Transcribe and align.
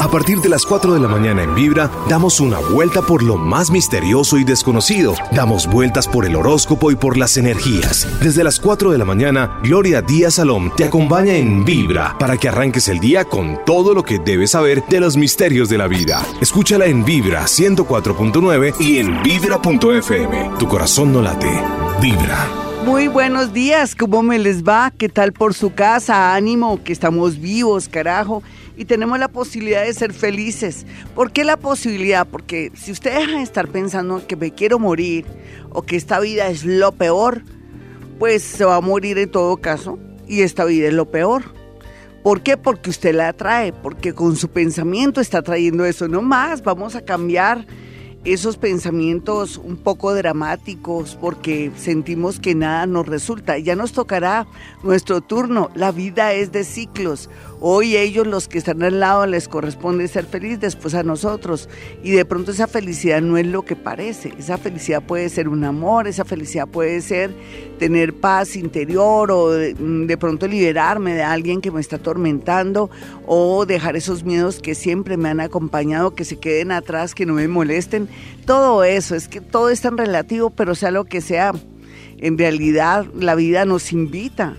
A 0.00 0.10
partir 0.10 0.40
de 0.40 0.48
las 0.48 0.64
4 0.64 0.94
de 0.94 1.00
la 1.00 1.08
mañana 1.08 1.42
en 1.42 1.54
Vibra, 1.54 1.90
damos 2.08 2.40
una 2.40 2.58
vuelta 2.58 3.02
por 3.02 3.22
lo 3.22 3.36
más 3.36 3.70
misterioso 3.70 4.38
y 4.38 4.44
desconocido. 4.44 5.14
Damos 5.30 5.66
vueltas 5.66 6.08
por 6.08 6.24
el 6.24 6.36
horóscopo 6.36 6.90
y 6.90 6.96
por 6.96 7.18
las 7.18 7.36
energías. 7.36 8.08
Desde 8.22 8.42
las 8.42 8.58
4 8.60 8.92
de 8.92 8.96
la 8.96 9.04
mañana, 9.04 9.60
Gloria 9.62 10.00
Díaz 10.00 10.36
Salom 10.36 10.74
te 10.74 10.84
acompaña 10.84 11.34
en 11.34 11.66
Vibra 11.66 12.16
para 12.18 12.38
que 12.38 12.48
arranques 12.48 12.88
el 12.88 12.98
día 12.98 13.26
con 13.26 13.62
todo 13.66 13.92
lo 13.92 14.02
que 14.02 14.18
debes 14.18 14.52
saber 14.52 14.82
de 14.88 15.00
los 15.00 15.18
misterios 15.18 15.68
de 15.68 15.76
la 15.76 15.86
vida. 15.86 16.24
Escúchala 16.40 16.86
en 16.86 17.04
Vibra 17.04 17.42
104.9 17.42 18.80
y 18.80 19.00
en 19.00 19.22
Vibra.fm. 19.22 20.50
Tu 20.58 20.66
corazón 20.66 21.12
no 21.12 21.20
late. 21.20 21.62
Vibra. 22.00 22.48
Muy 22.86 23.08
buenos 23.08 23.52
días, 23.52 23.94
¿cómo 23.94 24.22
me 24.22 24.38
les 24.38 24.64
va? 24.64 24.90
¿Qué 24.96 25.10
tal 25.10 25.34
por 25.34 25.52
su 25.52 25.74
casa? 25.74 26.34
Ánimo, 26.34 26.82
que 26.82 26.94
estamos 26.94 27.38
vivos, 27.38 27.90
carajo 27.90 28.42
y 28.80 28.86
tenemos 28.86 29.18
la 29.18 29.28
posibilidad 29.28 29.84
de 29.84 29.92
ser 29.92 30.14
felices. 30.14 30.86
¿Por 31.14 31.32
qué 31.32 31.44
la 31.44 31.58
posibilidad? 31.58 32.26
Porque 32.26 32.72
si 32.74 32.92
usted 32.92 33.14
deja 33.14 33.36
de 33.36 33.42
estar 33.42 33.68
pensando 33.68 34.26
que 34.26 34.36
me 34.36 34.52
quiero 34.52 34.78
morir 34.78 35.26
o 35.68 35.82
que 35.82 35.96
esta 35.96 36.18
vida 36.18 36.48
es 36.48 36.64
lo 36.64 36.90
peor, 36.92 37.42
pues 38.18 38.42
se 38.42 38.64
va 38.64 38.76
a 38.76 38.80
morir 38.80 39.18
en 39.18 39.30
todo 39.30 39.58
caso 39.58 39.98
y 40.26 40.40
esta 40.40 40.64
vida 40.64 40.88
es 40.88 40.94
lo 40.94 41.10
peor. 41.10 41.42
¿Por 42.22 42.40
qué? 42.40 42.56
Porque 42.56 42.88
usted 42.88 43.14
la 43.14 43.28
atrae, 43.28 43.74
porque 43.74 44.14
con 44.14 44.34
su 44.36 44.48
pensamiento 44.48 45.20
está 45.20 45.42
trayendo 45.42 45.84
eso. 45.84 46.08
No 46.08 46.22
más, 46.22 46.62
vamos 46.62 46.96
a 46.96 47.04
cambiar 47.04 47.66
esos 48.24 48.58
pensamientos 48.58 49.56
un 49.56 49.76
poco 49.78 50.14
dramáticos 50.14 51.16
porque 51.20 51.70
sentimos 51.76 52.38
que 52.38 52.54
nada 52.54 52.86
nos 52.86 53.06
resulta. 53.06 53.58
Ya 53.58 53.76
nos 53.76 53.92
tocará 53.92 54.46
nuestro 54.82 55.20
turno. 55.20 55.70
La 55.74 55.90
vida 55.92 56.32
es 56.32 56.52
de 56.52 56.64
ciclos. 56.64 57.30
Hoy 57.62 57.94
ellos, 57.94 58.26
los 58.26 58.48
que 58.48 58.56
están 58.56 58.82
al 58.82 59.00
lado, 59.00 59.26
les 59.26 59.46
corresponde 59.46 60.08
ser 60.08 60.24
feliz, 60.24 60.58
después 60.58 60.94
a 60.94 61.02
nosotros. 61.02 61.68
Y 62.02 62.12
de 62.12 62.24
pronto 62.24 62.52
esa 62.52 62.66
felicidad 62.66 63.20
no 63.20 63.36
es 63.36 63.46
lo 63.46 63.66
que 63.66 63.76
parece. 63.76 64.32
Esa 64.38 64.56
felicidad 64.56 65.02
puede 65.02 65.28
ser 65.28 65.46
un 65.46 65.64
amor, 65.64 66.08
esa 66.08 66.24
felicidad 66.24 66.66
puede 66.66 67.02
ser 67.02 67.34
tener 67.78 68.14
paz 68.14 68.56
interior 68.56 69.30
o 69.30 69.50
de, 69.50 70.16
pronto 70.18 70.48
liberarme 70.48 71.12
de 71.12 71.22
alguien 71.22 71.60
que 71.60 71.70
me 71.70 71.82
está 71.82 71.96
atormentando 71.96 72.88
o 73.26 73.66
dejar 73.66 73.94
esos 73.94 74.24
miedos 74.24 74.58
que 74.60 74.74
siempre 74.74 75.18
me 75.18 75.28
han 75.28 75.40
acompañado, 75.40 76.14
que 76.14 76.24
se 76.24 76.38
queden 76.38 76.72
atrás, 76.72 77.14
que 77.14 77.26
no 77.26 77.34
me 77.34 77.46
molesten. 77.46 78.08
Todo 78.46 78.84
eso, 78.84 79.14
es 79.14 79.28
que 79.28 79.42
todo 79.42 79.68
es 79.68 79.82
tan 79.82 79.98
relativo, 79.98 80.48
pero 80.48 80.74
sea 80.74 80.90
lo 80.90 81.04
que 81.04 81.20
sea, 81.20 81.52
en 82.16 82.38
realidad 82.38 83.04
la 83.14 83.34
vida 83.34 83.66
nos 83.66 83.92
invita 83.92 84.56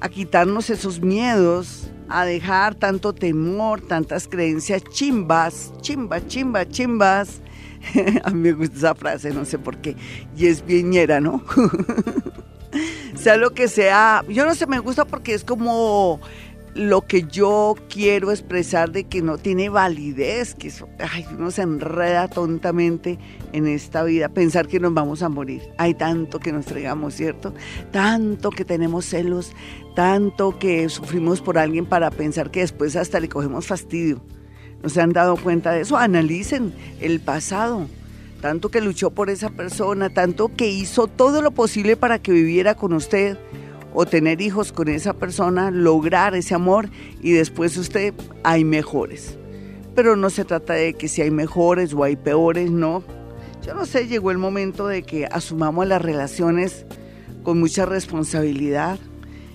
a 0.00 0.10
quitarnos 0.10 0.68
esos 0.68 1.00
miedos 1.00 1.90
a 2.08 2.24
dejar 2.24 2.74
tanto 2.74 3.12
temor, 3.12 3.80
tantas 3.80 4.28
creencias 4.28 4.82
chimbas, 4.84 5.72
chimba, 5.80 6.26
chimba, 6.26 6.68
chimbas. 6.68 7.40
a 8.24 8.30
mí 8.30 8.40
me 8.40 8.52
gusta 8.52 8.76
esa 8.76 8.94
frase, 8.94 9.30
no 9.30 9.44
sé 9.44 9.58
por 9.58 9.78
qué. 9.78 9.96
Y 10.36 10.46
es 10.46 10.64
ñera, 10.66 11.20
¿no? 11.20 11.42
sea 13.14 13.36
lo 13.36 13.52
que 13.52 13.68
sea. 13.68 14.24
Yo 14.28 14.44
no 14.44 14.54
sé, 14.54 14.66
me 14.66 14.78
gusta 14.78 15.04
porque 15.04 15.34
es 15.34 15.44
como 15.44 16.20
lo 16.74 17.02
que 17.02 17.22
yo 17.22 17.76
quiero 17.88 18.32
expresar 18.32 18.90
de 18.90 19.04
que 19.04 19.22
no 19.22 19.38
tiene 19.38 19.68
validez, 19.68 20.54
que 20.54 20.72
ay, 20.98 21.24
uno 21.36 21.50
se 21.50 21.62
enreda 21.62 22.28
tontamente 22.28 23.18
en 23.52 23.68
esta 23.68 24.02
vida, 24.02 24.28
pensar 24.28 24.66
que 24.66 24.80
nos 24.80 24.92
vamos 24.92 25.22
a 25.22 25.28
morir. 25.28 25.62
Hay 25.78 25.94
tanto 25.94 26.40
que 26.40 26.52
nos 26.52 26.66
fregamos, 26.66 27.14
¿cierto? 27.14 27.54
Tanto 27.92 28.50
que 28.50 28.64
tenemos 28.64 29.04
celos, 29.04 29.52
tanto 29.94 30.58
que 30.58 30.88
sufrimos 30.88 31.40
por 31.40 31.58
alguien 31.58 31.86
para 31.86 32.10
pensar 32.10 32.50
que 32.50 32.60
después 32.60 32.96
hasta 32.96 33.20
le 33.20 33.28
cogemos 33.28 33.66
fastidio. 33.66 34.20
¿No 34.82 34.88
se 34.88 35.00
han 35.00 35.12
dado 35.12 35.36
cuenta 35.36 35.70
de 35.70 35.82
eso? 35.82 35.96
Analicen 35.96 36.74
el 37.00 37.20
pasado. 37.20 37.86
Tanto 38.42 38.68
que 38.68 38.82
luchó 38.82 39.10
por 39.10 39.30
esa 39.30 39.48
persona, 39.48 40.10
tanto 40.10 40.54
que 40.54 40.68
hizo 40.68 41.06
todo 41.06 41.40
lo 41.40 41.52
posible 41.52 41.96
para 41.96 42.18
que 42.18 42.32
viviera 42.32 42.74
con 42.74 42.92
usted 42.92 43.38
o 43.94 44.04
tener 44.04 44.40
hijos 44.42 44.72
con 44.72 44.88
esa 44.88 45.14
persona, 45.14 45.70
lograr 45.70 46.34
ese 46.34 46.54
amor 46.54 46.90
y 47.22 47.32
después 47.32 47.76
usted 47.76 48.12
hay 48.42 48.64
mejores. 48.64 49.38
Pero 49.94 50.16
no 50.16 50.28
se 50.28 50.44
trata 50.44 50.74
de 50.74 50.94
que 50.94 51.08
si 51.08 51.22
hay 51.22 51.30
mejores 51.30 51.94
o 51.94 52.02
hay 52.02 52.16
peores, 52.16 52.70
no. 52.70 53.04
Yo 53.64 53.74
no 53.74 53.86
sé, 53.86 54.08
llegó 54.08 54.30
el 54.32 54.38
momento 54.38 54.88
de 54.88 55.04
que 55.04 55.26
asumamos 55.26 55.86
las 55.86 56.02
relaciones 56.02 56.84
con 57.44 57.60
mucha 57.60 57.86
responsabilidad 57.86 58.98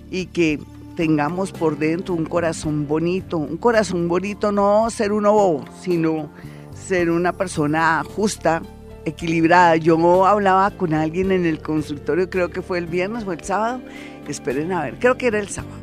y 0.10 0.28
que 0.28 0.60
tengamos 0.96 1.52
por 1.52 1.78
dentro 1.78 2.14
un 2.14 2.26
corazón 2.26 2.88
bonito. 2.88 3.38
Un 3.38 3.58
corazón 3.58 4.08
bonito 4.08 4.52
no 4.52 4.90
ser 4.90 5.12
uno 5.12 5.34
bobo, 5.34 5.66
sino 5.82 6.32
ser 6.74 7.10
una 7.10 7.34
persona 7.34 8.04
justa, 8.04 8.62
equilibrada. 9.06 9.76
Yo 9.76 10.26
hablaba 10.26 10.72
con 10.72 10.94
alguien 10.94 11.32
en 11.32 11.46
el 11.46 11.62
consultorio, 11.62 12.30
creo 12.30 12.50
que 12.50 12.62
fue 12.62 12.78
el 12.78 12.88
viernes 12.88 13.26
o 13.26 13.34
el 13.34 13.44
sábado, 13.44 13.82
esperen 14.28 14.72
a 14.72 14.84
ver, 14.84 15.00
creo 15.00 15.18
que 15.18 15.28
era 15.28 15.40
el 15.40 15.50
sábado, 15.50 15.76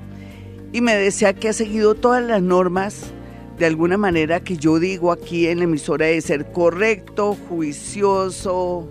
y 0.73 0.81
me 0.81 0.97
decía 0.97 1.33
que 1.35 1.49
ha 1.49 1.53
seguido 1.53 1.95
todas 1.95 2.23
las 2.23 2.43
normas 2.43 3.13
de 3.59 3.67
alguna 3.67 3.97
manera 3.97 4.41
que 4.41 4.57
yo 4.57 4.79
digo 4.79 5.13
aquí 5.13 5.47
en 5.47 5.59
la 5.59 5.65
emisora 5.65 6.07
de 6.07 6.21
ser 6.21 6.53
correcto, 6.53 7.37
juicioso, 7.49 8.89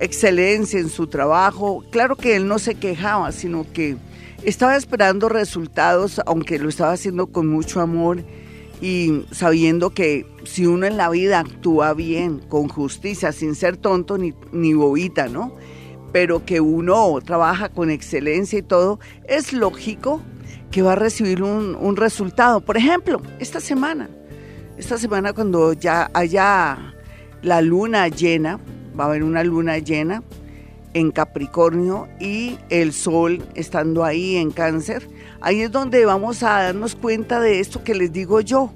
excelencia 0.00 0.80
en 0.80 0.88
su 0.88 1.06
trabajo. 1.08 1.84
Claro 1.90 2.16
que 2.16 2.36
él 2.36 2.48
no 2.48 2.58
se 2.58 2.74
quejaba, 2.74 3.32
sino 3.32 3.66
que 3.72 3.96
estaba 4.44 4.76
esperando 4.76 5.28
resultados, 5.28 6.20
aunque 6.26 6.58
lo 6.58 6.68
estaba 6.68 6.92
haciendo 6.92 7.26
con 7.26 7.48
mucho 7.48 7.80
amor 7.80 8.22
y 8.80 9.24
sabiendo 9.32 9.90
que 9.90 10.24
si 10.44 10.66
uno 10.66 10.86
en 10.86 10.96
la 10.96 11.10
vida 11.10 11.40
actúa 11.40 11.92
bien, 11.94 12.38
con 12.38 12.68
justicia, 12.68 13.32
sin 13.32 13.54
ser 13.54 13.76
tonto 13.76 14.16
ni, 14.16 14.32
ni 14.52 14.72
bobita, 14.72 15.28
¿no? 15.28 15.54
Pero 16.12 16.44
que 16.44 16.60
uno 16.60 17.18
trabaja 17.24 17.68
con 17.68 17.90
excelencia 17.90 18.58
y 18.58 18.62
todo, 18.62 18.98
es 19.24 19.52
lógico 19.52 20.22
que 20.70 20.82
va 20.82 20.92
a 20.92 20.96
recibir 20.96 21.42
un, 21.42 21.96
resultado. 21.96 22.60
Por 22.60 22.76
ejemplo, 22.76 23.20
esta 23.38 23.60
semana, 23.60 24.08
esta 24.76 24.98
semana 24.98 25.32
cuando 25.32 25.72
ya 25.72 26.10
haya 26.14 26.94
la 27.42 27.60
luna 27.60 28.08
llena, 28.08 28.58
va 28.98 29.04
a 29.04 29.06
haber 29.08 29.22
una 29.22 29.44
luna 29.44 29.78
llena 29.78 30.22
en 30.94 31.10
Capricornio 31.10 32.08
y 32.18 32.58
el 32.70 32.92
sol 32.92 33.44
estando 33.54 34.04
ahí 34.04 34.36
en 34.36 34.50
cáncer, 34.50 35.08
ahí 35.40 35.60
es 35.60 35.70
donde 35.70 36.04
vamos 36.04 36.42
a 36.42 36.62
darnos 36.62 36.96
cuenta 36.96 37.40
de 37.40 37.60
esto 37.60 37.84
que 37.84 37.94
les 37.94 38.12
digo 38.12 38.40
yo 38.40 38.72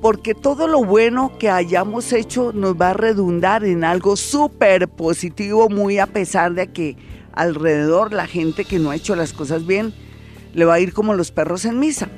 porque 0.00 0.34
todo 0.34 0.66
lo 0.66 0.82
bueno 0.84 1.32
que 1.38 1.50
hayamos 1.50 2.12
hecho 2.12 2.52
nos 2.52 2.74
va 2.74 2.90
a 2.90 2.94
redundar 2.94 3.64
en 3.64 3.84
algo 3.84 4.16
súper 4.16 4.88
positivo, 4.88 5.68
muy 5.68 5.98
a 5.98 6.06
pesar 6.06 6.54
de 6.54 6.68
que 6.68 6.96
alrededor 7.32 8.12
la 8.12 8.26
gente 8.26 8.64
que 8.64 8.78
no 8.78 8.90
ha 8.90 8.96
hecho 8.96 9.14
las 9.14 9.32
cosas 9.32 9.66
bien 9.66 9.92
le 10.54 10.64
va 10.64 10.74
a 10.74 10.80
ir 10.80 10.92
como 10.92 11.14
los 11.14 11.30
perros 11.30 11.64
en 11.64 11.78
misa. 11.78 12.08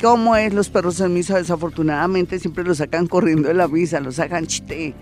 ¿Cómo 0.00 0.36
es 0.36 0.54
los 0.54 0.68
perros 0.68 1.00
en 1.00 1.12
misa? 1.12 1.36
Desafortunadamente 1.36 2.38
siempre 2.38 2.64
los 2.64 2.78
sacan 2.78 3.06
corriendo 3.08 3.48
de 3.48 3.54
la 3.54 3.68
misa, 3.68 4.00
los 4.00 4.14
sacan 4.16 4.46
chiste, 4.46 4.94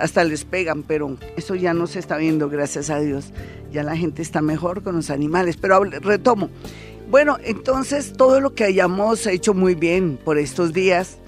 hasta 0.00 0.22
les 0.24 0.44
pegan, 0.44 0.82
pero 0.82 1.16
eso 1.36 1.54
ya 1.54 1.72
no 1.74 1.86
se 1.86 1.98
está 1.98 2.18
viendo, 2.18 2.48
gracias 2.50 2.90
a 2.90 3.00
Dios. 3.00 3.32
Ya 3.72 3.82
la 3.82 3.96
gente 3.96 4.22
está 4.22 4.42
mejor 4.42 4.82
con 4.82 4.96
los 4.96 5.10
animales, 5.10 5.56
pero 5.56 5.82
retomo. 5.82 6.50
Bueno, 7.10 7.38
entonces 7.42 8.12
todo 8.12 8.40
lo 8.40 8.54
que 8.54 8.64
hayamos 8.64 9.26
hecho 9.26 9.54
muy 9.54 9.74
bien 9.74 10.18
por 10.22 10.38
estos 10.38 10.72
días, 10.72 11.18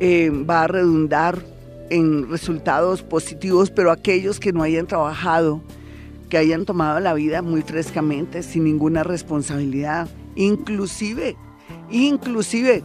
eh, 0.00 0.30
va 0.30 0.62
a 0.62 0.68
redundar 0.68 1.38
en 1.90 2.28
resultados 2.28 3.02
positivos, 3.02 3.70
pero 3.70 3.90
aquellos 3.90 4.38
que 4.38 4.52
no 4.52 4.62
hayan 4.62 4.86
trabajado, 4.86 5.60
que 6.28 6.38
hayan 6.38 6.64
tomado 6.64 7.00
la 7.00 7.14
vida 7.14 7.42
muy 7.42 7.62
frescamente, 7.62 8.42
sin 8.42 8.64
ninguna 8.64 9.02
responsabilidad, 9.02 10.08
inclusive, 10.36 11.36
inclusive 11.90 12.82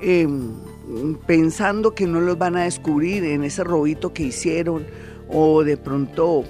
em, 0.00 0.52
pensando 1.26 1.94
que 1.94 2.06
no 2.06 2.20
los 2.20 2.38
van 2.38 2.56
a 2.56 2.64
descubrir 2.64 3.24
en 3.24 3.44
ese 3.44 3.62
robito 3.62 4.12
que 4.12 4.24
hicieron 4.24 4.86
o 5.28 5.62
de 5.62 5.76
pronto, 5.76 6.44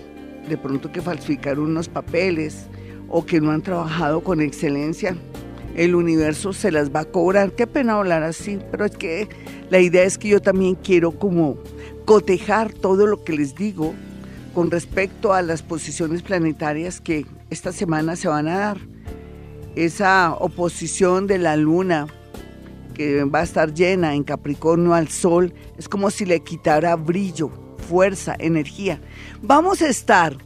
de 0.49 0.57
pronto 0.57 0.93
que 0.93 1.03
falsificaron 1.03 1.67
unos 1.67 1.89
papeles 1.89 2.67
o 3.09 3.27
que 3.27 3.41
no 3.41 3.51
han 3.51 3.63
trabajado 3.63 4.21
con 4.23 4.41
excelencia, 4.41 5.17
el 5.79 5.95
universo 5.95 6.53
se 6.53 6.73
las 6.73 6.91
va 6.93 7.01
a 7.01 7.05
cobrar. 7.05 7.53
Qué 7.53 7.69
pena 7.69 7.95
hablar 7.95 8.25
así, 8.25 8.59
pero 8.73 8.85
es 8.85 8.97
que 8.97 9.29
la 9.71 9.79
idea 9.79 10.03
es 10.03 10.19
que 10.19 10.29
yo 10.29 10.43
también 10.43 10.75
quiero 10.75 11.13
como 11.13 11.57
cotejar 12.05 12.73
todo 12.73 13.07
lo 13.07 13.23
que 13.23 13.33
les 13.35 13.55
digo 13.55 13.95
con 14.55 14.73
respecto 14.73 15.33
a 15.33 15.41
las 15.41 15.63
posiciones 15.63 16.23
planetarias 16.23 17.01
que 17.01 17.27
esta 17.49 17.71
semana 17.71 18.17
se 18.17 18.27
van 18.27 18.49
a 18.49 18.59
dar. 18.59 18.79
Esa 19.77 20.35
oposición 20.35 21.29
de 21.29 21.39
la 21.39 21.57
luna 21.57 22.09
que 22.95 23.23
va 23.23 23.39
a 23.39 23.45
estar 23.45 23.73
llena 23.73 24.17
en 24.17 24.25
Capricornio 24.25 24.95
al 24.95 25.07
Sol 25.07 25.55
es 25.79 25.89
como 25.89 26.11
si 26.11 26.27
le 26.27 26.41
quitara 26.41 26.97
brillo, 26.97 27.53
fuerza, 27.89 28.35
energía. 28.41 29.01
Vamos 29.43 29.81
a 29.81 29.89
estar 29.89 30.37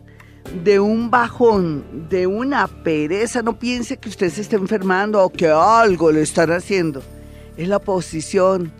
de 0.64 0.80
un 0.80 1.10
bajón, 1.10 1.84
de 2.10 2.26
una 2.26 2.66
pereza, 2.66 3.42
no 3.42 3.58
piense 3.58 3.96
que 3.96 4.08
usted 4.08 4.30
se 4.30 4.42
está 4.42 4.56
enfermando 4.56 5.22
o 5.22 5.30
que 5.30 5.48
algo 5.48 6.12
le 6.12 6.22
están 6.22 6.50
haciendo. 6.50 7.02
Es 7.56 7.68
la 7.68 7.78
posición 7.78 8.72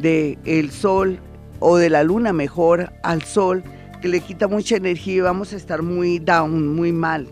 de 0.00 0.38
el 0.44 0.70
sol 0.70 1.18
o 1.60 1.76
de 1.76 1.88
la 1.88 2.02
luna 2.02 2.32
mejor 2.32 2.92
al 3.02 3.22
sol, 3.22 3.62
que 4.02 4.08
le 4.08 4.20
quita 4.20 4.48
mucha 4.48 4.76
energía 4.76 5.14
y 5.14 5.20
vamos 5.20 5.52
a 5.52 5.56
estar 5.56 5.82
muy 5.82 6.18
down, 6.18 6.74
muy 6.74 6.92
mal. 6.92 7.26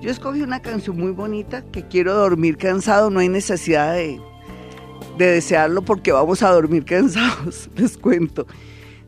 Yo 0.00 0.10
escogí 0.10 0.42
una 0.42 0.62
canción 0.62 0.96
muy 0.96 1.10
bonita 1.10 1.62
que 1.72 1.86
quiero 1.86 2.14
dormir 2.14 2.56
cansado, 2.56 3.10
no 3.10 3.20
hay 3.20 3.28
necesidad 3.28 3.94
de, 3.94 4.20
de 5.18 5.26
desearlo 5.26 5.82
porque 5.82 6.12
vamos 6.12 6.42
a 6.42 6.50
dormir 6.50 6.84
cansados, 6.86 7.68
les 7.76 7.98
cuento 7.98 8.46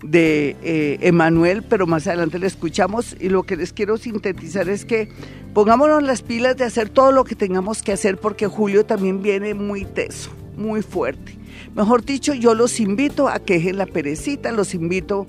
de 0.02 0.56
eh, 0.62 0.98
Emanuel, 1.00 1.62
pero 1.62 1.86
más 1.86 2.06
adelante 2.06 2.38
le 2.38 2.46
escuchamos 2.46 3.16
y 3.18 3.28
lo 3.28 3.42
que 3.42 3.56
les 3.56 3.72
quiero 3.72 3.96
sintetizar 3.96 4.68
es 4.68 4.84
que 4.84 5.08
pongámonos 5.54 6.02
las 6.02 6.22
pilas 6.22 6.56
de 6.56 6.64
hacer 6.64 6.88
todo 6.88 7.12
lo 7.12 7.24
que 7.24 7.34
tengamos 7.34 7.82
que 7.82 7.92
hacer 7.92 8.18
porque 8.18 8.46
julio 8.46 8.86
también 8.86 9.22
viene 9.22 9.54
muy 9.54 9.84
teso, 9.84 10.30
muy 10.56 10.82
fuerte. 10.82 11.36
Mejor 11.74 12.04
dicho, 12.04 12.34
yo 12.34 12.54
los 12.54 12.80
invito 12.80 13.28
a 13.28 13.38
que 13.40 13.54
dejen 13.54 13.78
la 13.78 13.86
perecita, 13.86 14.52
los 14.52 14.74
invito 14.74 15.26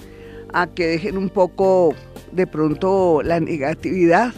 a 0.53 0.67
que 0.67 0.87
dejen 0.87 1.17
un 1.17 1.29
poco 1.29 1.93
de 2.31 2.47
pronto 2.47 3.21
la 3.23 3.39
negatividad, 3.39 4.33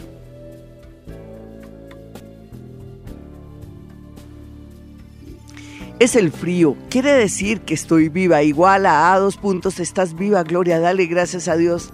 es 6.02 6.16
el 6.16 6.32
frío. 6.32 6.76
Quiere 6.90 7.12
decir 7.12 7.60
que 7.60 7.74
estoy 7.74 8.08
viva. 8.08 8.42
Igual 8.42 8.86
a 8.86 9.12
A 9.12 9.18
dos 9.20 9.36
puntos, 9.36 9.78
estás 9.78 10.14
viva. 10.14 10.42
Gloria, 10.42 10.80
dale 10.80 11.06
gracias 11.06 11.46
a 11.46 11.56
Dios. 11.56 11.92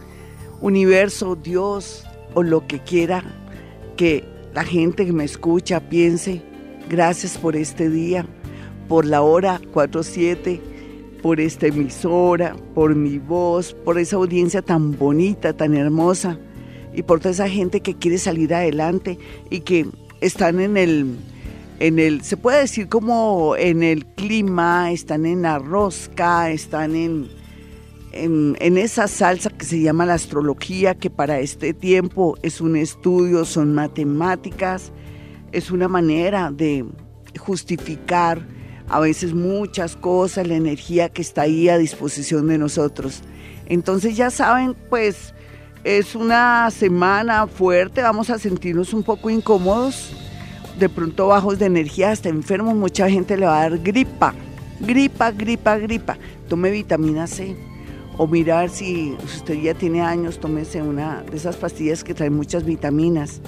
Universo, 0.62 1.36
Dios 1.36 2.04
o 2.34 2.42
lo 2.42 2.66
que 2.66 2.80
quiera 2.80 3.22
que 3.96 4.24
la 4.54 4.64
gente 4.64 5.04
que 5.04 5.12
me 5.12 5.24
escucha 5.24 5.80
piense. 5.80 6.42
Gracias 6.88 7.36
por 7.36 7.54
este 7.54 7.90
día, 7.90 8.24
por 8.88 9.04
la 9.04 9.20
hora 9.20 9.60
47, 9.74 10.58
por 11.22 11.38
esta 11.38 11.66
emisora, 11.66 12.56
por 12.74 12.94
mi 12.94 13.18
voz, 13.18 13.74
por 13.84 13.98
esa 13.98 14.16
audiencia 14.16 14.62
tan 14.62 14.96
bonita, 14.96 15.52
tan 15.52 15.74
hermosa 15.74 16.38
y 16.94 17.02
por 17.02 17.20
toda 17.20 17.32
esa 17.32 17.48
gente 17.48 17.82
que 17.82 17.94
quiere 17.94 18.16
salir 18.16 18.54
adelante 18.54 19.18
y 19.50 19.60
que 19.60 19.86
están 20.22 20.60
en 20.60 20.78
el 20.78 21.16
en 21.80 21.98
el, 21.98 22.22
se 22.22 22.36
puede 22.36 22.60
decir 22.60 22.88
como 22.88 23.54
en 23.56 23.82
el 23.82 24.04
clima, 24.04 24.90
están 24.90 25.26
en 25.26 25.42
la 25.42 25.58
rosca, 25.58 26.50
están 26.50 26.96
en, 26.96 27.28
en, 28.12 28.78
esa 28.78 29.06
salsa 29.06 29.50
que 29.50 29.64
se 29.64 29.80
llama 29.80 30.04
la 30.04 30.14
astrología, 30.14 30.96
que 30.96 31.08
para 31.08 31.38
este 31.38 31.74
tiempo 31.74 32.36
es 32.42 32.60
un 32.60 32.76
estudio, 32.76 33.44
son 33.44 33.74
matemáticas, 33.74 34.92
es 35.52 35.70
una 35.70 35.86
manera 35.86 36.50
de 36.50 36.84
justificar 37.38 38.44
a 38.88 38.98
veces 38.98 39.32
muchas 39.32 39.94
cosas, 39.94 40.48
la 40.48 40.56
energía 40.56 41.10
que 41.10 41.22
está 41.22 41.42
ahí 41.42 41.68
a 41.68 41.78
disposición 41.78 42.48
de 42.48 42.58
nosotros. 42.58 43.22
Entonces 43.66 44.16
ya 44.16 44.30
saben, 44.30 44.74
pues 44.88 45.32
es 45.84 46.16
una 46.16 46.70
semana 46.72 47.46
fuerte, 47.46 48.02
vamos 48.02 48.30
a 48.30 48.38
sentirnos 48.38 48.92
un 48.92 49.04
poco 49.04 49.30
incómodos 49.30 50.12
de 50.78 50.88
pronto 50.88 51.28
bajos 51.28 51.58
de 51.58 51.66
energía, 51.66 52.10
hasta 52.10 52.28
enfermos, 52.28 52.74
mucha 52.74 53.10
gente 53.10 53.36
le 53.36 53.46
va 53.46 53.60
a 53.60 53.68
dar 53.68 53.78
gripa, 53.78 54.34
gripa, 54.80 55.30
gripa, 55.30 55.78
gripa. 55.78 56.18
Tome 56.48 56.70
vitamina 56.70 57.26
C. 57.26 57.56
O 58.16 58.26
mirar 58.26 58.68
si 58.68 59.16
usted 59.24 59.54
ya 59.60 59.74
tiene 59.74 60.00
años, 60.00 60.40
tómese 60.40 60.82
una 60.82 61.22
de 61.22 61.36
esas 61.36 61.56
pastillas 61.56 62.02
que 62.02 62.14
traen 62.14 62.34
muchas 62.34 62.64
vitaminas. 62.64 63.40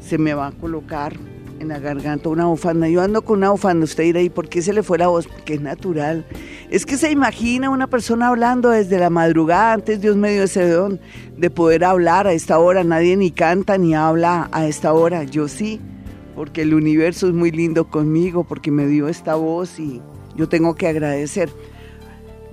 Se 0.00 0.18
me 0.18 0.34
va 0.34 0.48
a 0.48 0.52
colocar 0.52 1.14
en 1.60 1.68
la 1.68 1.78
garganta 1.78 2.28
una 2.28 2.46
bufanda. 2.46 2.88
Yo 2.88 3.02
ando 3.02 3.22
con 3.22 3.38
una 3.38 3.50
bufanda, 3.50 3.84
usted 3.84 4.04
dirá, 4.04 4.20
¿y 4.20 4.28
por 4.28 4.48
qué 4.48 4.60
se 4.60 4.72
le 4.72 4.82
fue 4.82 4.98
la 4.98 5.08
voz? 5.08 5.26
Porque 5.26 5.54
es 5.54 5.60
natural. 5.60 6.26
Es 6.70 6.84
que 6.84 6.98
se 6.98 7.10
imagina 7.10 7.70
una 7.70 7.86
persona 7.86 8.28
hablando 8.28 8.70
desde 8.70 8.98
la 8.98 9.08
madrugada, 9.08 9.72
antes 9.72 10.00
Dios 10.00 10.16
me 10.16 10.32
dio 10.32 10.42
ese 10.42 10.68
don 10.68 11.00
de 11.36 11.50
poder 11.50 11.84
hablar 11.84 12.26
a 12.26 12.32
esta 12.32 12.58
hora. 12.58 12.84
Nadie 12.84 13.16
ni 13.16 13.30
canta 13.30 13.78
ni 13.78 13.94
habla 13.94 14.48
a 14.52 14.66
esta 14.66 14.92
hora. 14.92 15.24
Yo 15.24 15.48
sí 15.48 15.80
porque 16.38 16.62
el 16.62 16.72
universo 16.72 17.26
es 17.26 17.34
muy 17.34 17.50
lindo 17.50 17.88
conmigo, 17.88 18.44
porque 18.44 18.70
me 18.70 18.86
dio 18.86 19.08
esta 19.08 19.34
voz 19.34 19.80
y 19.80 20.00
yo 20.36 20.48
tengo 20.48 20.76
que 20.76 20.86
agradecer. 20.86 21.50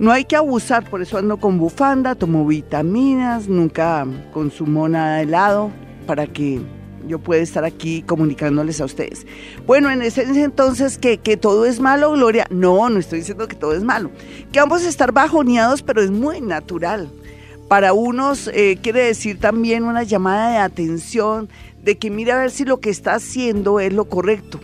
No 0.00 0.10
hay 0.10 0.24
que 0.24 0.34
abusar, 0.34 0.90
por 0.90 1.02
eso 1.02 1.18
ando 1.18 1.36
con 1.36 1.56
bufanda, 1.56 2.16
tomo 2.16 2.44
vitaminas, 2.44 3.46
nunca 3.46 4.04
consumo 4.32 4.88
nada 4.88 5.18
de 5.18 5.22
helado 5.22 5.70
para 6.04 6.26
que 6.26 6.60
yo 7.06 7.20
pueda 7.20 7.40
estar 7.42 7.64
aquí 7.64 8.02
comunicándoles 8.02 8.80
a 8.80 8.86
ustedes. 8.86 9.24
Bueno, 9.68 9.88
en 9.88 10.02
esencia 10.02 10.42
entonces 10.42 10.98
que, 10.98 11.18
que 11.18 11.36
todo 11.36 11.64
es 11.64 11.78
malo, 11.78 12.10
Gloria. 12.10 12.48
No, 12.50 12.90
no 12.90 12.98
estoy 12.98 13.20
diciendo 13.20 13.46
que 13.46 13.54
todo 13.54 13.72
es 13.72 13.84
malo. 13.84 14.10
Que 14.50 14.58
vamos 14.58 14.84
a 14.84 14.88
estar 14.88 15.12
bajoneados, 15.12 15.82
pero 15.82 16.02
es 16.02 16.10
muy 16.10 16.40
natural. 16.40 17.08
Para 17.68 17.92
unos 17.92 18.48
eh, 18.48 18.80
quiere 18.82 19.04
decir 19.04 19.38
también 19.38 19.84
una 19.84 20.02
llamada 20.02 20.50
de 20.50 20.58
atención, 20.58 21.48
de 21.86 21.96
que 21.96 22.10
mire 22.10 22.32
a 22.32 22.38
ver 22.38 22.50
si 22.50 22.64
lo 22.64 22.80
que 22.80 22.90
está 22.90 23.14
haciendo 23.14 23.78
es 23.78 23.92
lo 23.92 24.06
correcto. 24.06 24.58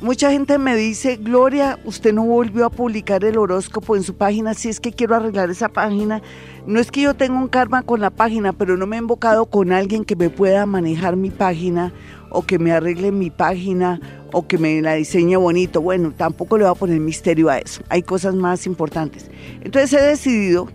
Mucha 0.00 0.32
gente 0.32 0.58
me 0.58 0.76
dice, 0.76 1.16
Gloria, 1.16 1.78
usted 1.84 2.12
no 2.12 2.24
volvió 2.24 2.66
a 2.66 2.70
publicar 2.70 3.24
el 3.24 3.38
horóscopo 3.38 3.94
en 3.94 4.02
su 4.02 4.14
página, 4.14 4.52
si 4.52 4.68
es 4.68 4.80
que 4.80 4.92
quiero 4.92 5.14
arreglar 5.14 5.48
esa 5.48 5.68
página. 5.68 6.20
No 6.66 6.80
es 6.80 6.90
que 6.90 7.02
yo 7.02 7.14
tenga 7.14 7.38
un 7.38 7.46
karma 7.46 7.82
con 7.82 8.00
la 8.00 8.10
página, 8.10 8.52
pero 8.52 8.76
no 8.76 8.86
me 8.86 8.96
he 8.96 8.98
invocado 8.98 9.46
con 9.46 9.70
alguien 9.72 10.04
que 10.04 10.16
me 10.16 10.28
pueda 10.28 10.66
manejar 10.66 11.14
mi 11.14 11.30
página 11.30 11.94
o 12.30 12.42
que 12.42 12.58
me 12.58 12.72
arregle 12.72 13.12
mi 13.12 13.30
página 13.30 14.00
o 14.32 14.46
que 14.48 14.58
me 14.58 14.82
la 14.82 14.94
diseñe 14.94 15.36
bonito. 15.36 15.80
Bueno, 15.80 16.12
tampoco 16.16 16.58
le 16.58 16.64
voy 16.64 16.72
a 16.72 16.74
poner 16.74 16.98
misterio 16.98 17.48
a 17.48 17.58
eso. 17.58 17.80
Hay 17.88 18.02
cosas 18.02 18.34
más 18.34 18.66
importantes. 18.66 19.30
Entonces 19.62 19.92
he 19.92 20.04
decidido 20.04 20.68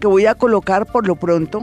que 0.00 0.06
voy 0.06 0.26
a 0.26 0.34
colocar 0.34 0.84
por 0.84 1.08
lo 1.08 1.16
pronto 1.16 1.62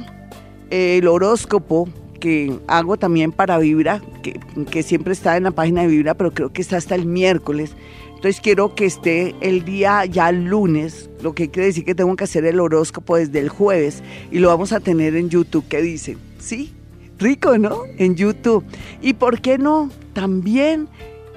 el 0.72 1.08
horóscopo 1.08 1.88
que 2.18 2.60
hago 2.68 2.98
también 2.98 3.32
para 3.32 3.58
Vibra, 3.58 4.02
que, 4.22 4.84
siempre 4.84 5.14
está 5.14 5.38
en 5.38 5.44
la 5.44 5.52
página 5.52 5.82
de 5.82 5.88
Vibra, 5.88 6.14
pero 6.14 6.32
creo 6.32 6.52
que 6.52 6.62
está 6.62 6.78
hasta 6.78 6.96
el 6.96 7.06
miércoles. 7.06 7.76
Entonces 8.10 8.42
quiero 8.42 8.74
que 8.74 8.86
esté 8.86 9.36
el 9.42 9.64
día 9.64 10.06
ya 10.06 10.32
lunes, 10.32 11.10
lo 11.22 11.36
que 11.36 11.50
quiere 11.50 11.68
decir 11.68 11.86
que 11.86 11.96
tengo 11.96 12.16
que 12.16 12.24
hacer 12.24 12.46
el 12.46 12.60
horóscopo 12.60 13.16
desde 13.16 13.40
el 13.40 13.50
jueves 13.50 14.02
y 14.32 14.40
lo 14.40 14.48
vamos 14.48 14.72
a 14.74 14.80
tener 14.80 15.16
en 15.16 15.30
YouTube. 15.30 15.66
¿Qué 15.70 15.82
dicen? 15.82 16.18
Sí, 16.40 16.74
rico, 17.20 17.58
¿no? 17.58 17.84
En 17.98 18.16
YouTube. 18.16 18.64
¿Y 19.02 19.14
por 19.14 19.40
qué 19.42 19.58
no? 19.58 19.92
También 20.14 20.88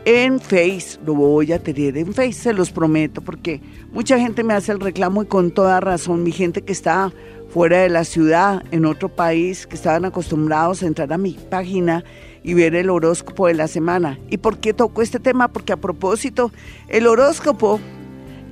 en 0.05 0.41
Face, 0.41 0.99
lo 1.05 1.15
voy 1.15 1.53
a 1.53 1.62
tener 1.62 1.99
en 1.99 2.15
Face, 2.15 2.32
se 2.32 2.53
los 2.55 2.71
prometo, 2.71 3.21
porque 3.21 3.61
mucha 3.93 4.19
gente 4.19 4.43
me 4.43 4.55
hace 4.55 4.73
el 4.73 4.81
reclamo 4.81 5.23
y 5.23 5.27
con 5.27 5.50
toda 5.50 5.81
razón, 5.81 6.23
mi 6.23 6.32
gente 6.32 6.62
que 6.62 6.73
está 6.73 7.12
fuera 7.50 7.79
de 7.79 7.89
la 7.89 8.05
ciudad, 8.05 8.63
en 8.70 8.86
otro 8.86 9.08
país, 9.08 9.67
que 9.67 9.75
estaban 9.75 10.05
acostumbrados 10.05 10.82
a 10.82 10.86
entrar 10.86 11.13
a 11.13 11.19
mi 11.19 11.32
página 11.32 12.05
y 12.43 12.55
ver 12.55 12.75
el 12.75 12.91
horóscopo 12.91 13.48
de 13.48 13.55
la 13.55 13.69
semana. 13.69 14.19
¿Y 14.29 14.39
por 14.39 14.58
qué 14.58 14.72
toco 14.72 15.03
este 15.03 15.19
tema? 15.19 15.48
Porque 15.48 15.72
a 15.72 15.77
propósito, 15.77 16.53
el 16.89 17.06
horóscopo 17.06 17.81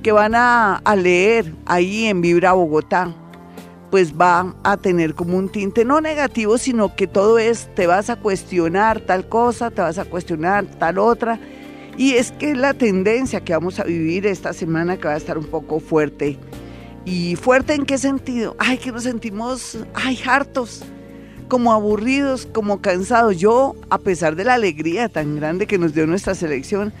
que 0.03 0.11
van 0.11 0.33
a, 0.35 0.81
leer 0.97 1.53
ahí 1.65 2.05
en 2.05 2.21
Vibra 2.21 2.53
Bogotá, 2.53 3.13
pues 3.89 4.13
va 4.13 4.55
a 4.63 4.77
tener 4.77 5.15
como 5.15 5.37
un 5.37 5.49
tinte 5.49 5.83
no 5.83 5.99
negativo, 6.01 6.57
sino 6.57 6.95
que 6.95 7.07
todo 7.07 7.39
es, 7.39 7.73
te 7.75 7.87
vas 7.87 8.09
a 8.09 8.17
cuestionar 8.17 8.99
tal 9.01 9.27
cosa, 9.27 9.71
te 9.71 9.81
vas 9.81 9.97
a 9.97 10.05
cuestionar 10.05 10.65
tal 10.65 10.99
otra. 10.99 11.39
Y 11.97 12.13
es 12.13 12.31
que 12.33 12.55
la 12.55 12.73
tendencia 12.73 13.41
que 13.41 13.53
vamos 13.53 13.79
a 13.79 13.83
vivir 13.83 14.27
esta 14.27 14.53
semana 14.53 14.97
que 14.97 15.07
va 15.07 15.15
a 15.15 15.17
estar 15.17 15.37
un 15.37 15.45
poco 15.45 15.79
fuerte 15.79 16.37
¿Y 17.05 17.35
fuerte 17.35 17.73
en 17.73 17.85
qué 17.85 17.97
sentido? 17.97 18.55
Ay, 18.59 18.77
que 18.77 18.91
nos 18.91 19.03
sentimos, 19.03 19.77
ay, 19.93 20.19
hartos, 20.25 20.83
como 21.47 21.71
aburridos, 21.71 22.45
como 22.45 22.81
cansados. 22.81 23.37
Yo, 23.37 23.75
a 23.89 23.97
pesar 23.97 24.35
de 24.35 24.43
la 24.43 24.55
alegría 24.55 25.09
tan 25.09 25.35
grande 25.35 25.65
que 25.65 25.77
nos 25.77 25.93
dio 25.93 26.05
nuestra 26.05 26.35
selección, 26.35 26.93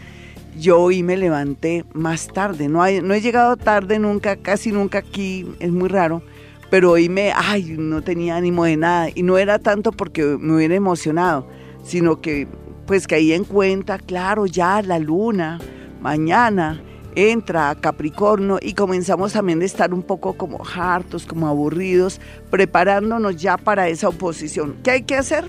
yo 0.57 0.79
hoy 0.79 1.03
me 1.03 1.17
levanté 1.17 1.85
más 1.93 2.27
tarde. 2.27 2.67
No, 2.69 2.79
no 2.79 3.13
he 3.13 3.21
llegado 3.21 3.57
tarde 3.57 3.99
nunca, 3.99 4.37
casi 4.37 4.71
nunca 4.71 4.99
aquí, 4.99 5.45
es 5.59 5.71
muy 5.71 5.89
raro. 5.89 6.23
Pero 6.69 6.91
hoy 6.91 7.09
me, 7.09 7.31
ay, 7.35 7.75
no 7.77 8.01
tenía 8.01 8.37
ánimo 8.37 8.63
de 8.65 8.77
nada. 8.77 9.09
Y 9.13 9.23
no 9.23 9.37
era 9.37 9.59
tanto 9.59 9.91
porque 9.91 10.23
me 10.23 10.55
hubiera 10.55 10.75
emocionado, 10.75 11.47
sino 11.83 12.21
que 12.21 12.47
pues 12.85 13.05
caí 13.05 13.33
en 13.33 13.43
cuenta, 13.43 13.99
claro, 13.99 14.47
ya 14.47 14.81
la 14.81 14.97
luna, 14.97 15.59
mañana 16.01 16.81
entra 17.19 17.69
a 17.69 17.75
Capricornio 17.75 18.59
y 18.61 18.73
comenzamos 18.73 19.33
también 19.33 19.61
a 19.61 19.65
estar 19.65 19.93
un 19.93 20.03
poco 20.03 20.33
como 20.33 20.61
hartos, 20.63 21.25
como 21.25 21.47
aburridos, 21.47 22.21
preparándonos 22.49 23.35
ya 23.35 23.57
para 23.57 23.89
esa 23.89 24.09
oposición. 24.09 24.77
¿Qué 24.83 24.91
hay 24.91 25.03
que 25.03 25.15
hacer? 25.15 25.45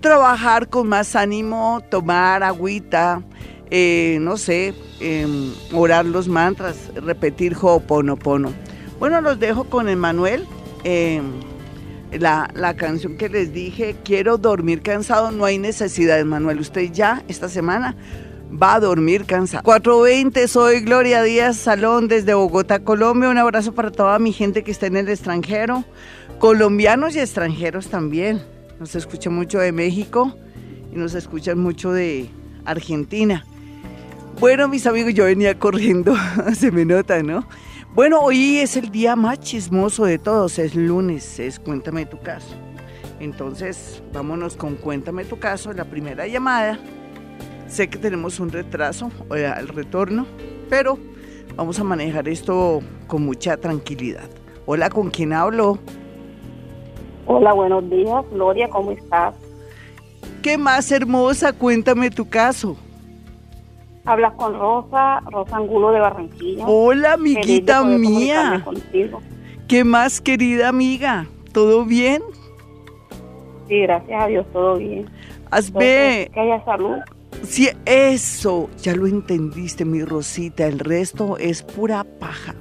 Trabajar 0.00 0.68
con 0.68 0.88
más 0.88 1.14
ánimo, 1.14 1.82
tomar 1.90 2.42
agüita, 2.42 3.22
eh, 3.70 4.18
no 4.20 4.36
sé, 4.36 4.74
em, 5.00 5.52
orar 5.72 6.04
los 6.04 6.28
mantras, 6.28 6.76
repetir 6.94 7.56
Ho'oponopono. 7.60 8.52
Bueno, 8.98 9.20
los 9.20 9.38
dejo 9.38 9.64
con 9.64 9.88
Emanuel. 9.88 10.46
Em, 10.84 11.32
la, 12.12 12.50
la, 12.54 12.74
canción 12.74 13.16
que 13.16 13.28
les 13.28 13.52
dije, 13.52 13.96
quiero 14.04 14.36
dormir 14.36 14.82
cansado, 14.82 15.30
no 15.30 15.44
hay 15.44 15.58
necesidad, 15.58 16.18
Emanuel. 16.18 16.60
Usted 16.60 16.92
ya 16.92 17.22
esta 17.28 17.48
semana 17.48 17.96
va 18.60 18.74
a 18.74 18.80
dormir 18.80 19.24
cansado. 19.24 19.62
420, 19.62 20.48
soy 20.48 20.80
Gloria 20.80 21.22
Díaz 21.22 21.56
Salón 21.56 22.08
desde 22.08 22.34
Bogotá, 22.34 22.80
Colombia. 22.80 23.30
Un 23.30 23.38
abrazo 23.38 23.72
para 23.74 23.90
toda 23.90 24.18
mi 24.18 24.32
gente 24.32 24.62
que 24.62 24.70
está 24.70 24.86
en 24.86 24.96
el 24.96 25.08
extranjero, 25.08 25.84
colombianos 26.38 27.16
y 27.16 27.20
extranjeros 27.20 27.88
también. 27.88 28.42
Nos 28.78 28.94
escucha 28.94 29.30
mucho 29.30 29.58
de 29.58 29.72
México 29.72 30.36
y 30.92 30.96
nos 30.96 31.14
escuchan 31.14 31.58
mucho 31.58 31.92
de 31.92 32.28
Argentina. 32.64 33.44
Bueno, 34.40 34.68
mis 34.68 34.86
amigos, 34.86 35.14
yo 35.14 35.24
venía 35.24 35.58
corriendo, 35.58 36.14
se 36.54 36.70
me 36.70 36.84
nota, 36.84 37.22
¿no? 37.22 37.46
Bueno, 37.94 38.20
hoy 38.20 38.58
es 38.58 38.76
el 38.76 38.90
día 38.90 39.16
más 39.16 39.38
chismoso 39.40 40.04
de 40.04 40.18
todos, 40.18 40.58
es 40.58 40.74
lunes, 40.74 41.38
es 41.38 41.58
Cuéntame 41.58 42.06
tu 42.06 42.18
caso. 42.18 42.56
Entonces, 43.20 44.02
vámonos 44.12 44.56
con 44.56 44.76
Cuéntame 44.76 45.24
tu 45.24 45.38
caso, 45.38 45.72
la 45.72 45.84
primera 45.84 46.26
llamada. 46.26 46.78
Sé 47.72 47.88
que 47.88 47.96
tenemos 47.96 48.38
un 48.38 48.52
retraso 48.52 49.10
al 49.30 49.66
retorno, 49.68 50.26
pero 50.68 50.98
vamos 51.56 51.80
a 51.80 51.84
manejar 51.84 52.28
esto 52.28 52.82
con 53.06 53.24
mucha 53.24 53.56
tranquilidad. 53.56 54.28
Hola, 54.66 54.90
¿con 54.90 55.08
quién 55.08 55.32
hablo? 55.32 55.78
Hola, 57.24 57.54
buenos 57.54 57.88
días, 57.88 58.26
Gloria, 58.30 58.68
¿cómo 58.68 58.92
estás? 58.92 59.36
¿Qué 60.42 60.58
más 60.58 60.92
hermosa? 60.92 61.54
Cuéntame 61.54 62.10
tu 62.10 62.28
caso. 62.28 62.76
Hablas 64.04 64.34
con 64.34 64.52
Rosa, 64.52 65.20
Rosa 65.30 65.56
Angulo 65.56 65.92
de 65.92 66.00
Barranquilla. 66.00 66.66
Hola, 66.66 67.14
amiguita 67.14 67.82
mía. 67.84 68.66
¿Qué 69.66 69.82
más, 69.82 70.20
querida 70.20 70.68
amiga? 70.68 71.26
¿Todo 71.52 71.86
bien? 71.86 72.20
Sí, 73.66 73.80
gracias 73.80 74.22
a 74.22 74.26
Dios, 74.26 74.46
todo 74.52 74.76
bien. 74.76 75.08
Hazme... 75.50 76.28
Que 76.34 76.40
haya 76.40 76.62
salud. 76.66 76.98
Sí, 77.42 77.68
eso, 77.84 78.70
ya 78.78 78.94
lo 78.94 79.06
entendiste, 79.06 79.84
mi 79.84 80.04
Rosita. 80.04 80.66
El 80.66 80.78
resto 80.78 81.36
es 81.38 81.62
pura 81.62 82.04
paja. 82.04 82.54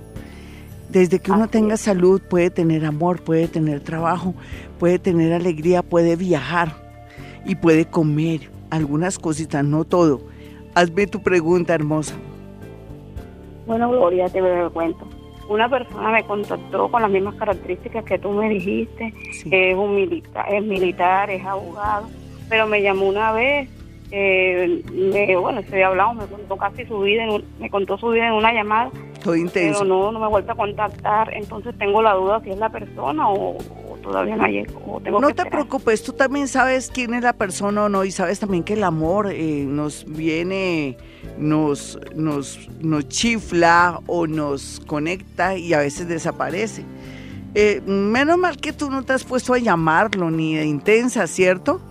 Desde 0.89 1.19
que 1.19 1.31
uno 1.31 1.47
tenga 1.47 1.77
salud, 1.77 2.21
puede 2.29 2.49
tener 2.49 2.85
amor, 2.85 3.21
puede 3.21 3.47
tener 3.47 3.79
trabajo, 3.79 4.33
puede 4.79 4.99
tener 4.99 5.31
alegría, 5.33 5.83
puede 5.83 6.15
viajar 6.15 6.75
y 7.45 7.55
puede 7.55 7.85
comer 7.85 8.51
algunas 8.71 9.17
cositas, 9.17 9.63
no 9.63 9.85
todo. 9.85 10.21
Hazme 10.75 11.07
tu 11.07 11.21
pregunta, 11.21 11.73
hermosa. 11.73 12.15
Bueno, 13.65 13.89
Gloria, 13.89 14.27
te 14.29 14.41
voy 14.41 14.51
a 14.51 14.69
cuento. 14.69 15.07
Una 15.47 15.69
persona 15.69 16.11
me 16.11 16.25
contactó 16.25 16.89
con 16.91 17.01
las 17.01 17.11
mismas 17.11 17.35
características 17.35 18.03
que 18.03 18.19
tú 18.19 18.31
me 18.31 18.49
dijiste. 18.49 19.13
Es 19.49 19.75
un 19.75 19.95
militar, 19.95 20.45
es 20.53 20.63
militar, 20.63 21.29
es 21.29 21.45
abogado, 21.45 22.09
pero 22.49 22.67
me 22.67 22.81
llamó 22.81 23.07
una 23.07 23.31
vez 23.31 23.69
eh, 24.11 24.83
me, 24.91 25.35
bueno, 25.37 25.61
se 25.69 25.83
hablado, 25.83 26.13
me 26.13 26.25
contó 26.25 26.57
casi 26.57 26.85
su 26.85 26.99
vida, 26.99 27.23
en 27.23 27.43
me 27.59 27.69
contó 27.69 27.97
su 27.97 28.09
vida 28.09 28.27
en 28.27 28.33
una 28.33 28.53
llamada. 28.53 28.91
Estoy 29.13 29.41
intenso. 29.41 29.81
Pero 29.81 29.89
no, 29.89 30.11
no 30.11 30.19
me 30.19 30.25
ha 30.25 30.29
vuelto 30.29 30.51
a 30.51 30.55
contactar, 30.55 31.33
entonces 31.33 31.77
tengo 31.77 32.01
la 32.01 32.13
duda 32.13 32.41
si 32.43 32.49
es 32.49 32.57
la 32.57 32.69
persona 32.69 33.29
o, 33.29 33.57
todavía 34.01 34.35
no 34.35 34.47
llegó. 34.47 34.99
no 35.19 35.33
te 35.33 35.45
preocupes, 35.45 36.03
tú 36.03 36.13
también 36.13 36.47
sabes 36.47 36.89
quién 36.91 37.13
es 37.13 37.21
la 37.21 37.33
persona 37.33 37.85
o 37.85 37.89
no, 37.89 38.03
y 38.03 38.11
sabes 38.11 38.39
también 38.39 38.63
que 38.63 38.73
el 38.73 38.83
amor 38.83 39.31
eh, 39.31 39.63
nos 39.67 40.05
viene, 40.05 40.97
nos, 41.37 41.99
nos, 42.15 42.67
nos 42.81 43.07
chifla 43.07 44.01
o 44.07 44.25
nos 44.27 44.81
conecta 44.87 45.55
y 45.55 45.73
a 45.73 45.79
veces 45.79 46.07
desaparece. 46.07 46.83
Eh, 47.53 47.81
menos 47.85 48.37
mal 48.37 48.57
que 48.57 48.73
tú 48.73 48.89
no 48.89 49.03
te 49.03 49.13
has 49.13 49.23
puesto 49.23 49.53
a 49.53 49.59
llamarlo 49.59 50.31
ni 50.31 50.55
de 50.55 50.65
intensa, 50.65 51.27
¿cierto? 51.27 51.81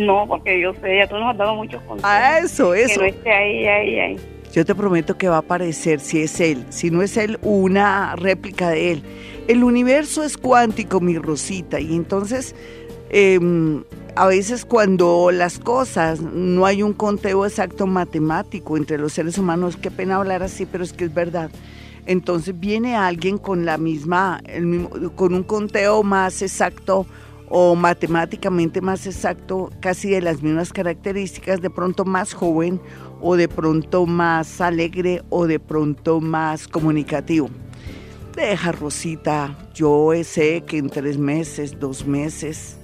No, 0.00 0.26
porque 0.26 0.60
yo 0.60 0.72
sé, 0.80 0.98
ya 0.98 1.06
tú 1.06 1.16
nos 1.16 1.30
has 1.32 1.38
dado 1.38 1.54
muchos 1.54 1.82
consejos. 1.82 2.10
Ah, 2.10 2.38
eso, 2.38 2.74
eso. 2.74 3.00
Que 3.00 3.10
no 3.10 3.16
esté 3.16 3.30
ahí, 3.30 3.66
ahí, 3.66 3.98
ahí. 3.98 4.16
Yo 4.52 4.64
te 4.64 4.74
prometo 4.74 5.16
que 5.16 5.28
va 5.28 5.36
a 5.36 5.40
aparecer 5.40 6.00
si 6.00 6.22
es 6.22 6.40
él. 6.40 6.64
Si 6.70 6.90
no 6.90 7.02
es 7.02 7.16
él, 7.16 7.38
una 7.42 8.16
réplica 8.16 8.70
de 8.70 8.92
él. 8.92 9.02
El 9.46 9.62
universo 9.62 10.24
es 10.24 10.36
cuántico, 10.36 11.00
mi 11.00 11.18
Rosita, 11.18 11.80
y 11.80 11.94
entonces 11.94 12.54
em, 13.10 13.84
a 14.16 14.26
veces 14.26 14.64
cuando 14.64 15.30
las 15.32 15.58
cosas 15.58 16.20
no 16.20 16.66
hay 16.66 16.82
un 16.82 16.92
conteo 16.92 17.44
exacto 17.44 17.86
matemático 17.86 18.76
entre 18.76 18.98
los 18.98 19.12
seres 19.12 19.38
humanos, 19.38 19.76
qué 19.76 19.90
pena 19.90 20.16
hablar 20.16 20.42
así, 20.42 20.66
pero 20.66 20.84
es 20.84 20.92
que 20.92 21.04
es 21.04 21.14
verdad. 21.14 21.50
Entonces 22.06 22.58
viene 22.58 22.96
alguien 22.96 23.38
con 23.38 23.64
la 23.64 23.76
misma, 23.76 24.40
el 24.46 24.66
mismo, 24.66 24.90
con 25.14 25.34
un 25.34 25.42
conteo 25.42 26.02
más 26.02 26.42
exacto 26.42 27.06
o 27.50 27.74
matemáticamente 27.74 28.80
más 28.80 29.06
exacto, 29.06 29.70
casi 29.80 30.08
de 30.08 30.22
las 30.22 30.40
mismas 30.40 30.72
características, 30.72 31.60
de 31.60 31.68
pronto 31.68 32.04
más 32.04 32.32
joven 32.32 32.80
o 33.20 33.36
de 33.36 33.48
pronto 33.48 34.06
más 34.06 34.60
alegre 34.60 35.22
o 35.28 35.46
de 35.46 35.58
pronto 35.58 36.20
más 36.20 36.68
comunicativo. 36.68 37.50
Deja, 38.34 38.70
Rosita, 38.70 39.58
yo 39.74 40.12
sé 40.22 40.62
que 40.62 40.78
en 40.78 40.88
tres 40.88 41.18
meses, 41.18 41.78
dos 41.80 42.06
meses, 42.06 42.78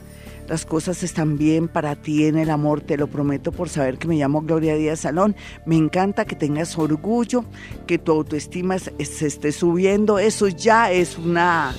las 0.48 0.66
cosas 0.66 1.02
están 1.04 1.38
bien 1.38 1.68
para 1.68 1.94
ti 1.94 2.26
en 2.26 2.36
el 2.36 2.50
amor, 2.50 2.80
te 2.80 2.96
lo 2.96 3.06
prometo 3.06 3.52
por 3.52 3.68
saber 3.68 3.98
que 3.98 4.08
me 4.08 4.16
llamo 4.16 4.42
Gloria 4.42 4.76
Díaz 4.76 5.00
Salón. 5.00 5.36
Me 5.64 5.76
encanta 5.76 6.24
que 6.24 6.34
tengas 6.34 6.76
orgullo, 6.76 7.44
que 7.86 7.98
tu 7.98 8.12
autoestima 8.12 8.78
se 8.78 8.92
esté 8.98 9.52
subiendo, 9.52 10.18
eso 10.18 10.48
ya 10.48 10.90
es 10.90 11.16
una 11.18 11.72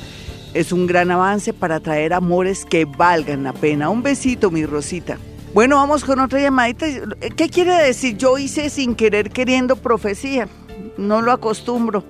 es 0.58 0.72
un 0.72 0.88
gran 0.88 1.12
avance 1.12 1.54
para 1.54 1.80
traer 1.80 2.14
amores 2.14 2.66
que 2.66 2.86
valgan 2.86 3.44
la 3.44 3.54
pena. 3.54 3.90
Un 3.90 4.02
besito, 4.02 4.50
mi 4.50 4.66
Rosita. 4.66 5.20
Bueno, 5.54 5.76
vamos 5.76 6.04
con 6.04 6.20
otra 6.20 6.42
llamadita. 6.42 6.88
¿Qué 7.36 7.50
quiere 7.50 7.76
decir? 7.76 8.18
Yo 8.18 8.40
hice 8.40 8.72
sin 8.72 8.96
querer 8.96 9.30
queriendo 9.30 9.76
profecía. 9.76 10.50
No 10.98 11.22
lo 11.22 11.32
acostumbro. 11.32 12.04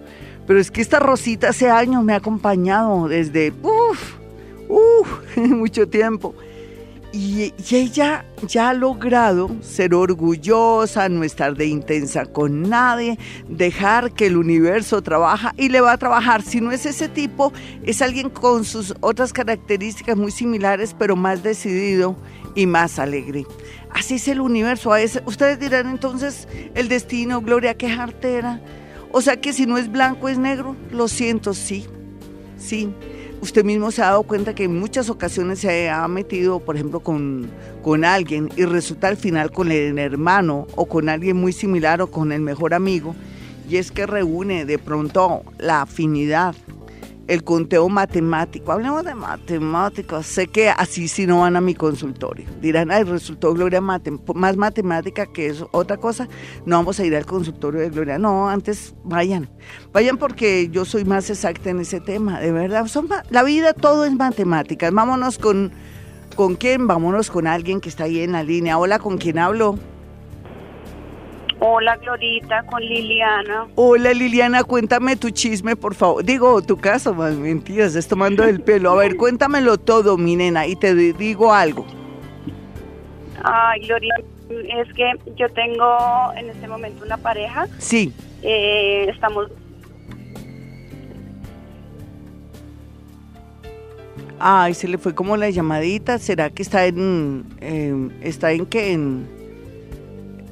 Pero 0.45 0.59
es 0.59 0.71
que 0.71 0.79
esta 0.79 0.99
Rosita 0.99 1.49
hace 1.49 1.69
años 1.69 2.05
me 2.05 2.13
ha 2.13 2.17
acompañado 2.17 3.09
desde, 3.09 3.51
uff, 3.61 4.15
uff, 4.69 5.37
mucho 5.37 5.89
tiempo. 5.89 6.33
Y, 7.13 7.53
ella 7.71 8.25
ya 8.47 8.69
ha 8.69 8.73
logrado 8.73 9.49
ser 9.61 9.93
orgullosa, 9.93 11.09
no 11.09 11.23
estar 11.23 11.55
de 11.55 11.65
intensa 11.65 12.25
con 12.25 12.63
nadie, 12.63 13.17
dejar 13.47 14.13
que 14.13 14.27
el 14.27 14.37
universo 14.37 15.01
trabaja 15.01 15.53
y 15.57 15.69
le 15.69 15.81
va 15.81 15.93
a 15.93 15.97
trabajar. 15.97 16.41
Si 16.41 16.61
no 16.61 16.71
es 16.71 16.85
ese 16.85 17.07
tipo, 17.07 17.53
es 17.83 18.01
alguien 18.01 18.29
con 18.29 18.65
sus 18.65 18.93
otras 18.99 19.33
características 19.33 20.17
muy 20.17 20.31
similares, 20.31 20.95
pero 20.97 21.15
más 21.15 21.43
decidido 21.43 22.17
y 22.55 22.65
más 22.65 22.99
alegre. 22.99 23.45
Así 23.89 24.15
es 24.15 24.27
el 24.27 24.41
universo. 24.41 24.93
A 24.93 24.99
ustedes 25.25 25.59
dirán 25.59 25.89
entonces, 25.89 26.47
el 26.75 26.89
destino, 26.89 27.41
Gloria, 27.41 27.75
qué 27.75 27.89
jartera. 27.89 28.61
O 29.11 29.21
sea 29.21 29.39
que 29.39 29.53
si 29.53 29.65
no 29.65 29.77
es 29.77 29.89
blanco, 29.89 30.27
es 30.27 30.37
negro. 30.37 30.75
Lo 30.91 31.07
siento, 31.07 31.53
sí, 31.53 31.87
sí 32.57 32.93
usted 33.47 33.63
mismo 33.63 33.91
se 33.91 34.01
ha 34.01 34.07
dado 34.07 34.23
cuenta 34.23 34.53
que 34.53 34.65
en 34.65 34.77
muchas 34.77 35.09
ocasiones 35.09 35.59
se 35.59 35.89
ha 35.89 36.05
metido, 36.09 36.59
por 36.59 36.75
ejemplo, 36.75 36.99
con, 36.99 37.49
con 37.81 38.03
alguien 38.03 38.49
y 38.57 38.65
resulta 38.65 39.07
al 39.07 39.15
final 39.15 39.51
con 39.51 39.71
el 39.71 39.97
hermano 39.97 40.67
o 40.75 40.85
con 40.85 41.07
alguien 41.07 41.37
muy 41.37 41.53
similar 41.53 42.01
o 42.01 42.11
con 42.11 42.33
el 42.33 42.41
mejor 42.41 42.73
amigo, 42.73 43.15
y 43.69 43.77
es 43.77 43.89
que 43.89 44.05
reúne 44.05 44.65
de 44.65 44.77
pronto 44.77 45.43
la 45.59 45.83
afinidad 45.83 46.55
el 47.27 47.43
conteo 47.43 47.89
matemático. 47.89 48.71
Hablemos 48.71 49.03
de 49.03 49.15
matemáticas. 49.15 50.25
Sé 50.25 50.47
que 50.47 50.69
así 50.69 51.07
si 51.07 51.27
no 51.27 51.41
van 51.41 51.55
a 51.55 51.61
mi 51.61 51.75
consultorio. 51.75 52.47
Dirán, 52.61 52.91
ay, 52.91 53.03
resultó 53.03 53.53
Gloria 53.53 53.81
más 53.81 54.57
matemática 54.57 55.25
que 55.25 55.47
es 55.47 55.63
otra 55.71 55.97
cosa. 55.97 56.27
No 56.65 56.77
vamos 56.77 56.99
a 56.99 57.05
ir 57.05 57.15
al 57.15 57.25
consultorio 57.25 57.81
de 57.81 57.89
Gloria. 57.89 58.17
No, 58.17 58.49
antes 58.49 58.95
vayan. 59.03 59.49
Vayan 59.91 60.17
porque 60.17 60.69
yo 60.69 60.85
soy 60.85 61.05
más 61.05 61.29
exacta 61.29 61.69
en 61.69 61.79
ese 61.79 61.99
tema, 61.99 62.39
de 62.39 62.51
verdad. 62.51 62.87
Son, 62.87 63.07
la 63.29 63.43
vida 63.43 63.73
todo 63.73 64.05
es 64.05 64.13
matemáticas. 64.13 64.93
Vámonos 64.93 65.37
con, 65.37 65.71
¿con 66.35 66.55
quién? 66.55 66.87
Vámonos 66.87 67.29
con 67.29 67.47
alguien 67.47 67.81
que 67.81 67.89
está 67.89 68.05
ahí 68.05 68.21
en 68.21 68.31
la 68.31 68.43
línea. 68.43 68.77
Hola, 68.77 68.99
¿con 68.99 69.17
quién 69.17 69.37
hablo? 69.37 69.77
Hola, 71.59 71.97
Glorita, 71.97 72.63
con 72.67 72.81
Liliana. 72.81 73.67
Hola, 73.73 74.13
Liliana, 74.13 74.63
cuéntame 74.63 75.15
tu 75.15 75.31
chisme, 75.31 75.75
por 75.75 75.95
favor. 75.95 76.23
Digo, 76.23 76.61
tu 76.61 76.77
caso, 76.77 77.15
más 77.15 77.35
mentiras, 77.35 77.87
estás 77.87 78.07
tomando 78.07 78.43
el 78.43 78.61
pelo. 78.61 78.91
A 78.91 78.95
ver, 78.95 79.15
cuéntamelo 79.17 79.79
todo, 79.79 80.17
mi 80.17 80.35
nena, 80.35 80.67
y 80.67 80.75
te 80.75 80.93
digo 80.93 81.51
algo. 81.51 81.85
Ay, 83.43 83.87
Glorita, 83.87 84.15
es 84.49 84.93
que 84.93 85.11
yo 85.35 85.49
tengo 85.49 86.31
en 86.35 86.49
este 86.51 86.67
momento 86.67 87.03
una 87.03 87.17
pareja. 87.17 87.67
Sí. 87.79 88.13
Eh, 88.43 89.07
estamos... 89.09 89.47
Ay, 94.39 94.75
se 94.75 94.87
le 94.87 94.99
fue 94.99 95.15
como 95.15 95.35
la 95.37 95.49
llamadita. 95.49 96.19
¿Será 96.19 96.51
que 96.51 96.61
está 96.61 96.85
en... 96.85 97.45
Eh, 97.59 98.09
¿Está 98.21 98.51
en 98.51 98.67
qué? 98.67 98.91
En 98.93 99.36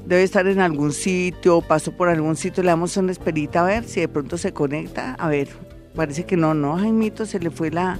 debe 0.05 0.23
estar 0.23 0.47
en 0.47 0.59
algún 0.59 0.93
sitio, 0.93 1.61
pasó 1.61 1.91
por 1.91 2.09
algún 2.09 2.35
sitio, 2.35 2.63
le 2.63 2.69
damos 2.69 2.95
una 2.97 3.11
esperita 3.11 3.61
a 3.61 3.65
ver 3.65 3.83
si 3.85 4.01
de 4.01 4.07
pronto 4.07 4.37
se 4.37 4.53
conecta. 4.53 5.15
A 5.15 5.27
ver, 5.27 5.49
parece 5.95 6.25
que 6.25 6.37
no, 6.37 6.53
no, 6.53 6.77
Jaimito, 6.77 7.25
se 7.25 7.39
le 7.39 7.49
fue 7.49 7.71
la... 7.71 7.99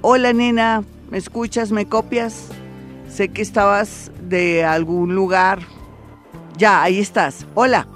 Hola 0.00 0.32
nena, 0.32 0.84
¿me 1.10 1.18
escuchas? 1.18 1.72
¿Me 1.72 1.86
copias? 1.86 2.48
Sé 3.08 3.28
que 3.28 3.42
estabas 3.42 4.10
de 4.22 4.64
algún 4.64 5.14
lugar 5.14 5.60
Ya, 6.56 6.82
ahí 6.82 7.00
estás. 7.00 7.46
Hola. 7.54 7.86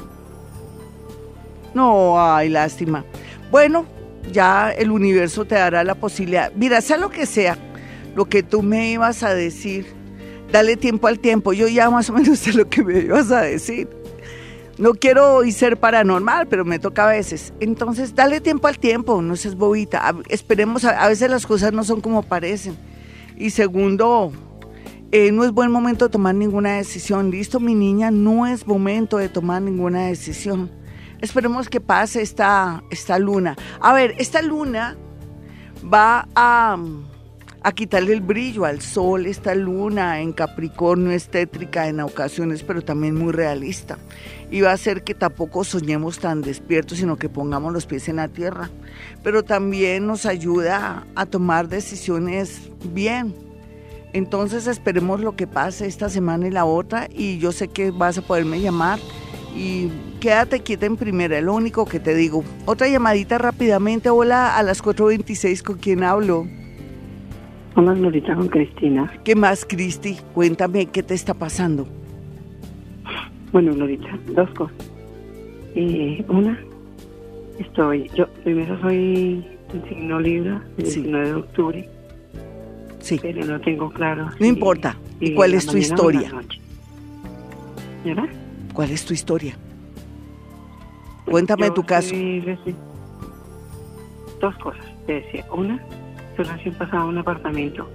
No, 1.74 2.20
ay, 2.20 2.48
lástima. 2.48 3.04
Bueno, 3.50 3.86
ya 4.32 4.70
el 4.70 4.90
universo 4.90 5.44
te 5.44 5.54
dará 5.54 5.84
la 5.84 5.94
posibilidad. 5.94 6.52
Mira, 6.54 6.80
sea 6.80 6.96
lo 6.96 7.10
que 7.10 7.26
sea, 7.26 7.56
lo 8.16 8.24
que 8.24 8.42
tú 8.42 8.62
me 8.62 8.90
ibas 8.90 9.22
a 9.22 9.34
decir, 9.34 9.97
dale 10.50 10.76
tiempo 10.76 11.06
al 11.06 11.18
tiempo. 11.18 11.52
Yo 11.52 11.68
ya 11.68 11.90
más 11.90 12.10
o 12.10 12.12
menos 12.12 12.38
sé 12.40 12.52
lo 12.52 12.68
que 12.68 12.82
me 12.82 13.00
ibas 13.00 13.30
a 13.30 13.42
decir. 13.42 13.88
No 14.78 14.94
quiero 14.94 15.34
hoy 15.34 15.50
ser 15.50 15.76
paranormal, 15.76 16.46
pero 16.46 16.64
me 16.64 16.78
toca 16.78 17.04
a 17.04 17.08
veces. 17.08 17.52
Entonces, 17.58 18.14
dale 18.14 18.40
tiempo 18.40 18.68
al 18.68 18.78
tiempo, 18.78 19.20
no 19.20 19.34
seas 19.34 19.56
bobita. 19.56 20.14
esperemos, 20.28 20.84
a, 20.84 21.08
veces 21.08 21.28
las 21.30 21.46
cosas 21.46 21.72
no 21.72 21.82
son 21.82 22.00
como 22.00 22.22
parecen. 22.22 22.76
Y 23.36 23.50
segundo, 23.50 24.30
eh, 25.10 25.32
no 25.32 25.42
es 25.42 25.50
buen 25.50 25.72
momento 25.72 26.04
de 26.04 26.12
tomar 26.12 26.36
ninguna 26.36 26.76
decisión. 26.76 27.32
Listo, 27.32 27.58
mi 27.58 27.74
niña, 27.74 28.12
no 28.12 28.46
es 28.46 28.68
momento 28.68 29.16
de 29.16 29.28
tomar 29.28 29.62
ninguna 29.62 30.06
decisión. 30.06 30.70
Esperemos 31.20 31.68
que 31.68 31.80
pase 31.80 32.22
esta, 32.22 32.84
esta 32.90 33.18
luna. 33.18 33.56
A 33.80 33.92
ver, 33.92 34.14
esta 34.18 34.42
luna 34.42 34.96
va 35.92 36.28
a, 36.36 36.78
a 37.68 37.72
quitarle 37.72 38.14
el 38.14 38.22
brillo 38.22 38.64
al 38.64 38.80
sol. 38.80 39.26
Esta 39.26 39.54
luna 39.54 40.20
en 40.20 40.32
Capricornio 40.32 41.10
es 41.10 41.28
tétrica 41.28 41.86
en 41.86 42.00
ocasiones, 42.00 42.62
pero 42.62 42.82
también 42.82 43.14
muy 43.14 43.30
realista. 43.32 43.98
Y 44.50 44.62
va 44.62 44.70
a 44.70 44.74
hacer 44.74 45.04
que 45.04 45.14
tampoco 45.14 45.64
soñemos 45.64 46.18
tan 46.18 46.40
despiertos, 46.40 46.98
sino 46.98 47.16
que 47.16 47.28
pongamos 47.28 47.72
los 47.72 47.84
pies 47.84 48.08
en 48.08 48.16
la 48.16 48.28
tierra. 48.28 48.70
Pero 49.22 49.42
también 49.42 50.06
nos 50.06 50.24
ayuda 50.24 51.06
a 51.14 51.26
tomar 51.26 51.68
decisiones 51.68 52.70
bien. 52.92 53.34
Entonces 54.14 54.66
esperemos 54.66 55.20
lo 55.20 55.36
que 55.36 55.46
pase 55.46 55.86
esta 55.86 56.08
semana 56.08 56.48
y 56.48 56.50
la 56.50 56.64
otra. 56.64 57.06
Y 57.10 57.38
yo 57.38 57.52
sé 57.52 57.68
que 57.68 57.90
vas 57.90 58.16
a 58.16 58.22
poderme 58.22 58.60
llamar 58.60 58.98
y 59.54 59.90
quédate 60.20 60.60
quieta 60.60 60.86
en 60.86 60.96
primera, 60.96 61.38
lo 61.42 61.52
único 61.52 61.84
que 61.84 62.00
te 62.00 62.14
digo. 62.14 62.44
Otra 62.64 62.88
llamadita 62.88 63.36
rápidamente, 63.36 64.08
hola 64.08 64.56
a 64.56 64.62
las 64.62 64.82
4.26, 64.82 65.62
¿con 65.62 65.76
quién 65.76 66.02
hablo? 66.02 66.46
Hola, 67.78 67.94
Glorita, 67.94 68.34
con 68.34 68.48
Cristina. 68.48 69.08
¿Qué 69.22 69.36
más, 69.36 69.64
Cristi? 69.64 70.16
Cuéntame, 70.34 70.86
¿qué 70.86 71.00
te 71.00 71.14
está 71.14 71.32
pasando? 71.32 71.86
Bueno, 73.52 73.72
Glorita, 73.72 74.18
dos 74.34 74.50
cosas. 74.50 74.74
Eh, 75.76 76.24
una, 76.26 76.58
estoy, 77.56 78.10
yo 78.16 78.26
primero 78.42 78.80
soy 78.80 79.46
un 79.72 79.88
signo 79.88 80.18
Libra, 80.18 80.60
el 80.76 80.84
19 80.86 81.26
de 81.28 81.34
octubre. 81.34 81.88
Sí. 82.98 83.20
Pero 83.22 83.46
no 83.46 83.60
tengo 83.60 83.90
claro. 83.90 84.28
No 84.40 84.46
importa. 84.46 84.96
¿Y 85.20 85.34
cuál 85.34 85.54
es 85.54 85.64
tu 85.64 85.76
historia? 85.76 86.32
¿Verdad? 88.04 88.28
¿Cuál 88.72 88.90
es 88.90 89.04
tu 89.04 89.14
historia? 89.14 89.56
Cuéntame 91.26 91.70
tu 91.70 91.84
caso. 91.84 92.12
Dos 94.40 94.56
cosas, 94.56 94.84
te 95.06 95.12
decía. 95.12 95.46
Una, 95.52 95.80
yo 96.38 96.44
recién 96.44 96.74
pasaba 96.74 97.04
un 97.04 97.18
apartamento 97.18 97.88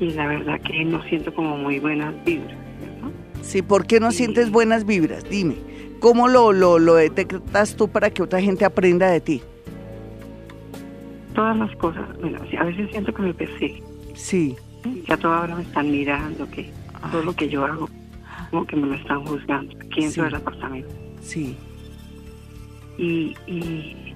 y 0.00 0.10
la 0.12 0.26
verdad 0.26 0.60
que 0.60 0.84
no 0.84 1.02
siento 1.04 1.32
como 1.34 1.56
muy 1.56 1.78
buenas 1.78 2.12
vibras. 2.24 2.56
Sí, 3.42 3.62
¿por 3.62 3.86
qué 3.86 4.00
no 4.00 4.10
sientes 4.10 4.50
buenas 4.50 4.86
vibras? 4.86 5.28
Dime, 5.28 5.56
¿cómo 6.00 6.28
lo, 6.28 6.52
lo, 6.52 6.78
lo 6.78 6.94
detectas 6.94 7.76
tú 7.76 7.88
para 7.88 8.10
que 8.10 8.22
otra 8.22 8.40
gente 8.40 8.64
aprenda 8.64 9.10
de 9.10 9.20
ti? 9.20 9.42
Todas 11.34 11.56
las 11.56 11.74
cosas, 11.76 12.04
bueno, 12.20 12.38
a 12.58 12.64
veces 12.64 12.90
siento 12.90 13.12
que 13.12 13.22
me 13.22 13.34
persigue. 13.34 13.82
Sí. 14.14 14.56
Ya 15.06 15.16
toda 15.16 15.42
hora 15.42 15.56
me 15.56 15.62
están 15.62 15.90
mirando, 15.90 16.48
que 16.50 16.70
todo 17.10 17.22
lo 17.22 17.34
que 17.34 17.48
yo 17.48 17.64
hago 17.64 17.88
como 18.50 18.66
que 18.66 18.76
me 18.76 18.86
lo 18.86 18.94
están 18.94 19.24
juzgando 19.26 19.76
aquí 19.78 20.02
dentro 20.02 20.24
del 20.24 20.34
apartamento. 20.36 20.94
Sí. 21.20 21.56
Y, 22.96 23.34
y, 23.46 24.14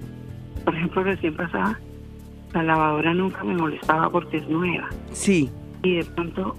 por 0.63 0.73
ejemplo, 0.73 1.03
recién 1.03 1.35
pasada, 1.35 1.79
la 2.53 2.63
lavadora 2.63 3.13
nunca 3.13 3.43
me 3.43 3.55
molestaba 3.55 4.09
porque 4.09 4.37
es 4.37 4.47
nueva. 4.47 4.89
Sí. 5.11 5.49
Y 5.83 5.97
de 5.97 6.05
pronto 6.05 6.55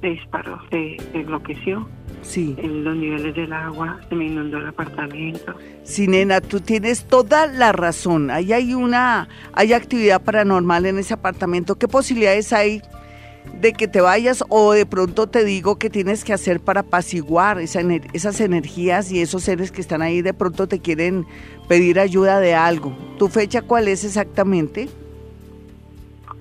se 0.00 0.08
disparó, 0.08 0.58
se, 0.70 0.96
enloqueció. 1.12 1.88
Sí. 2.22 2.54
En 2.58 2.84
los 2.84 2.96
niveles 2.96 3.34
del 3.34 3.52
agua, 3.52 4.00
se 4.08 4.14
me 4.14 4.26
inundó 4.26 4.56
el 4.56 4.66
apartamento. 4.66 5.54
Sí, 5.82 6.08
nena, 6.08 6.40
tú 6.40 6.60
tienes 6.60 7.04
toda 7.04 7.46
la 7.46 7.72
razón. 7.72 8.30
Ahí 8.30 8.52
hay 8.54 8.72
una, 8.72 9.28
hay 9.52 9.74
actividad 9.74 10.22
paranormal 10.22 10.86
en 10.86 10.98
ese 10.98 11.12
apartamento. 11.12 11.76
¿Qué 11.76 11.86
posibilidades 11.86 12.54
hay 12.54 12.80
de 13.60 13.74
que 13.74 13.88
te 13.88 14.00
vayas 14.00 14.42
o 14.48 14.72
de 14.72 14.86
pronto 14.86 15.26
te 15.26 15.44
digo 15.44 15.78
que 15.78 15.90
tienes 15.90 16.24
que 16.24 16.32
hacer 16.32 16.60
para 16.60 16.80
apaciguar 16.80 17.60
esas 17.60 18.40
energías 18.40 19.12
y 19.12 19.20
esos 19.20 19.44
seres 19.44 19.70
que 19.70 19.82
están 19.82 20.00
ahí 20.00 20.22
de 20.22 20.32
pronto 20.32 20.66
te 20.66 20.80
quieren 20.80 21.26
pedir 21.68 22.00
ayuda 22.00 22.40
de 22.40 22.54
algo. 22.54 22.96
¿Tu 23.18 23.28
fecha 23.28 23.60
cuál 23.60 23.88
es 23.88 24.02
exactamente? 24.02 24.88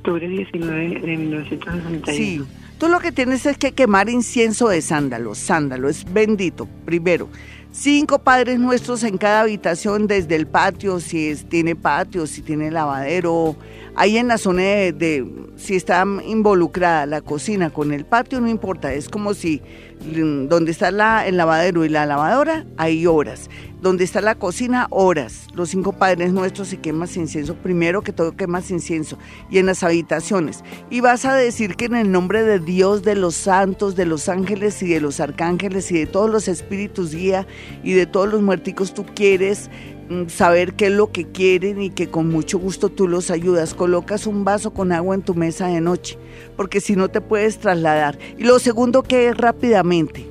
Octubre 0.03 0.27
19 0.27 0.99
de 0.99 1.17
1961. 1.17 2.05
Sí. 2.11 2.41
Tú 2.77 2.89
lo 2.89 2.99
que 2.99 3.13
tienes 3.13 3.45
es 3.45 3.57
que 3.57 3.71
quemar 3.71 4.09
incienso 4.09 4.67
de 4.67 4.81
sándalo. 4.81 5.33
Sándalo 5.33 5.87
es 5.87 6.03
bendito, 6.11 6.67
primero. 6.83 7.29
Cinco 7.71 8.19
padres 8.19 8.59
nuestros 8.59 9.03
en 9.03 9.17
cada 9.17 9.39
habitación, 9.39 10.05
desde 10.07 10.35
el 10.35 10.45
patio, 10.45 10.99
si 10.99 11.29
es, 11.29 11.47
tiene 11.47 11.77
patio, 11.77 12.27
si 12.27 12.41
tiene 12.41 12.69
lavadero, 12.69 13.55
Ahí 13.95 14.17
en 14.17 14.27
la 14.27 14.39
zona 14.39 14.63
de, 14.63 15.23
si 15.55 15.75
está 15.75 16.03
involucrada 16.25 17.05
la 17.05 17.21
cocina 17.21 17.69
con 17.69 17.93
el 17.93 18.05
patio, 18.05 18.41
no 18.41 18.49
importa, 18.49 18.91
es 18.91 19.07
como 19.07 19.35
si 19.35 19.61
donde 20.03 20.71
está 20.71 20.91
la, 20.91 21.25
el 21.25 21.37
lavadero 21.37 21.85
y 21.85 21.89
la 21.89 22.05
lavadora, 22.05 22.65
hay 22.77 23.05
horas. 23.07 23.49
Donde 23.81 24.05
está 24.05 24.21
la 24.21 24.35
cocina, 24.35 24.87
horas. 24.91 25.47
Los 25.53 25.69
cinco 25.69 25.91
padres 25.93 26.31
nuestros 26.31 26.69
se 26.69 26.77
quemas 26.77 27.17
incienso, 27.17 27.55
primero 27.55 28.01
que 28.01 28.13
todo 28.13 28.35
quemas 28.35 28.71
incienso, 28.71 29.17
y 29.49 29.57
en 29.57 29.65
las 29.65 29.83
habitaciones. 29.83 30.63
Y 30.89 31.01
vas 31.01 31.25
a 31.25 31.35
decir 31.35 31.75
que 31.75 31.85
en 31.85 31.95
el 31.95 32.11
nombre 32.11 32.43
de 32.43 32.59
Dios, 32.59 33.03
de 33.03 33.15
los 33.15 33.35
santos, 33.35 33.95
de 33.95 34.05
los 34.05 34.29
ángeles 34.29 34.81
y 34.81 34.87
de 34.87 35.01
los 35.01 35.19
arcángeles 35.19 35.91
y 35.91 35.99
de 35.99 36.05
todos 36.05 36.29
los 36.29 36.47
espíritus 36.47 37.13
guía 37.13 37.45
y 37.83 37.93
de 37.93 38.05
todos 38.05 38.29
los 38.29 38.41
muerticos, 38.41 38.93
tú 38.93 39.05
quieres 39.05 39.69
Mm, 39.69 39.92
saber 40.29 40.73
qué 40.73 40.87
es 40.87 40.91
lo 40.91 41.11
que 41.11 41.25
quieren 41.25 41.81
y 41.81 41.89
que 41.89 42.09
con 42.09 42.29
mucho 42.29 42.57
gusto 42.57 42.89
tú 42.89 43.07
los 43.07 43.31
ayudas. 43.31 43.73
Colocas 43.73 44.27
un 44.27 44.43
vaso 44.43 44.73
con 44.73 44.91
agua 44.91 45.15
en 45.15 45.21
tu 45.21 45.35
mesa 45.35 45.67
de 45.67 45.81
noche, 45.81 46.17
porque 46.55 46.81
si 46.81 46.95
no 46.95 47.09
te 47.09 47.21
puedes 47.21 47.59
trasladar. 47.59 48.17
Y 48.37 48.43
lo 48.43 48.59
segundo 48.59 49.03
que 49.03 49.29
es 49.29 49.37
rápidamente. 49.37 50.27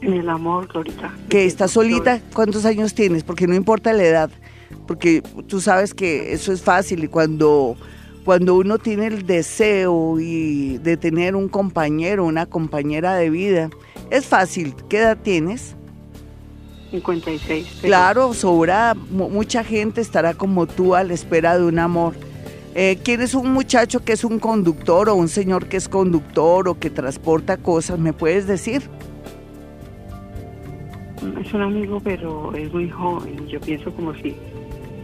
En 0.00 0.14
el 0.14 0.28
amor, 0.28 0.66
Glorita. 0.68 1.14
Que 1.28 1.44
estás 1.44 1.72
solita, 1.72 2.20
¿cuántos 2.32 2.64
años 2.64 2.94
tienes? 2.94 3.22
Porque 3.22 3.46
no 3.46 3.54
importa 3.54 3.92
la 3.92 4.04
edad, 4.04 4.30
porque 4.86 5.22
tú 5.46 5.60
sabes 5.60 5.92
que 5.92 6.32
eso 6.32 6.52
es 6.52 6.62
fácil 6.62 7.04
y 7.04 7.08
cuando, 7.08 7.76
cuando 8.24 8.54
uno 8.56 8.78
tiene 8.78 9.08
el 9.08 9.26
deseo 9.26 10.18
y 10.18 10.78
de 10.78 10.96
tener 10.96 11.36
un 11.36 11.48
compañero, 11.48 12.24
una 12.24 12.46
compañera 12.46 13.14
de 13.14 13.28
vida, 13.28 13.70
es 14.10 14.26
fácil. 14.26 14.74
¿Qué 14.88 14.98
edad 14.98 15.18
tienes? 15.22 15.76
56. 16.90 17.80
Claro, 17.82 18.34
sobra, 18.34 18.94
mucha 18.94 19.64
gente 19.64 20.00
estará 20.00 20.34
como 20.34 20.66
tú 20.66 20.94
a 20.94 21.04
la 21.04 21.14
espera 21.14 21.58
de 21.58 21.64
un 21.64 21.78
amor. 21.78 22.14
Eh, 22.74 22.98
¿Quieres 23.02 23.34
un 23.34 23.52
muchacho 23.52 24.04
que 24.04 24.12
es 24.12 24.22
un 24.22 24.38
conductor 24.38 25.08
o 25.08 25.14
un 25.14 25.28
señor 25.28 25.66
que 25.66 25.76
es 25.76 25.88
conductor 25.88 26.68
o 26.68 26.78
que 26.78 26.90
transporta 26.90 27.56
cosas? 27.56 27.98
¿Me 27.98 28.12
puedes 28.12 28.46
decir? 28.46 28.82
Es 31.44 31.52
un 31.52 31.62
amigo, 31.62 32.00
pero 32.00 32.54
es 32.54 32.72
muy 32.72 32.88
joven. 32.88 33.46
Yo 33.48 33.60
pienso 33.60 33.92
como 33.92 34.14
si, 34.14 34.36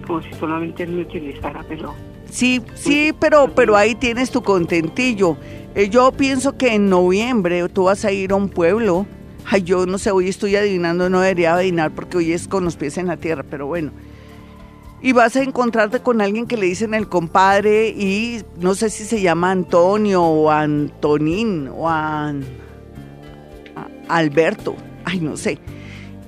como 0.07 0.23
si 0.23 0.33
solamente 0.35 0.85
él 0.85 0.93
me 0.93 1.03
utilizara, 1.03 1.65
pero... 1.69 1.95
Sí, 2.31 2.63
sí, 2.75 3.13
pero, 3.19 3.53
pero 3.55 3.77
ahí 3.77 3.95
tienes 3.95 4.31
tu 4.31 4.43
contentillo. 4.43 5.37
Eh, 5.75 5.89
yo 5.89 6.13
pienso 6.13 6.57
que 6.57 6.75
en 6.75 6.89
noviembre 6.89 7.69
tú 7.69 7.85
vas 7.85 8.05
a 8.05 8.13
ir 8.13 8.33
a 8.33 8.37
un 8.37 8.49
pueblo 8.49 9.07
Ay, 9.49 9.63
yo 9.63 9.87
no 9.87 9.99
sé, 9.99 10.11
hoy 10.11 10.29
estoy 10.29 10.57
adivinando, 10.57 11.09
no 11.09 11.21
debería 11.21 11.55
adivinar 11.55 11.93
porque 11.93 12.17
hoy 12.17 12.33
es 12.33 12.49
con 12.49 12.65
los 12.65 12.77
pies 12.77 12.99
en 12.99 13.07
la 13.07 13.17
tierra, 13.17 13.45
pero 13.49 13.67
bueno. 13.67 13.93
Y 15.01 15.13
vas 15.13 15.37
a 15.37 15.43
encontrarte 15.43 16.01
con 16.01 16.21
alguien 16.21 16.47
que 16.47 16.57
le 16.57 16.67
dicen 16.67 16.95
el 16.95 17.09
compadre 17.09 17.89
y 17.89 18.43
no 18.59 18.75
sé 18.75 18.91
si 18.91 19.05
se 19.05 19.21
llama 19.21 19.51
Antonio 19.53 20.23
o 20.23 20.51
Antonín 20.51 21.69
o 21.73 21.89
Alberto, 24.09 24.75
ay, 25.05 25.21
no 25.21 25.37
sé 25.37 25.59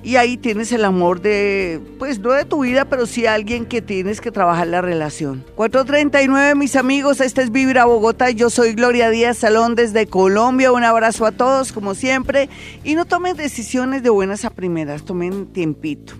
y 0.03 0.15
ahí 0.15 0.37
tienes 0.37 0.71
el 0.71 0.85
amor 0.85 1.21
de, 1.21 1.81
pues 1.99 2.19
no 2.19 2.31
de 2.31 2.45
tu 2.45 2.61
vida, 2.63 2.85
pero 2.85 3.05
sí 3.05 3.25
alguien 3.25 3.65
que 3.65 3.81
tienes 3.81 4.21
que 4.21 4.31
trabajar 4.31 4.67
la 4.67 4.81
relación. 4.81 5.43
439, 5.55 6.55
mis 6.55 6.75
amigos, 6.75 7.19
este 7.21 7.41
es 7.41 7.51
Vibra 7.51 7.85
Bogotá, 7.85 8.29
yo 8.29 8.49
soy 8.49 8.73
Gloria 8.73 9.09
Díaz 9.09 9.37
Salón 9.37 9.75
desde 9.75 10.07
Colombia, 10.07 10.71
un 10.71 10.83
abrazo 10.83 11.25
a 11.25 11.31
todos 11.31 11.71
como 11.71 11.95
siempre 11.95 12.49
y 12.83 12.95
no 12.95 13.05
tomen 13.05 13.35
decisiones 13.35 14.03
de 14.03 14.09
buenas 14.09 14.45
a 14.45 14.51
primeras, 14.51 15.03
tomen 15.03 15.47
tiempito. 15.47 16.13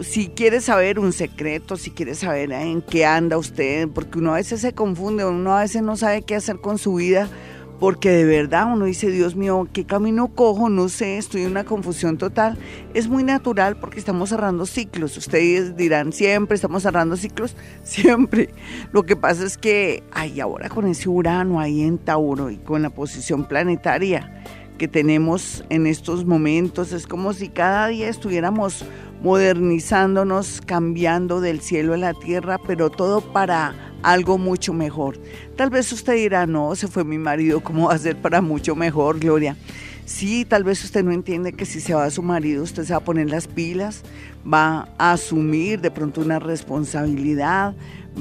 Si 0.00 0.28
quieres 0.28 0.64
saber 0.64 0.98
un 0.98 1.12
secreto, 1.12 1.76
si 1.76 1.90
quieres 1.90 2.20
saber 2.20 2.52
en 2.52 2.80
qué 2.80 3.04
anda 3.04 3.36
usted, 3.36 3.86
porque 3.88 4.18
uno 4.18 4.32
a 4.32 4.36
veces 4.36 4.62
se 4.62 4.72
confunde, 4.72 5.26
uno 5.26 5.54
a 5.54 5.60
veces 5.60 5.82
no 5.82 5.96
sabe 5.96 6.22
qué 6.22 6.36
hacer 6.36 6.56
con 6.56 6.78
su 6.78 6.94
vida, 6.94 7.28
porque 7.80 8.10
de 8.10 8.24
verdad 8.24 8.70
uno 8.70 8.84
dice, 8.84 9.10
Dios 9.10 9.34
mío, 9.34 9.66
¿qué 9.72 9.86
camino 9.86 10.28
cojo? 10.28 10.68
No 10.68 10.90
sé, 10.90 11.16
estoy 11.16 11.42
en 11.42 11.52
una 11.52 11.64
confusión 11.64 12.18
total. 12.18 12.58
Es 12.92 13.08
muy 13.08 13.24
natural 13.24 13.76
porque 13.76 13.98
estamos 13.98 14.28
cerrando 14.28 14.66
ciclos. 14.66 15.16
Ustedes 15.16 15.78
dirán, 15.78 16.12
siempre 16.12 16.56
estamos 16.56 16.82
cerrando 16.82 17.16
ciclos, 17.16 17.56
siempre. 17.82 18.50
Lo 18.92 19.04
que 19.04 19.16
pasa 19.16 19.46
es 19.46 19.56
que, 19.56 20.02
ay, 20.12 20.40
ahora 20.40 20.68
con 20.68 20.86
ese 20.86 21.08
Urano 21.08 21.58
ahí 21.58 21.80
en 21.80 21.96
Tauro 21.96 22.50
y 22.50 22.58
con 22.58 22.82
la 22.82 22.90
posición 22.90 23.46
planetaria 23.46 24.44
que 24.76 24.86
tenemos 24.86 25.64
en 25.70 25.86
estos 25.86 26.24
momentos, 26.24 26.92
es 26.92 27.06
como 27.06 27.32
si 27.32 27.48
cada 27.48 27.88
día 27.88 28.08
estuviéramos 28.08 28.84
modernizándonos, 29.22 30.60
cambiando 30.64 31.40
del 31.40 31.60
cielo 31.60 31.94
a 31.94 31.98
la 31.98 32.14
tierra, 32.14 32.58
pero 32.66 32.90
todo 32.90 33.20
para 33.20 33.74
algo 34.02 34.38
mucho 34.38 34.72
mejor. 34.72 35.18
Tal 35.56 35.70
vez 35.70 35.92
usted 35.92 36.14
dirá, 36.14 36.46
no, 36.46 36.74
se 36.74 36.88
fue 36.88 37.04
mi 37.04 37.18
marido, 37.18 37.60
¿cómo 37.60 37.88
va 37.88 37.94
a 37.94 37.98
ser 37.98 38.16
para 38.16 38.40
mucho 38.40 38.74
mejor, 38.74 39.18
Gloria? 39.18 39.56
Sí, 40.06 40.44
tal 40.44 40.64
vez 40.64 40.82
usted 40.82 41.04
no 41.04 41.12
entiende 41.12 41.52
que 41.52 41.64
si 41.64 41.80
se 41.80 41.94
va 41.94 42.04
a 42.04 42.10
su 42.10 42.22
marido, 42.22 42.64
usted 42.64 42.84
se 42.84 42.92
va 42.92 42.98
a 42.98 43.04
poner 43.04 43.30
las 43.30 43.46
pilas, 43.46 44.02
va 44.44 44.88
a 44.98 45.12
asumir 45.12 45.80
de 45.80 45.90
pronto 45.92 46.20
una 46.20 46.40
responsabilidad, 46.40 47.76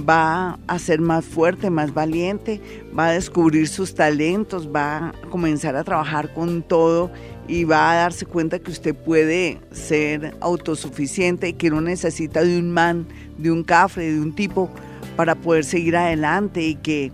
va 0.08 0.60
a 0.68 0.80
ser 0.80 1.02
más 1.02 1.26
fuerte, 1.26 1.72
más 1.72 1.94
valiente, 1.94 2.62
va 2.98 3.08
a 3.08 3.12
descubrir 3.14 3.68
sus 3.68 3.96
talentos, 3.96 4.70
va 4.74 5.08
a 5.08 5.14
comenzar 5.32 5.76
a 5.76 5.84
trabajar 5.84 6.32
con 6.34 6.62
todo 6.62 7.12
y 7.50 7.64
va 7.64 7.92
a 7.92 7.96
darse 7.96 8.28
cuenta 8.28 8.60
que 8.60 8.70
usted 8.70 8.96
puede 8.96 9.60
ser 9.72 10.36
autosuficiente 10.40 11.54
que 11.54 11.72
no 11.72 11.82
necesita 11.82 12.44
de 12.44 12.60
un 12.60 12.72
man, 12.72 13.08
de 13.40 13.52
un 13.52 13.64
cafre, 13.64 14.12
de 14.12 14.20
un 14.20 14.34
tipo 14.34 14.70
para 15.16 15.34
poder 15.34 15.66
seguir 15.66 15.98
adelante 15.98 16.62
y 16.62 16.76
que 16.76 17.12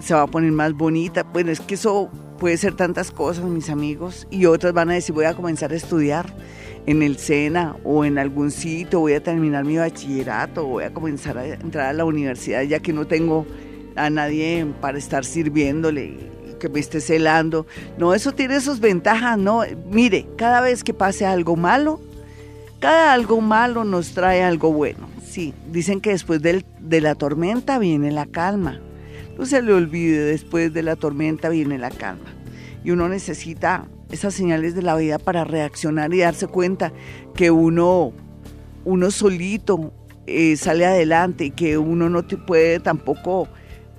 se 0.00 0.12
va 0.12 0.22
a 0.22 0.26
poner 0.26 0.50
más 0.50 0.72
bonita. 0.72 1.22
Bueno, 1.22 1.52
es 1.52 1.60
que 1.60 1.74
eso 1.74 2.10
puede 2.40 2.56
ser 2.56 2.74
tantas 2.74 3.12
cosas, 3.12 3.44
mis 3.44 3.70
amigos, 3.70 4.26
y 4.30 4.46
otras 4.46 4.72
van 4.72 4.90
a 4.90 4.94
decir, 4.94 5.14
voy 5.14 5.26
a 5.26 5.34
comenzar 5.34 5.70
a 5.70 5.76
estudiar 5.76 6.34
en 6.86 7.02
el 7.02 7.16
SENA 7.18 7.76
o 7.84 8.04
en 8.04 8.18
algún 8.18 8.50
sitio, 8.50 8.98
voy 8.98 9.12
a 9.12 9.22
terminar 9.22 9.64
mi 9.64 9.76
bachillerato, 9.76 10.66
voy 10.66 10.84
a 10.84 10.92
comenzar 10.92 11.38
a 11.38 11.46
entrar 11.46 11.86
a 11.86 11.92
la 11.92 12.04
universidad 12.04 12.62
ya 12.62 12.80
que 12.80 12.92
no 12.92 13.06
tengo 13.06 13.46
a 13.94 14.10
nadie 14.10 14.66
para 14.80 14.98
estar 14.98 15.24
sirviéndole 15.24 16.39
que 16.60 16.68
me 16.68 16.78
esté 16.78 17.00
celando. 17.00 17.66
No, 17.98 18.14
eso 18.14 18.30
tiene 18.30 18.60
sus 18.60 18.78
ventajas, 18.78 19.36
no. 19.36 19.62
Mire, 19.90 20.28
cada 20.36 20.60
vez 20.60 20.84
que 20.84 20.94
pase 20.94 21.26
algo 21.26 21.56
malo, 21.56 22.00
cada 22.78 23.12
algo 23.12 23.40
malo 23.40 23.82
nos 23.82 24.12
trae 24.12 24.44
algo 24.44 24.72
bueno. 24.72 25.08
Sí, 25.24 25.52
dicen 25.72 26.00
que 26.00 26.10
después 26.10 26.40
de 26.40 27.00
la 27.00 27.16
tormenta 27.16 27.80
viene 27.80 28.12
la 28.12 28.26
calma. 28.26 28.80
No 29.36 29.46
se 29.46 29.62
le 29.62 29.72
olvide, 29.72 30.20
después 30.20 30.72
de 30.72 30.82
la 30.84 30.94
tormenta 30.94 31.48
viene 31.48 31.78
la 31.78 31.90
calma. 31.90 32.32
Y 32.84 32.92
uno 32.92 33.08
necesita 33.08 33.86
esas 34.10 34.34
señales 34.34 34.74
de 34.74 34.82
la 34.82 34.96
vida 34.96 35.18
para 35.18 35.44
reaccionar 35.44 36.12
y 36.14 36.18
darse 36.18 36.46
cuenta 36.46 36.92
que 37.34 37.50
uno, 37.50 38.12
uno 38.84 39.10
solito 39.10 39.92
eh, 40.26 40.56
sale 40.56 40.86
adelante 40.86 41.46
y 41.46 41.50
que 41.50 41.78
uno 41.78 42.08
no 42.08 42.24
te 42.24 42.36
puede 42.36 42.80
tampoco 42.80 43.48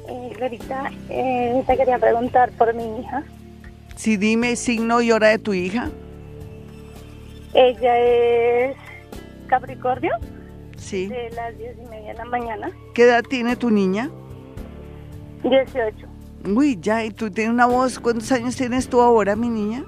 Eh, 0.08 0.32
Clarita, 0.36 0.92
eh, 1.08 1.62
te 1.66 1.76
quería 1.76 1.98
preguntar 1.98 2.50
por 2.52 2.72
mi 2.74 3.00
hija. 3.00 3.24
Sí, 3.96 4.16
dime 4.16 4.54
signo 4.56 5.00
y 5.00 5.10
hora 5.10 5.28
de 5.28 5.38
tu 5.38 5.52
hija. 5.52 5.90
Ella 7.54 7.98
es 7.98 8.76
Capricornio. 9.48 10.12
Sí. 10.76 11.08
De 11.08 11.30
las 11.30 11.56
diez 11.58 11.76
y 11.76 11.88
media 11.88 12.12
de 12.12 12.18
la 12.18 12.24
mañana. 12.26 12.70
¿Qué 12.94 13.02
edad 13.04 13.24
tiene 13.28 13.56
tu 13.56 13.70
niña? 13.70 14.10
18. 15.42 16.06
Uy, 16.54 16.78
ya, 16.80 17.04
y 17.04 17.10
tú 17.10 17.30
tienes 17.30 17.52
una 17.52 17.66
voz. 17.66 17.98
¿Cuántos 17.98 18.30
años 18.30 18.54
tienes 18.54 18.88
tú 18.88 19.00
ahora, 19.00 19.34
mi 19.34 19.48
niña? 19.48 19.84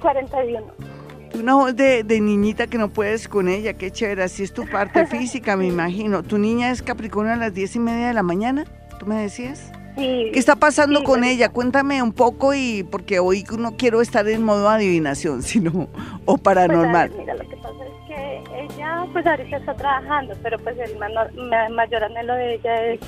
41. 0.00 0.95
Una 1.38 1.54
voz 1.54 1.76
de, 1.76 2.04
niñita 2.20 2.66
que 2.66 2.78
no 2.78 2.88
puedes 2.88 3.28
con 3.28 3.48
ella, 3.48 3.74
qué 3.74 3.90
chévere, 3.90 4.22
así 4.22 4.42
es 4.42 4.52
tu 4.52 4.66
parte 4.66 5.06
física, 5.08 5.56
me 5.56 5.66
imagino. 5.66 6.22
¿Tu 6.22 6.38
niña 6.38 6.70
es 6.70 6.82
Capricornio 6.82 7.34
a 7.34 7.36
las 7.36 7.52
diez 7.52 7.76
y 7.76 7.78
media 7.78 8.08
de 8.08 8.14
la 8.14 8.22
mañana? 8.22 8.64
¿Tú 8.98 9.06
me 9.06 9.16
decías? 9.16 9.70
Sí. 9.96 10.30
¿Qué 10.32 10.38
está 10.38 10.56
pasando 10.56 11.04
con 11.04 11.24
ella? 11.24 11.50
Cuéntame 11.50 12.02
un 12.02 12.12
poco 12.12 12.54
y 12.54 12.84
porque 12.90 13.18
hoy 13.18 13.44
no 13.58 13.76
quiero 13.76 14.00
estar 14.00 14.26
en 14.28 14.42
modo 14.42 14.68
adivinación, 14.68 15.42
sino 15.42 15.88
o 16.24 16.38
paranormal. 16.38 17.10
Pues, 17.10 17.20
mira, 17.20 17.34
lo 17.34 17.48
que 17.48 17.56
pasa 17.56 17.84
es 17.84 18.06
que 18.08 18.42
ella 18.62 19.06
pues 19.12 19.26
ahorita 19.26 19.56
está 19.58 19.74
trabajando, 19.74 20.34
pero 20.42 20.58
pues 20.58 20.76
el 20.78 20.96
mayor 21.74 22.04
anhelo 22.04 22.34
de 22.34 22.54
ella 22.54 22.86
es 22.86 23.00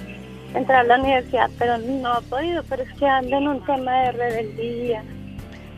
entrar 0.55 0.81
a 0.81 0.85
la 0.85 1.01
universidad, 1.01 1.51
pero 1.59 1.79
no 1.79 2.13
ha 2.13 2.21
podido, 2.23 2.63
pero 2.69 2.83
es 2.83 2.93
que 2.95 3.07
anda 3.07 3.39
en 3.39 3.49
un 3.49 3.65
tema 3.65 4.03
de 4.03 4.13
rebeldía 4.13 5.03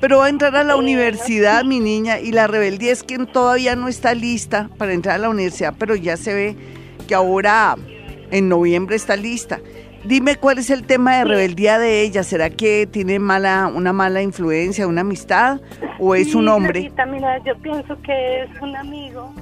pero 0.00 0.18
va 0.18 0.26
a 0.26 0.28
entrar 0.30 0.56
a 0.56 0.64
la 0.64 0.76
universidad, 0.76 1.62
mi 1.64 1.78
niña, 1.78 2.18
y 2.18 2.32
la 2.32 2.46
rebeldía 2.46 2.90
es 2.90 3.02
que 3.02 3.18
todavía 3.18 3.76
no 3.76 3.86
está 3.86 4.14
lista 4.14 4.70
para 4.78 4.94
entrar 4.94 5.16
a 5.16 5.18
la 5.18 5.28
universidad, 5.28 5.74
pero 5.78 5.94
ya 5.94 6.16
se 6.16 6.34
ve 6.34 6.56
que 7.06 7.14
ahora 7.14 7.76
en 8.30 8.48
noviembre 8.48 8.96
está 8.96 9.16
lista. 9.16 9.60
Dime 10.04 10.36
cuál 10.36 10.58
es 10.58 10.70
el 10.70 10.86
tema 10.86 11.18
de 11.18 11.24
rebeldía 11.24 11.78
de 11.78 12.00
ella. 12.00 12.22
¿Será 12.22 12.48
que 12.48 12.88
tiene 12.90 13.18
mala, 13.18 13.70
una 13.74 13.92
mala 13.92 14.22
influencia, 14.22 14.86
una 14.86 15.02
amistad 15.02 15.60
o 15.98 16.14
es 16.14 16.34
un 16.34 16.48
hombre? 16.48 16.90
mira, 17.06 17.38
yo 17.44 17.54
pienso 17.58 18.00
que 18.00 18.44
es 18.44 18.62
un 18.62 18.74
amigo 18.76 19.34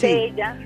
de 0.00 0.28
ella. 0.28 0.56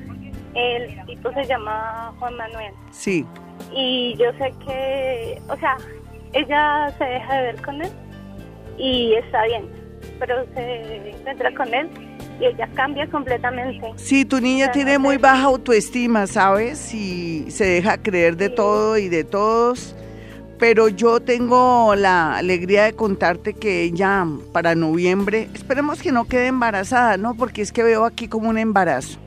El 0.54 1.04
tipo 1.06 1.32
se 1.32 1.44
llama 1.46 2.14
Juan 2.20 2.36
Manuel. 2.36 2.72
Sí. 2.92 3.26
Y 3.74 4.14
yo 4.16 4.30
sé 4.38 4.54
que, 4.64 5.42
o 5.48 5.56
sea, 5.56 5.76
ella 6.32 6.94
se 6.96 7.04
deja 7.04 7.34
de 7.34 7.42
ver 7.42 7.62
con 7.62 7.82
él 7.82 7.90
y 8.78 9.14
está 9.14 9.44
bien, 9.44 9.68
pero 10.18 10.44
se 10.54 11.10
encuentra 11.10 11.54
con 11.54 11.72
él 11.74 11.88
y 12.40 12.46
ella 12.46 12.68
cambia 12.74 13.08
completamente. 13.08 13.92
Sí, 13.96 14.24
tu 14.24 14.40
niña 14.40 14.72
tiene 14.72 14.98
muy 14.98 15.16
baja 15.16 15.44
autoestima, 15.44 16.26
¿sabes? 16.26 16.92
Y 16.94 17.50
se 17.50 17.64
deja 17.64 17.98
creer 17.98 18.36
de 18.36 18.48
todo 18.48 18.98
y 18.98 19.08
de 19.08 19.24
todos. 19.24 19.94
Pero 20.58 20.88
yo 20.88 21.20
tengo 21.20 21.94
la 21.96 22.36
alegría 22.36 22.84
de 22.84 22.92
contarte 22.92 23.54
que 23.54 23.82
ella 23.82 24.24
para 24.52 24.74
noviembre, 24.74 25.48
esperemos 25.52 26.00
que 26.00 26.12
no 26.12 26.26
quede 26.26 26.46
embarazada, 26.46 27.16
¿no? 27.16 27.34
Porque 27.34 27.60
es 27.60 27.72
que 27.72 27.82
veo 27.82 28.04
aquí 28.04 28.28
como 28.28 28.48
un 28.48 28.58
embarazo. 28.58 29.18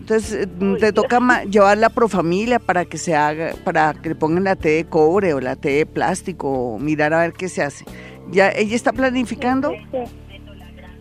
Entonces 0.00 0.46
eh, 0.46 0.76
te 0.78 0.92
toca 0.92 1.44
llevar 1.44 1.78
la 1.78 1.88
profamilia 1.88 2.58
para 2.58 2.84
que 2.84 2.98
se 2.98 3.16
haga, 3.16 3.54
para 3.64 3.94
que 3.94 4.10
le 4.10 4.14
pongan 4.14 4.44
la 4.44 4.54
T 4.54 4.68
de 4.68 4.84
cobre 4.84 5.32
o 5.32 5.40
la 5.40 5.56
T 5.56 5.68
de 5.70 5.86
plástico, 5.86 6.74
o 6.74 6.78
mirar 6.78 7.12
a 7.14 7.20
ver 7.20 7.32
qué 7.32 7.48
se 7.48 7.62
hace. 7.62 7.84
¿Ya 8.30 8.50
ella 8.50 8.76
está 8.76 8.92
planificando? 8.92 9.72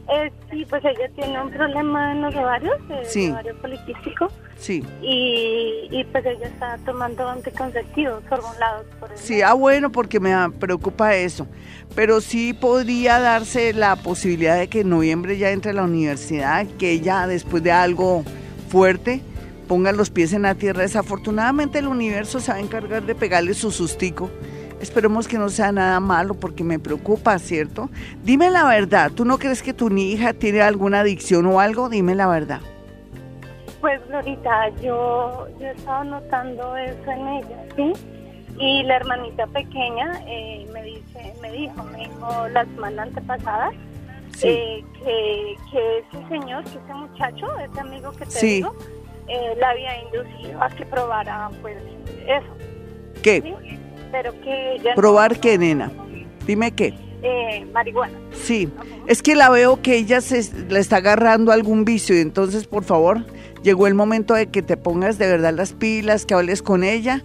Eh, 0.10 0.32
sí, 0.52 0.66
pues 0.70 0.84
ella 0.84 1.10
tiene 1.16 1.42
un 1.42 1.50
problema 1.50 2.12
en 2.12 2.22
los 2.22 2.36
ovarios, 2.36 2.76
el 3.16 3.32
ovario 3.32 3.56
poliquístico. 3.62 4.28
Sí. 4.58 4.84
Y, 5.02 5.88
y, 5.90 6.04
pues 6.12 6.26
ella 6.26 6.46
está 6.46 6.78
tomando 6.86 7.28
anticonceptivos 7.28 8.22
hormonados 8.30 8.86
por 9.00 9.12
el 9.12 9.18
Sí, 9.18 9.42
ah, 9.42 9.54
bueno, 9.54 9.92
porque 9.92 10.20
me 10.20 10.34
preocupa 10.60 11.16
eso. 11.16 11.48
Pero 11.96 12.22
sí 12.22 12.54
podría 12.54 13.20
darse 13.20 13.74
la 13.74 13.96
posibilidad 13.96 14.58
de 14.58 14.68
que 14.68 14.82
en 14.82 14.90
noviembre 14.90 15.38
ya 15.38 15.52
entre 15.52 15.72
a 15.72 15.76
la 15.76 15.84
universidad, 15.84 16.68
que 16.78 16.92
ella 16.92 17.26
después 17.26 17.64
de 17.64 17.72
algo 17.72 18.24
fuerte 18.70 19.22
ponga 19.68 19.92
los 19.94 20.10
pies 20.10 20.34
en 20.34 20.44
la 20.44 20.56
tierra. 20.56 20.82
Desafortunadamente 20.82 21.80
el 21.80 21.88
universo 21.88 22.40
se 22.40 22.52
va 22.52 22.58
a 22.58 22.62
encargar 22.62 23.04
de 23.04 23.16
pegarle 23.16 23.54
su 23.54 23.72
sustico 23.72 24.30
Esperemos 24.84 25.30
que 25.30 25.38
no 25.38 25.48
sea 25.48 25.72
nada 25.72 26.02
malo 26.02 26.34
porque 26.34 26.62
me 26.62 26.78
preocupa, 26.78 27.40
¿cierto? 27.40 27.90
Dime 28.22 28.50
la 28.50 28.66
verdad, 28.66 29.14
¿tú 29.16 29.24
no 29.24 29.38
crees 29.38 29.64
que 29.64 29.74
tu 29.74 29.90
hija 29.90 30.34
tiene 30.34 30.62
alguna 30.62 31.00
adicción 31.00 31.46
o 31.46 31.62
algo? 31.62 31.88
Dime 31.88 32.16
la 32.16 32.28
verdad. 32.28 32.60
Pues 33.80 34.06
Glorita, 34.10 34.68
yo, 34.82 35.48
yo 35.58 35.68
he 35.68 35.72
estado 35.72 36.04
notando 36.04 36.76
eso 36.76 37.12
en 37.12 37.28
ella, 37.30 37.66
¿sí? 37.78 37.94
Y 38.60 38.84
la 38.84 38.98
hermanita 38.98 39.48
pequeña 39.48 40.22
eh, 40.28 40.68
me 40.74 40.84
dice, 40.84 41.34
me 41.42 41.50
dijo, 41.54 41.82
me 41.86 42.00
dijo 42.00 42.48
la 42.50 42.66
semana 42.66 43.04
antepasada 43.04 43.72
eh, 44.42 44.84
que, 45.00 45.56
que, 45.72 46.00
ese 46.00 46.28
señor, 46.28 46.62
que 46.66 46.78
ese 46.78 46.94
muchacho, 46.94 47.58
ese 47.60 47.80
amigo 47.80 48.12
que 48.12 48.26
te 48.26 48.46
digo, 48.46 48.76
eh, 49.30 49.56
la 49.62 49.70
había 49.70 50.04
inducido 50.04 50.62
a 50.62 50.70
que 50.70 50.86
probara 50.86 51.50
pues 51.62 51.78
eso. 52.28 53.22
¿Qué? 53.24 53.42
¿sí? 53.42 53.80
Pero 54.14 54.40
que 54.42 54.76
ella 54.76 54.94
¿Probar 54.96 55.40
qué, 55.40 55.58
nena? 55.58 55.92
Dime 56.46 56.72
qué. 56.72 56.94
Eh, 57.24 57.66
marihuana. 57.74 58.14
Sí, 58.32 58.70
es 59.08 59.24
que 59.24 59.36
la 59.36 59.50
veo 59.50 59.82
que 59.82 59.98
ella 59.98 60.22
se 60.22 60.48
le 60.70 60.80
está 60.80 60.98
agarrando 60.98 61.52
algún 61.52 61.84
vicio 61.84 62.16
y 62.16 62.20
entonces, 62.20 62.68
por 62.68 62.84
favor, 62.84 63.26
llegó 63.64 63.88
el 63.88 63.96
momento 63.96 64.36
de 64.36 64.48
que 64.48 64.62
te 64.62 64.78
pongas 64.78 65.18
de 65.18 65.28
verdad 65.28 65.54
las 65.54 65.74
pilas, 65.74 66.28
que 66.28 66.36
hables 66.36 66.62
con 66.62 66.84
ella 66.84 67.24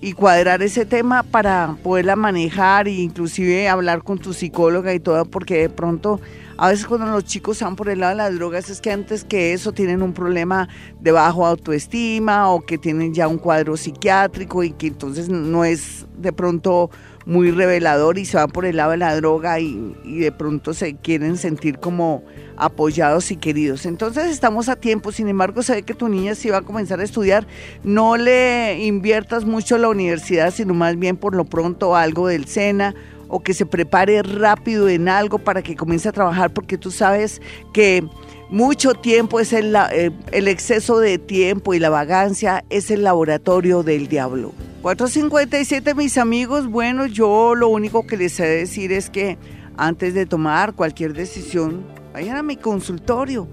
y 0.00 0.12
cuadrar 0.12 0.60
ese 0.62 0.84
tema 0.86 1.22
para 1.22 1.76
poderla 1.84 2.16
manejar 2.16 2.88
e 2.88 2.92
inclusive 2.92 3.68
hablar 3.68 4.02
con 4.02 4.18
tu 4.18 4.32
psicóloga 4.32 4.92
y 4.92 4.98
todo, 4.98 5.26
porque 5.26 5.60
de 5.60 5.70
pronto 5.70 6.20
a 6.64 6.68
veces 6.68 6.86
cuando 6.86 7.04
los 7.08 7.24
chicos 7.24 7.60
van 7.60 7.76
por 7.76 7.90
el 7.90 8.00
lado 8.00 8.12
de 8.12 8.16
las 8.16 8.34
drogas 8.34 8.70
es 8.70 8.80
que 8.80 8.90
antes 8.90 9.22
que 9.22 9.52
eso 9.52 9.72
tienen 9.72 10.00
un 10.00 10.14
problema 10.14 10.66
de 10.98 11.12
bajo 11.12 11.44
autoestima 11.44 12.48
o 12.48 12.64
que 12.64 12.78
tienen 12.78 13.12
ya 13.12 13.28
un 13.28 13.36
cuadro 13.36 13.76
psiquiátrico 13.76 14.64
y 14.64 14.70
que 14.70 14.86
entonces 14.86 15.28
no 15.28 15.66
es 15.66 16.06
de 16.16 16.32
pronto 16.32 16.90
muy 17.26 17.50
revelador 17.50 18.16
y 18.16 18.24
se 18.24 18.38
van 18.38 18.48
por 18.48 18.64
el 18.64 18.78
lado 18.78 18.92
de 18.92 18.96
la 18.96 19.14
droga 19.14 19.60
y, 19.60 19.94
de 20.04 20.32
pronto 20.32 20.72
se 20.72 20.96
quieren 20.96 21.36
sentir 21.36 21.80
como 21.80 22.24
apoyados 22.56 23.30
y 23.30 23.36
queridos. 23.36 23.84
Entonces 23.84 24.30
estamos 24.30 24.70
a 24.70 24.76
tiempo, 24.76 25.12
sin 25.12 25.28
embargo 25.28 25.62
se 25.62 25.74
ve 25.74 25.82
que 25.82 25.92
tu 25.92 26.08
niña 26.08 26.34
si 26.34 26.48
va 26.48 26.58
a 26.58 26.62
comenzar 26.62 26.98
a 26.98 27.04
estudiar, 27.04 27.46
no 27.82 28.16
le 28.16 28.86
inviertas 28.86 29.44
mucho 29.44 29.76
la 29.76 29.90
universidad, 29.90 30.50
sino 30.50 30.72
más 30.72 30.98
bien 30.98 31.18
por 31.18 31.34
lo 31.34 31.44
pronto 31.44 31.94
algo 31.94 32.26
del 32.26 32.46
SENA 32.46 32.94
o 33.28 33.40
que 33.40 33.54
se 33.54 33.66
prepare 33.66 34.22
rápido 34.22 34.88
en 34.88 35.08
algo 35.08 35.38
para 35.38 35.62
que 35.62 35.76
comience 35.76 36.08
a 36.08 36.12
trabajar, 36.12 36.52
porque 36.52 36.78
tú 36.78 36.90
sabes 36.90 37.40
que 37.72 38.04
mucho 38.50 38.94
tiempo 38.94 39.40
es 39.40 39.52
el, 39.52 39.74
eh, 39.92 40.10
el 40.32 40.48
exceso 40.48 40.98
de 40.98 41.18
tiempo 41.18 41.74
y 41.74 41.78
la 41.78 41.90
vagancia 41.90 42.64
es 42.70 42.90
el 42.90 43.02
laboratorio 43.02 43.82
del 43.82 44.08
diablo. 44.08 44.52
457 44.82 45.94
mis 45.94 46.18
amigos, 46.18 46.66
bueno, 46.66 47.06
yo 47.06 47.54
lo 47.54 47.68
único 47.68 48.06
que 48.06 48.16
les 48.16 48.34
sé 48.34 48.46
decir 48.46 48.92
es 48.92 49.08
que 49.08 49.38
antes 49.76 50.14
de 50.14 50.26
tomar 50.26 50.74
cualquier 50.74 51.14
decisión, 51.14 51.84
vayan 52.12 52.36
a 52.36 52.42
mi 52.42 52.56
consultorio 52.56 53.48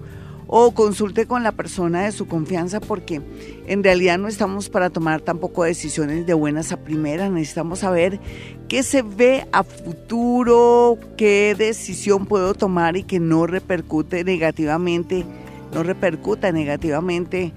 o 0.54 0.72
consulte 0.72 1.24
con 1.24 1.42
la 1.42 1.52
persona 1.52 2.02
de 2.02 2.12
su 2.12 2.26
confianza 2.26 2.78
porque 2.78 3.22
en 3.66 3.82
realidad 3.82 4.18
no 4.18 4.28
estamos 4.28 4.68
para 4.68 4.90
tomar 4.90 5.22
tampoco 5.22 5.64
decisiones 5.64 6.26
de 6.26 6.34
buenas 6.34 6.72
a 6.72 6.76
primeras, 6.76 7.30
necesitamos 7.30 7.78
saber 7.78 8.20
qué 8.68 8.82
se 8.82 9.00
ve 9.00 9.46
a 9.52 9.64
futuro, 9.64 10.98
qué 11.16 11.54
decisión 11.56 12.26
puedo 12.26 12.52
tomar 12.52 12.98
y 12.98 13.04
que 13.04 13.18
no 13.18 13.46
repercute 13.46 14.24
negativamente, 14.24 15.24
no 15.72 15.82
repercuta 15.84 16.52
negativamente 16.52 17.54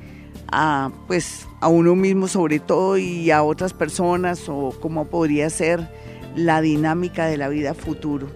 a 0.49 0.89
pues 1.05 1.45
a 1.59 1.67
uno 1.67 1.95
mismo 1.95 2.29
sobre 2.29 2.61
todo 2.61 2.97
y 2.97 3.29
a 3.29 3.43
otras 3.43 3.73
personas 3.73 4.47
o 4.47 4.73
cómo 4.79 5.07
podría 5.07 5.49
ser 5.49 5.85
la 6.33 6.61
dinámica 6.61 7.25
de 7.25 7.35
la 7.35 7.49
vida 7.49 7.73
futuro. 7.73 8.27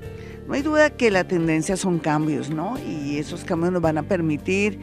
No 0.50 0.56
hay 0.56 0.64
duda 0.64 0.90
que 0.90 1.12
la 1.12 1.26
tendencia 1.26 1.78
son 1.78 2.00
cambios, 2.00 2.50
¿no? 2.50 2.76
Y 2.80 3.20
esos 3.20 3.44
cambios 3.44 3.72
nos 3.72 3.84
van 3.84 4.00
a 4.00 4.04
permitir 4.04 4.80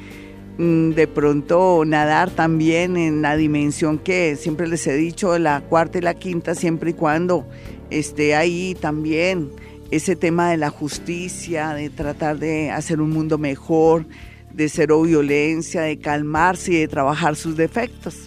mm, 0.58 0.90
de 0.90 1.08
pronto 1.08 1.82
nadar 1.84 2.30
también 2.30 2.96
en 2.96 3.20
la 3.20 3.36
dimensión 3.36 3.98
que 3.98 4.36
siempre 4.36 4.68
les 4.68 4.86
he 4.86 4.94
dicho, 4.94 5.36
la 5.40 5.62
cuarta 5.62 5.98
y 5.98 6.02
la 6.02 6.14
quinta, 6.14 6.54
siempre 6.54 6.90
y 6.90 6.94
cuando 6.94 7.48
esté 7.90 8.36
ahí 8.36 8.76
también 8.80 9.50
ese 9.90 10.14
tema 10.14 10.52
de 10.52 10.56
la 10.56 10.70
justicia, 10.70 11.70
de 11.70 11.90
tratar 11.90 12.38
de 12.38 12.70
hacer 12.70 13.00
un 13.00 13.10
mundo 13.10 13.36
mejor, 13.36 14.06
de 14.52 14.68
cero 14.68 15.02
violencia, 15.02 15.82
de 15.82 15.98
calmarse 15.98 16.74
y 16.74 16.76
de 16.76 16.86
trabajar 16.86 17.34
sus 17.34 17.56
defectos. 17.56 18.25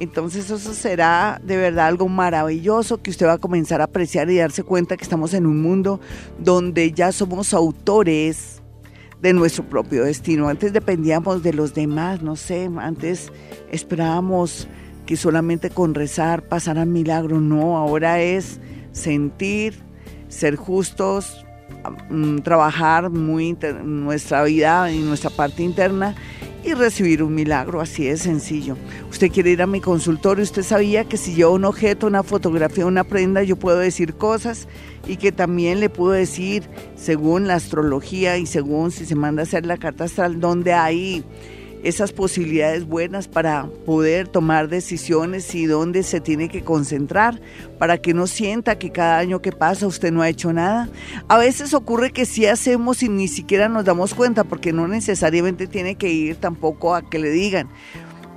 Entonces 0.00 0.50
eso 0.50 0.74
será 0.74 1.40
de 1.42 1.56
verdad 1.56 1.86
algo 1.86 2.08
maravilloso 2.08 3.02
que 3.02 3.10
usted 3.10 3.26
va 3.26 3.34
a 3.34 3.38
comenzar 3.38 3.80
a 3.80 3.84
apreciar 3.84 4.30
y 4.30 4.36
darse 4.36 4.62
cuenta 4.62 4.96
que 4.96 5.02
estamos 5.02 5.34
en 5.34 5.46
un 5.46 5.60
mundo 5.60 6.00
donde 6.38 6.92
ya 6.92 7.10
somos 7.10 7.52
autores 7.52 8.62
de 9.20 9.32
nuestro 9.32 9.64
propio 9.64 10.04
destino. 10.04 10.48
Antes 10.48 10.72
dependíamos 10.72 11.42
de 11.42 11.52
los 11.52 11.74
demás, 11.74 12.22
no 12.22 12.36
sé, 12.36 12.70
antes 12.78 13.32
esperábamos 13.72 14.68
que 15.06 15.16
solamente 15.16 15.70
con 15.70 15.94
rezar 15.94 16.42
pasaran 16.42 16.92
milagros. 16.92 17.40
No, 17.40 17.76
ahora 17.76 18.20
es 18.20 18.60
sentir, 18.92 19.80
ser 20.28 20.56
justos, 20.56 21.44
trabajar 22.42 23.10
muy 23.10 23.56
nuestra 23.84 24.44
vida 24.44 24.90
y 24.92 24.98
nuestra 25.00 25.30
parte 25.30 25.62
interna 25.62 26.14
y 26.64 26.74
recibir 26.74 27.22
un 27.22 27.34
milagro, 27.34 27.80
así 27.80 28.04
de 28.04 28.16
sencillo. 28.16 28.76
Usted 29.10 29.30
quiere 29.30 29.50
ir 29.50 29.62
a 29.62 29.66
mi 29.66 29.80
consultorio, 29.80 30.42
usted 30.42 30.62
sabía 30.62 31.04
que 31.04 31.16
si 31.16 31.34
yo 31.34 31.52
un 31.52 31.64
objeto, 31.64 32.06
una 32.06 32.22
fotografía, 32.22 32.84
una 32.84 33.04
prenda, 33.04 33.42
yo 33.42 33.56
puedo 33.56 33.78
decir 33.78 34.14
cosas 34.14 34.66
y 35.06 35.16
que 35.16 35.32
también 35.32 35.80
le 35.80 35.88
puedo 35.88 36.12
decir, 36.12 36.64
según 36.96 37.46
la 37.46 37.54
astrología 37.54 38.36
y 38.38 38.46
según 38.46 38.90
si 38.90 39.06
se 39.06 39.14
manda 39.14 39.42
a 39.42 39.44
hacer 39.44 39.66
la 39.66 39.76
carta 39.76 40.04
astral, 40.04 40.40
donde 40.40 40.72
hay 40.74 41.24
esas 41.82 42.12
posibilidades 42.12 42.86
buenas 42.86 43.28
para 43.28 43.68
poder 43.86 44.28
tomar 44.28 44.68
decisiones 44.68 45.54
y 45.54 45.66
dónde 45.66 46.02
se 46.02 46.20
tiene 46.20 46.48
que 46.48 46.62
concentrar 46.62 47.40
para 47.78 47.98
que 47.98 48.14
no 48.14 48.26
sienta 48.26 48.78
que 48.78 48.90
cada 48.90 49.18
año 49.18 49.40
que 49.40 49.52
pasa 49.52 49.86
usted 49.86 50.12
no 50.12 50.22
ha 50.22 50.28
hecho 50.28 50.52
nada. 50.52 50.88
A 51.28 51.38
veces 51.38 51.74
ocurre 51.74 52.10
que 52.10 52.26
sí 52.26 52.46
hacemos 52.46 53.02
y 53.02 53.08
ni 53.08 53.28
siquiera 53.28 53.68
nos 53.68 53.84
damos 53.84 54.14
cuenta 54.14 54.44
porque 54.44 54.72
no 54.72 54.88
necesariamente 54.88 55.66
tiene 55.66 55.94
que 55.94 56.10
ir 56.10 56.36
tampoco 56.36 56.94
a 56.94 57.08
que 57.08 57.18
le 57.18 57.30
digan, 57.30 57.68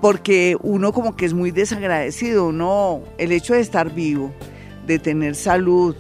porque 0.01 0.57
uno 0.61 0.93
como 0.93 1.15
que 1.15 1.25
es 1.25 1.33
muy 1.33 1.51
desagradecido, 1.51 2.51
no, 2.51 3.01
el 3.17 3.31
hecho 3.31 3.53
de 3.53 3.61
estar 3.61 3.93
vivo, 3.93 4.31
de 4.87 4.99
tener 4.99 5.35
salud, 5.35 5.95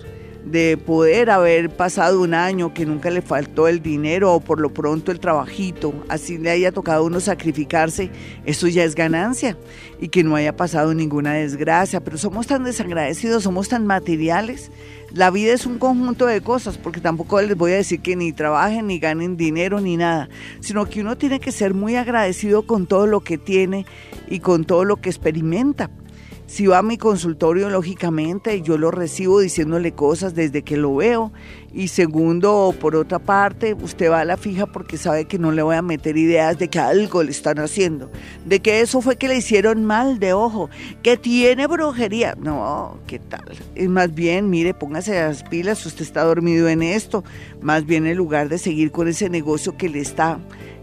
de 0.45 0.77
poder 0.77 1.29
haber 1.29 1.69
pasado 1.69 2.21
un 2.21 2.33
año 2.33 2.73
que 2.73 2.85
nunca 2.85 3.09
le 3.09 3.21
faltó 3.21 3.67
el 3.67 3.81
dinero 3.81 4.33
o 4.33 4.39
por 4.39 4.59
lo 4.59 4.73
pronto 4.73 5.11
el 5.11 5.19
trabajito, 5.19 5.93
así 6.09 6.37
le 6.37 6.49
haya 6.49 6.71
tocado 6.71 7.03
a 7.03 7.05
uno 7.05 7.19
sacrificarse, 7.19 8.09
eso 8.45 8.67
ya 8.67 8.83
es 8.83 8.95
ganancia 8.95 9.57
y 9.99 10.09
que 10.09 10.23
no 10.23 10.35
haya 10.35 10.55
pasado 10.55 10.93
ninguna 10.93 11.33
desgracia, 11.33 12.03
pero 12.03 12.17
somos 12.17 12.47
tan 12.47 12.63
desagradecidos, 12.63 13.43
somos 13.43 13.69
tan 13.69 13.85
materiales. 13.85 14.71
La 15.13 15.29
vida 15.29 15.53
es 15.53 15.65
un 15.65 15.77
conjunto 15.77 16.25
de 16.25 16.39
cosas, 16.39 16.77
porque 16.77 17.01
tampoco 17.01 17.41
les 17.41 17.57
voy 17.57 17.73
a 17.73 17.75
decir 17.75 17.99
que 17.99 18.15
ni 18.15 18.31
trabajen, 18.31 18.87
ni 18.87 18.97
ganen 18.97 19.35
dinero, 19.35 19.81
ni 19.81 19.97
nada, 19.97 20.29
sino 20.61 20.85
que 20.85 21.01
uno 21.01 21.17
tiene 21.17 21.39
que 21.41 21.51
ser 21.51 21.73
muy 21.73 21.97
agradecido 21.97 22.65
con 22.65 22.87
todo 22.87 23.07
lo 23.07 23.19
que 23.19 23.37
tiene 23.37 23.85
y 24.29 24.39
con 24.39 24.63
todo 24.63 24.85
lo 24.85 24.97
que 24.97 25.09
experimenta 25.09 25.89
si 26.51 26.67
va 26.67 26.79
a 26.79 26.83
mi 26.83 26.97
consultorio, 26.97 27.69
lógicamente, 27.69 28.61
yo 28.61 28.77
lo 28.77 28.91
recibo 28.91 29.39
diciéndole 29.39 29.93
cosas 29.93 30.35
desde 30.35 30.63
que 30.63 30.75
lo 30.75 30.93
veo. 30.93 31.31
Y 31.73 31.87
segundo, 31.87 32.75
por 32.77 32.97
otra 32.97 33.19
parte, 33.19 33.73
usted 33.73 34.11
va 34.11 34.19
a 34.19 34.25
la 34.25 34.35
fija 34.35 34.65
porque 34.65 34.97
sabe 34.97 35.23
que 35.23 35.39
no 35.39 35.53
le 35.53 35.61
voy 35.61 35.77
a 35.77 35.81
meter 35.81 36.17
ideas 36.17 36.59
de 36.59 36.67
que 36.67 36.77
algo 36.77 37.23
le 37.23 37.31
están 37.31 37.59
haciendo, 37.59 38.11
de 38.45 38.59
que 38.59 38.81
eso 38.81 38.99
fue 38.99 39.15
que 39.15 39.29
le 39.29 39.37
hicieron 39.37 39.85
mal 39.85 40.19
de 40.19 40.33
ojo, 40.33 40.69
que 41.03 41.15
tiene 41.15 41.67
brujería. 41.67 42.35
No, 42.37 42.99
¿qué 43.07 43.19
tal? 43.19 43.57
Es 43.73 43.87
más 43.87 44.13
bien, 44.13 44.49
mire, 44.49 44.73
póngase 44.73 45.13
las 45.21 45.43
pilas, 45.43 45.85
usted 45.85 46.01
está 46.01 46.25
dormido 46.25 46.67
en 46.67 46.83
esto. 46.83 47.23
Más 47.61 47.85
bien, 47.85 48.05
en 48.05 48.17
lugar 48.17 48.49
de 48.49 48.57
seguir 48.57 48.91
con 48.91 49.07
ese 49.07 49.29
negocio 49.29 49.77
que 49.77 49.87
le 49.87 50.01
está 50.01 50.37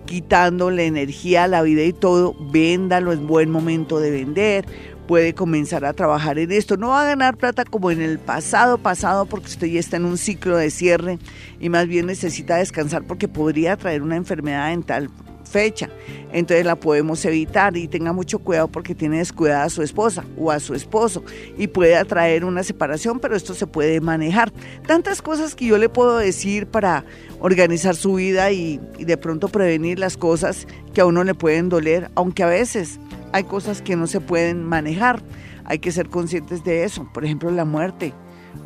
quitando 0.07 0.71
la 0.71 0.85
energía 0.85 1.47
la 1.47 1.61
vida 1.61 1.83
y 1.83 1.93
todo, 1.93 2.35
véndalo, 2.51 3.13
es 3.13 3.21
buen 3.21 3.51
momento 3.51 4.01
de 4.01 4.11
vender 4.11 4.65
puede 5.09 5.35
comenzar 5.35 5.87
a 5.87 5.95
trabajar 5.95 6.39
en 6.39 6.53
esto. 6.53 6.77
No 6.77 6.91
va 6.91 7.01
a 7.01 7.07
ganar 7.07 7.37
plata 7.39 7.65
como 7.65 7.91
en 7.91 8.03
el 8.03 8.19
pasado 8.19 8.77
pasado 8.79 9.25
porque 9.27 9.47
usted 9.47 9.67
ya 9.67 9.81
está 9.81 9.97
en 9.97 10.05
un 10.05 10.19
ciclo 10.19 10.57
de 10.57 10.71
cierre 10.71 11.19
y 11.59 11.71
más 11.71 11.89
bien 11.89 12.07
necesita 12.07 12.57
descansar 12.57 13.03
porque 13.05 13.27
podría 13.27 13.77
traer 13.77 14.03
una 14.03 14.17
enfermedad 14.17 14.69
dental 14.69 15.09
fecha. 15.49 15.89
Entonces 16.31 16.67
la 16.67 16.77
podemos 16.77 17.25
evitar 17.25 17.75
y 17.79 17.89
tenga 17.89 18.13
mucho 18.13 18.39
cuidado 18.39 18.69
porque 18.69 18.95
tiene 18.95 19.17
descuidada 19.17 19.65
a 19.65 19.71
su 19.71 19.83
esposa 19.83 20.25
o 20.37 20.51
a 20.51 20.61
su 20.61 20.75
esposo 20.75 21.25
y 21.57 21.69
puede 21.69 21.97
atraer 21.97 22.45
una 22.45 22.63
separación, 22.63 23.19
pero 23.19 23.35
esto 23.35 23.55
se 23.55 23.67
puede 23.67 24.03
manejar. 24.03 24.53
Tantas 24.87 25.23
cosas 25.23 25.55
que 25.55 25.65
yo 25.65 25.79
le 25.79 25.89
puedo 25.89 26.19
decir 26.19 26.67
para 26.67 27.07
organizar 27.41 27.97
su 27.97 28.15
vida 28.15 28.53
y, 28.53 28.79
y 28.99 29.07
de 29.07 29.17
pronto 29.17 29.49
prevenir 29.49 29.99
las 29.99 30.19
cosas 30.19 30.67
que 30.93 31.01
a 31.01 31.07
uno 31.07 31.25
le 31.25 31.33
pueden 31.35 31.71
doler, 31.71 32.11
aunque 32.15 32.43
a 32.43 32.47
veces 32.49 33.01
hay 33.33 33.45
cosas 33.45 33.83
que 33.83 33.97
no 33.97 34.07
se 34.07 34.21
pueden 34.21 34.65
manejar. 34.65 35.23
Hay 35.65 35.79
que 35.79 35.93
ser 35.93 36.09
conscientes 36.09 36.65
de 36.65 36.85
eso. 36.85 37.09
Por 37.13 37.25
ejemplo, 37.25 37.51
la 37.51 37.65
muerte 37.65 38.15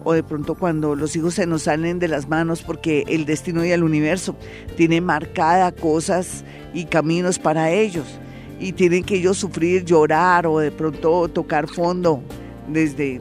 o 0.05 0.13
de 0.13 0.23
pronto 0.23 0.55
cuando 0.55 0.95
los 0.95 1.15
hijos 1.17 1.35
se 1.35 1.47
nos 1.47 1.63
salen 1.63 1.99
de 1.99 2.09
las 2.09 2.29
manos 2.29 2.63
porque 2.63 3.05
el 3.09 3.25
destino 3.25 3.65
y 3.65 3.71
el 3.71 3.83
universo 3.83 4.37
tiene 4.77 5.01
marcada 5.01 5.73
cosas 5.73 6.45
y 6.73 6.87
caminos 6.87 7.39
para 7.39 7.71
ellos 7.71 8.07
y 8.59 8.73
tienen 8.73 9.05
que 9.05 9.17
ellos 9.17 9.39
sufrir, 9.39 9.85
llorar 9.85 10.47
o 10.47 10.59
de 10.61 10.71
pronto 10.71 11.29
tocar 11.29 11.69
fondo 11.69 12.23
desde 12.69 13.21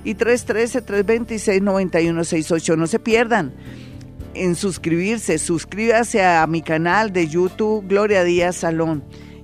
y 0.05 0.15
313-326-9168. 0.15 2.77
No 2.77 2.87
se 2.87 2.99
pierdan 2.99 3.51
en 4.35 4.55
suscribirse. 4.55 5.39
Suscríbase 5.39 6.23
a 6.23 6.45
mi 6.47 6.61
canal 6.61 7.11
de 7.11 7.27
YouTube 7.27 7.87
Gloria 7.87 8.23
Díaz 8.23 8.57
Salón. 8.57 9.03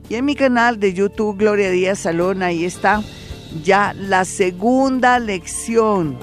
Y 0.10 0.16
en 0.16 0.26
mi 0.26 0.36
canal 0.36 0.80
de 0.80 0.94
YouTube, 0.94 1.38
Gloria 1.38 1.70
Díaz 1.70 2.00
Salón, 2.00 2.44
ahí 2.44 2.66
está 2.66 3.02
ya 3.64 3.94
la 3.94 4.26
segunda 4.26 5.20
lección 5.20 6.18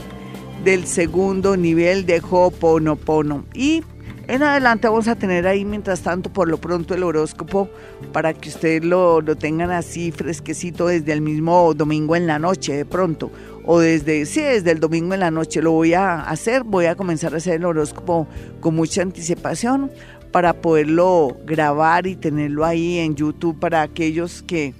del 0.64 0.86
segundo 0.86 1.56
nivel 1.56 2.04
de 2.04 2.20
Ho'oponopono. 2.20 3.46
Y 3.54 3.82
en 4.26 4.42
adelante 4.42 4.88
vamos 4.88 5.08
a 5.08 5.16
tener 5.16 5.46
ahí, 5.46 5.64
mientras 5.64 6.02
tanto, 6.02 6.30
por 6.30 6.48
lo 6.48 6.58
pronto 6.58 6.94
el 6.94 7.02
horóscopo 7.02 7.70
para 8.12 8.34
que 8.34 8.50
ustedes 8.50 8.84
lo, 8.84 9.22
lo 9.22 9.36
tengan 9.36 9.70
así 9.70 10.12
fresquecito 10.12 10.88
desde 10.88 11.14
el 11.14 11.22
mismo 11.22 11.72
domingo 11.72 12.14
en 12.14 12.26
la 12.26 12.38
noche, 12.38 12.76
de 12.76 12.84
pronto. 12.84 13.30
O 13.70 13.80
desde, 13.80 14.24
sí, 14.24 14.40
desde 14.40 14.70
el 14.70 14.80
domingo 14.80 15.12
en 15.12 15.20
la 15.20 15.30
noche 15.30 15.60
lo 15.60 15.72
voy 15.72 15.92
a 15.92 16.22
hacer. 16.22 16.64
Voy 16.64 16.86
a 16.86 16.94
comenzar 16.94 17.34
a 17.34 17.36
hacer 17.36 17.56
el 17.56 17.66
horóscopo 17.66 18.26
con 18.60 18.74
mucha 18.74 19.02
anticipación 19.02 19.90
para 20.32 20.54
poderlo 20.54 21.36
grabar 21.44 22.06
y 22.06 22.16
tenerlo 22.16 22.64
ahí 22.64 22.96
en 22.96 23.14
YouTube 23.14 23.60
para 23.60 23.82
aquellos 23.82 24.42
que 24.42 24.72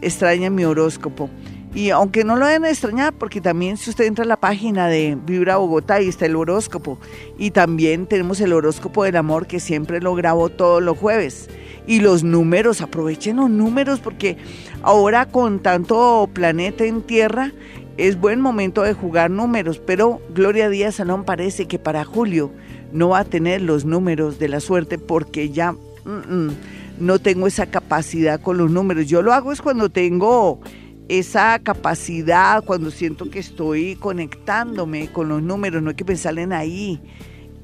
extrañan 0.00 0.56
mi 0.56 0.64
horóscopo. 0.64 1.30
Y 1.72 1.90
aunque 1.90 2.24
no 2.24 2.34
lo 2.34 2.46
deben 2.46 2.64
extrañar, 2.64 3.14
porque 3.14 3.40
también 3.40 3.76
si 3.76 3.90
usted 3.90 4.06
entra 4.06 4.24
a 4.24 4.28
la 4.28 4.36
página 4.36 4.88
de 4.88 5.16
Vibra 5.24 5.58
Bogotá, 5.58 5.94
ahí 5.94 6.08
está 6.08 6.26
el 6.26 6.34
horóscopo. 6.34 6.98
Y 7.38 7.52
también 7.52 8.06
tenemos 8.06 8.40
el 8.40 8.52
horóscopo 8.52 9.04
del 9.04 9.14
amor 9.14 9.46
que 9.46 9.60
siempre 9.60 10.00
lo 10.00 10.16
grabo 10.16 10.48
todos 10.48 10.82
los 10.82 10.98
jueves. 10.98 11.48
Y 11.86 12.00
los 12.00 12.24
números, 12.24 12.80
aprovechen 12.80 13.36
los 13.36 13.50
números 13.50 14.00
porque 14.00 14.36
ahora 14.82 15.26
con 15.26 15.60
tanto 15.60 16.28
planeta 16.32 16.84
en 16.84 17.02
tierra 17.02 17.52
es 17.96 18.20
buen 18.20 18.40
momento 18.40 18.82
de 18.82 18.94
jugar 18.94 19.30
números. 19.30 19.78
Pero 19.78 20.20
Gloria 20.34 20.68
Díaz 20.68 20.96
Salón 20.96 21.24
parece 21.24 21.66
que 21.66 21.78
para 21.78 22.04
julio 22.04 22.50
no 22.92 23.10
va 23.10 23.20
a 23.20 23.24
tener 23.24 23.62
los 23.62 23.84
números 23.84 24.38
de 24.38 24.48
la 24.48 24.60
suerte 24.60 24.98
porque 24.98 25.50
ya 25.50 25.74
no 26.98 27.18
tengo 27.18 27.46
esa 27.46 27.66
capacidad 27.66 28.40
con 28.40 28.58
los 28.58 28.70
números. 28.70 29.06
Yo 29.06 29.22
lo 29.22 29.32
hago 29.32 29.52
es 29.52 29.62
cuando 29.62 29.88
tengo 29.88 30.60
esa 31.08 31.58
capacidad, 31.58 32.64
cuando 32.64 32.90
siento 32.90 33.30
que 33.30 33.38
estoy 33.38 33.96
conectándome 33.96 35.08
con 35.08 35.28
los 35.28 35.42
números, 35.42 35.82
no 35.82 35.90
hay 35.90 35.96
que 35.96 36.04
pensar 36.04 36.38
en 36.38 36.52
ahí. 36.52 37.00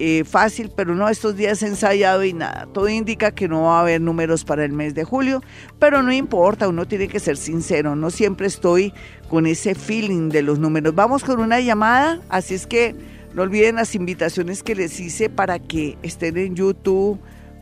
Eh, 0.01 0.23
fácil, 0.25 0.71
pero 0.75 0.95
no, 0.95 1.09
estos 1.09 1.37
días 1.37 1.61
ensayado 1.65 2.23
y 2.23 2.33
nada. 2.33 2.69
Todo 2.73 2.89
indica 2.89 3.33
que 3.33 3.49
no 3.49 3.63
va 3.63 3.79
a 3.79 3.81
haber 3.81 4.01
números 4.01 4.45
para 4.45 4.65
el 4.65 4.73
mes 4.73 4.95
de 4.95 5.03
julio, 5.03 5.43
pero 5.81 6.03
no 6.03 6.13
importa, 6.13 6.69
uno 6.69 6.87
tiene 6.87 7.09
que 7.09 7.19
ser 7.19 7.37
sincero, 7.37 7.97
no 7.97 8.11
siempre 8.11 8.47
estoy 8.47 8.95
con 9.29 9.47
ese 9.47 9.75
feeling 9.75 10.29
de 10.29 10.43
los 10.43 10.61
números. 10.61 10.95
Vamos 10.95 11.25
con 11.25 11.41
una 11.41 11.59
llamada, 11.59 12.21
así 12.29 12.55
es 12.55 12.69
que 12.69 12.95
no 13.35 13.43
olviden 13.43 13.75
las 13.75 13.97
invitaciones 13.97 14.63
que 14.63 14.77
les 14.77 15.01
hice 15.01 15.29
para 15.31 15.59
que 15.59 15.99
estén 16.05 16.37
en 16.37 16.55
YouTube, 16.55 17.19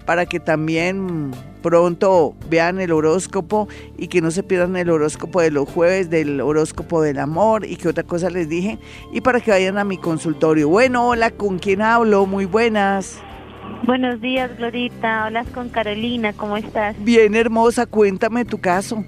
para 0.07 0.25
que 0.25 0.40
también 0.40 1.33
pronto 1.62 2.35
vean 2.49 2.81
el 2.81 2.92
horóscopo 2.92 3.69
y 3.99 4.07
que 4.07 4.21
no 4.21 4.31
se 4.31 4.42
pierdan 4.42 4.77
el 4.77 4.88
horóscopo 4.88 5.40
de 5.40 5.51
los 5.51 5.69
jueves, 5.69 6.09
del 6.09 6.40
horóscopo 6.40 7.03
del 7.03 7.19
amor 7.19 7.66
y 7.66 7.77
que 7.77 7.88
otra 7.88 8.05
cosa 8.05 8.31
les 8.31 8.49
dije, 8.49 8.79
y 9.12 9.21
para 9.21 9.40
que 9.40 9.51
vayan 9.51 9.77
a 9.77 9.85
mi 9.85 9.99
consultorio. 9.99 10.69
Bueno, 10.69 11.09
hola, 11.09 11.33
¿con 11.33 11.59
quién 11.59 11.83
hablo? 11.83 12.25
Muy 12.25 12.45
buenas. 12.47 13.21
Buenos 13.85 14.21
días, 14.21 14.57
Glorita. 14.57 15.27
Hablas 15.27 15.49
con 15.49 15.69
Carolina, 15.69 16.33
¿cómo 16.33 16.57
estás? 16.57 16.97
Bien, 17.01 17.35
hermosa, 17.35 17.87
cuéntame 17.87 18.45
tu 18.45 18.59
caso. 18.59 19.05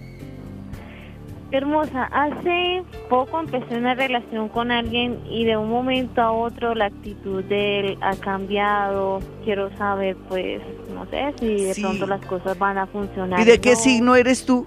Hermosa, 1.50 2.04
hace 2.12 2.82
poco 3.08 3.40
empecé 3.40 3.78
una 3.78 3.94
relación 3.94 4.50
con 4.50 4.70
alguien 4.70 5.18
y 5.30 5.46
de 5.46 5.56
un 5.56 5.70
momento 5.70 6.20
a 6.20 6.30
otro 6.30 6.74
la 6.74 6.87
actitud 6.87 7.42
de 7.44 7.80
él 7.80 7.98
ha 8.02 8.14
cambiado. 8.16 9.20
Quiero 9.44 9.74
saber, 9.78 10.14
pues, 10.28 10.61
no 10.92 11.06
sé 11.06 11.34
si 11.40 11.64
de 11.64 11.74
pronto 11.80 12.06
las 12.06 12.24
cosas 12.26 12.58
van 12.58 12.76
a 12.76 12.87
funcionar. 12.87 13.40
¿Y 13.40 13.44
de 13.44 13.61
qué 13.61 13.76
signo 13.76 14.14
eres 14.14 14.44
tú? 14.44 14.66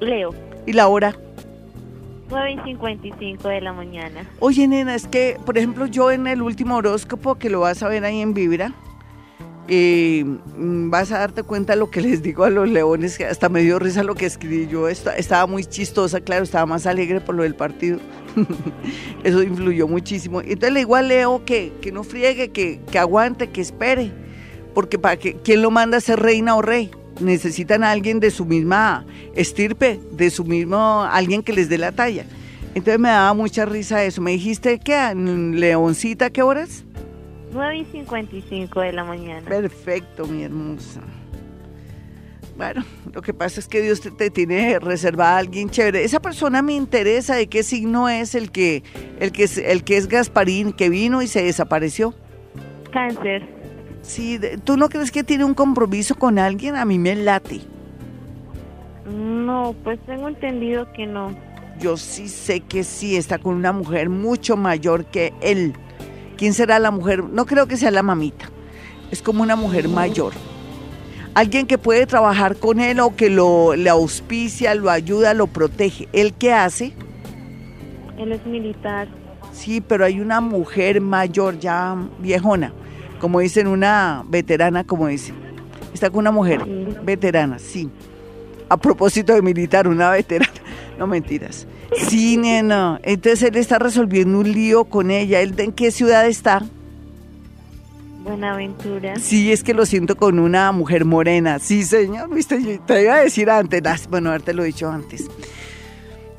Leo. 0.00 0.34
¿Y 0.66 0.72
la 0.72 0.88
hora? 0.88 1.14
9 2.30 2.52
y 2.52 2.58
55 2.64 3.48
de 3.48 3.60
la 3.60 3.72
mañana. 3.72 4.28
Oye, 4.40 4.66
nena, 4.66 4.96
es 4.96 5.06
que, 5.06 5.38
por 5.46 5.56
ejemplo, 5.56 5.86
yo 5.86 6.10
en 6.10 6.26
el 6.26 6.42
último 6.42 6.76
horóscopo 6.76 7.36
que 7.36 7.48
lo 7.48 7.60
vas 7.60 7.82
a 7.82 7.88
ver 7.88 8.04
ahí 8.04 8.20
en 8.20 8.34
Vibra, 8.34 8.72
mm, 9.68 10.90
vas 10.90 11.12
a 11.12 11.18
darte 11.18 11.42
cuenta 11.42 11.76
lo 11.76 11.90
que 11.90 12.00
les 12.00 12.22
digo 12.22 12.44
a 12.44 12.50
los 12.50 12.68
leones, 12.68 13.18
que 13.18 13.26
hasta 13.26 13.48
me 13.48 13.62
dio 13.62 13.78
risa 13.78 14.02
lo 14.02 14.14
que 14.14 14.26
escribí 14.26 14.66
yo, 14.66 14.88
estaba 14.88 15.46
muy 15.46 15.64
chistosa, 15.64 16.20
claro, 16.20 16.44
estaba 16.44 16.66
más 16.66 16.86
alegre 16.86 17.20
por 17.20 17.34
lo 17.34 17.42
del 17.42 17.54
partido. 17.54 17.98
Eso 19.24 19.42
influyó 19.42 19.86
muchísimo. 19.86 20.40
Entonces 20.40 20.72
le 20.72 20.80
digo 20.80 20.96
a 20.96 21.02
Leo 21.02 21.44
que, 21.44 21.72
que 21.80 21.92
no 21.92 22.02
friegue, 22.04 22.50
que, 22.50 22.80
que, 22.90 22.98
aguante, 22.98 23.50
que 23.50 23.60
espere, 23.60 24.10
porque 24.74 24.98
para 24.98 25.16
que, 25.16 25.34
¿quién 25.34 25.62
lo 25.62 25.70
manda 25.70 25.98
a 25.98 26.00
ser 26.00 26.20
reina 26.20 26.56
o 26.56 26.62
rey? 26.62 26.90
Necesitan 27.20 27.84
a 27.84 27.90
alguien 27.90 28.20
de 28.20 28.30
su 28.30 28.44
misma 28.44 29.04
estirpe, 29.34 30.00
de 30.12 30.30
su 30.30 30.44
mismo, 30.44 31.02
alguien 31.02 31.42
que 31.42 31.52
les 31.52 31.68
dé 31.68 31.78
la 31.78 31.92
talla. 31.92 32.24
Entonces 32.74 32.98
me 32.98 33.10
daba 33.10 33.34
mucha 33.34 33.66
risa 33.66 34.02
eso. 34.02 34.22
Me 34.22 34.32
dijiste 34.32 34.78
que, 34.78 35.14
Leoncita, 35.14 36.30
¿qué 36.30 36.42
horas? 36.42 36.84
9 37.52 37.76
y 37.76 37.84
55 37.86 38.80
de 38.80 38.92
la 38.92 39.04
mañana. 39.04 39.48
Perfecto, 39.48 40.26
mi 40.26 40.44
hermosa. 40.44 41.00
Bueno, 42.56 42.84
lo 43.12 43.22
que 43.22 43.32
pasa 43.32 43.60
es 43.60 43.68
que 43.68 43.80
Dios 43.80 44.00
te, 44.00 44.30
tiene 44.30 44.78
reservada 44.78 45.36
a 45.36 45.38
alguien 45.38 45.70
chévere. 45.70 46.04
Esa 46.04 46.20
persona 46.20 46.62
me 46.62 46.74
interesa 46.74 47.34
de 47.34 47.46
qué 47.46 47.62
signo 47.62 48.08
es 48.08 48.34
el 48.34 48.50
que, 48.50 48.82
el 49.20 49.32
que, 49.32 49.44
es, 49.44 49.58
el 49.58 49.84
que 49.84 49.96
es 49.96 50.06
Gasparín, 50.06 50.72
que 50.72 50.88
vino 50.88 51.22
y 51.22 51.26
se 51.26 51.42
desapareció. 51.42 52.14
Cáncer. 52.92 53.48
Sí, 54.02 54.38
¿tú 54.64 54.76
no 54.76 54.88
crees 54.88 55.10
que 55.10 55.24
tiene 55.24 55.44
un 55.44 55.54
compromiso 55.54 56.14
con 56.14 56.38
alguien? 56.38 56.76
A 56.76 56.84
mí 56.84 56.98
me 56.98 57.14
late. 57.14 57.60
No, 59.06 59.74
pues 59.82 59.98
tengo 60.06 60.28
entendido 60.28 60.92
que 60.92 61.06
no. 61.06 61.34
Yo 61.78 61.96
sí 61.96 62.28
sé 62.28 62.60
que 62.60 62.84
sí, 62.84 63.16
está 63.16 63.38
con 63.38 63.54
una 63.54 63.72
mujer 63.72 64.08
mucho 64.08 64.56
mayor 64.56 65.06
que 65.06 65.32
él. 65.40 65.74
¿Quién 66.36 66.54
será 66.54 66.78
la 66.78 66.90
mujer? 66.90 67.24
No 67.24 67.46
creo 67.46 67.66
que 67.66 67.76
sea 67.76 67.90
la 67.90 68.02
mamita. 68.02 68.50
Es 69.10 69.22
como 69.22 69.42
una 69.42 69.56
mujer 69.56 69.88
mayor. 69.88 70.32
Alguien 71.34 71.66
que 71.66 71.78
puede 71.78 72.06
trabajar 72.06 72.56
con 72.56 72.80
él 72.80 73.00
o 73.00 73.16
que 73.16 73.30
lo 73.30 73.74
le 73.74 73.88
auspicia, 73.88 74.74
lo 74.74 74.90
ayuda, 74.90 75.34
lo 75.34 75.46
protege. 75.46 76.08
¿Él 76.12 76.34
qué 76.34 76.52
hace? 76.52 76.92
Él 78.18 78.32
es 78.32 78.44
militar. 78.46 79.08
Sí, 79.52 79.80
pero 79.80 80.04
hay 80.04 80.20
una 80.20 80.40
mujer 80.40 81.00
mayor, 81.00 81.58
ya 81.58 81.96
viejona, 82.18 82.72
como 83.20 83.40
dicen, 83.40 83.66
una 83.66 84.24
veterana, 84.26 84.84
como 84.84 85.08
dicen. 85.08 85.36
Está 85.92 86.10
con 86.10 86.20
una 86.20 86.30
mujer 86.30 86.64
veterana, 87.04 87.58
sí. 87.58 87.90
A 88.68 88.76
propósito 88.76 89.34
de 89.34 89.42
militar, 89.42 89.86
una 89.88 90.10
veterana. 90.10 90.52
No 90.98 91.06
mentiras. 91.06 91.66
Sí, 91.96 92.36
nena. 92.36 93.00
Entonces 93.02 93.42
él 93.42 93.56
está 93.56 93.78
resolviendo 93.78 94.38
un 94.38 94.52
lío 94.52 94.84
con 94.84 95.10
ella. 95.10 95.40
¿Él 95.40 95.54
en 95.58 95.72
qué 95.72 95.90
ciudad 95.90 96.26
está? 96.26 96.62
Buenaventura. 98.24 99.16
Sí, 99.16 99.50
es 99.50 99.64
que 99.64 99.74
lo 99.74 99.84
siento 99.84 100.16
con 100.16 100.38
una 100.38 100.70
mujer 100.72 101.04
morena. 101.04 101.58
Sí, 101.58 101.82
señor, 101.82 102.32
viste, 102.32 102.80
te 102.86 103.02
iba 103.02 103.16
a 103.16 103.22
decir 103.22 103.50
antes. 103.50 103.82
Bueno, 104.08 104.30
haberte 104.30 104.54
lo 104.54 104.62
he 104.62 104.66
dicho 104.66 104.88
antes. 104.88 105.28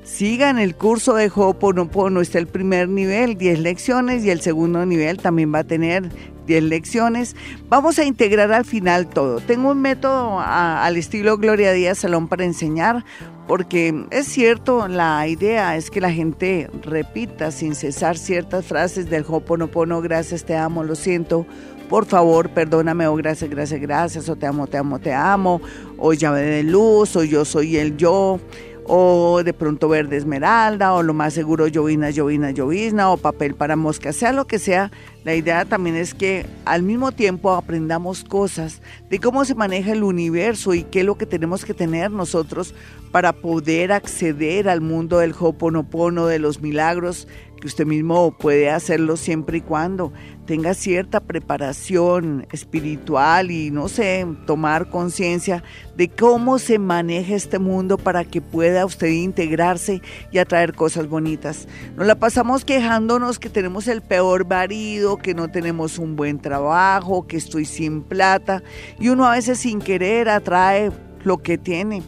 sigan 0.03 0.59
el 0.59 0.75
curso 0.75 1.15
de 1.15 1.31
Ho'oponopono. 1.33 2.21
Está 2.21 2.41
el 2.41 2.49
primer 2.49 2.89
nivel, 2.89 3.39
10 3.39 3.61
lecciones, 3.61 4.25
y 4.25 4.31
el 4.31 4.41
segundo 4.41 4.85
nivel 4.85 5.19
también 5.19 5.55
va 5.55 5.61
a 5.61 5.65
tener 5.65 6.11
10 6.47 6.63
lecciones. 6.65 7.37
Vamos 7.69 7.99
a 7.99 8.05
integrar 8.05 8.53
al 8.53 8.65
final 8.65 9.07
todo. 9.09 9.41
Tengo 9.41 9.73
un 9.73 9.83
método 9.83 10.41
al 10.41 10.97
estilo 10.97 11.39
Gloria 11.39 11.73
Díaz 11.73 11.99
Salón 11.99 12.29
para 12.29 12.45
enseñar 12.45 13.05
porque 13.47 14.07
es 14.11 14.27
cierto, 14.27 14.89
la 14.89 15.27
idea 15.29 15.77
es 15.77 15.91
que 15.91 16.01
la 16.01 16.13
gente 16.13 16.69
repita 16.83 17.53
sin 17.53 17.77
cesar 17.77 18.19
ciertas 18.19 18.67
frases 18.67 19.09
del 19.09 19.25
Hoponopono, 19.27 20.03
gracias, 20.03 20.45
te 20.45 20.57
amo, 20.57 20.83
lo 20.83 20.97
siento, 20.97 21.47
por 21.89 22.07
favor, 22.07 22.51
perdóname, 22.51 23.07
o 23.07 23.15
gracias, 23.15 23.49
gracias, 23.49 23.81
gracias, 23.81 24.29
o 24.29 24.35
te 24.35 24.47
amo, 24.47 24.67
te 24.67 24.79
amo, 24.79 24.99
te 24.99 25.15
amo, 25.15 25.61
o 25.97 26.13
llave 26.13 26.43
de 26.43 26.63
luz, 26.65 27.15
o 27.15 27.23
yo 27.23 27.45
soy 27.45 27.77
el 27.77 27.97
yo, 27.97 28.41
o 28.89 29.43
de 29.43 29.53
pronto 29.53 29.89
verde 29.89 30.17
esmeralda, 30.17 30.93
o 30.95 31.03
lo 31.03 31.15
más 31.15 31.35
seguro 31.35 31.67
llovina, 31.67 32.11
llovina, 32.11 32.51
llovizna, 32.51 33.11
o 33.11 33.17
papel 33.17 33.55
para 33.55 33.77
mosca, 33.77 34.13
sea 34.13 34.33
lo 34.33 34.47
que 34.47 34.59
sea, 34.59 34.91
la 35.25 35.35
idea 35.35 35.65
también 35.65 35.97
es 35.97 36.15
que 36.15 36.47
al 36.65 36.83
mismo 36.83 37.13
tiempo 37.13 37.53
aprendamos 37.55 38.23
cosas 38.23 38.81
de 39.11 39.19
cómo 39.19 39.45
se 39.45 39.55
maneja 39.55 39.93
el 39.93 40.05
universo 40.05 40.73
y 40.75 40.85
qué 40.85 41.01
es 41.01 41.07
lo 41.07 41.19
que 41.19 41.27
tenemos 41.27 41.65
que 41.65 41.75
tener 41.75 42.11
nosotros 42.11 42.75
para 43.11 43.33
poder 43.33 43.93
acceder 43.93 44.69
al 44.69 44.81
mundo 44.81 45.19
del 45.19 45.35
Hoponopono, 45.39 46.27
de 46.27 46.39
los 46.39 46.61
milagros, 46.61 47.27
que 47.61 47.67
usted 47.67 47.87
mismo 47.87 48.33
puede 48.33 48.71
hacerlo 48.71 49.17
siempre 49.17 49.59
y 49.59 49.61
cuando 49.61 50.13
tenga 50.47 50.75
cierta 50.75 51.21
preparación 51.21 52.47
espiritual 52.53 53.51
y 53.51 53.71
no 53.71 53.89
sé, 53.89 54.27
tomar 54.47 54.91
conciencia 54.91 55.65
de 55.97 56.09
cómo 56.09 56.59
se 56.59 56.79
maneja 56.79 57.35
este 57.35 57.59
mundo 57.59 57.99
para 57.99 58.25
que 58.25 58.41
pueda 58.41 58.85
usted 58.85 59.09
integrarse 59.09 60.03
y 60.31 60.39
atraer 60.39 60.75
cosas 60.75 61.09
bonitas. 61.09 61.67
Nos 61.97 62.07
la 62.07 62.15
pasamos 62.15 62.65
quejándonos 62.65 63.39
que 63.39 63.51
tenemos 63.51 63.89
el 63.89 64.03
peor 64.03 64.47
marido, 64.47 65.17
que 65.17 65.35
no 65.35 65.49
tenemos 65.49 65.99
un 65.99 66.15
buen 66.15 66.39
trabajo, 66.39 67.27
que 67.27 67.37
estoy 67.37 67.65
sin 67.65 68.03
plata 68.03 68.63
y 69.01 69.09
uno 69.09 69.27
a 69.27 69.33
veces 69.33 69.59
sin 69.59 69.81
querer 69.81 70.29
atrae 70.29 70.93
lo 71.25 71.39
que 71.39 71.59
tiene 71.59 72.03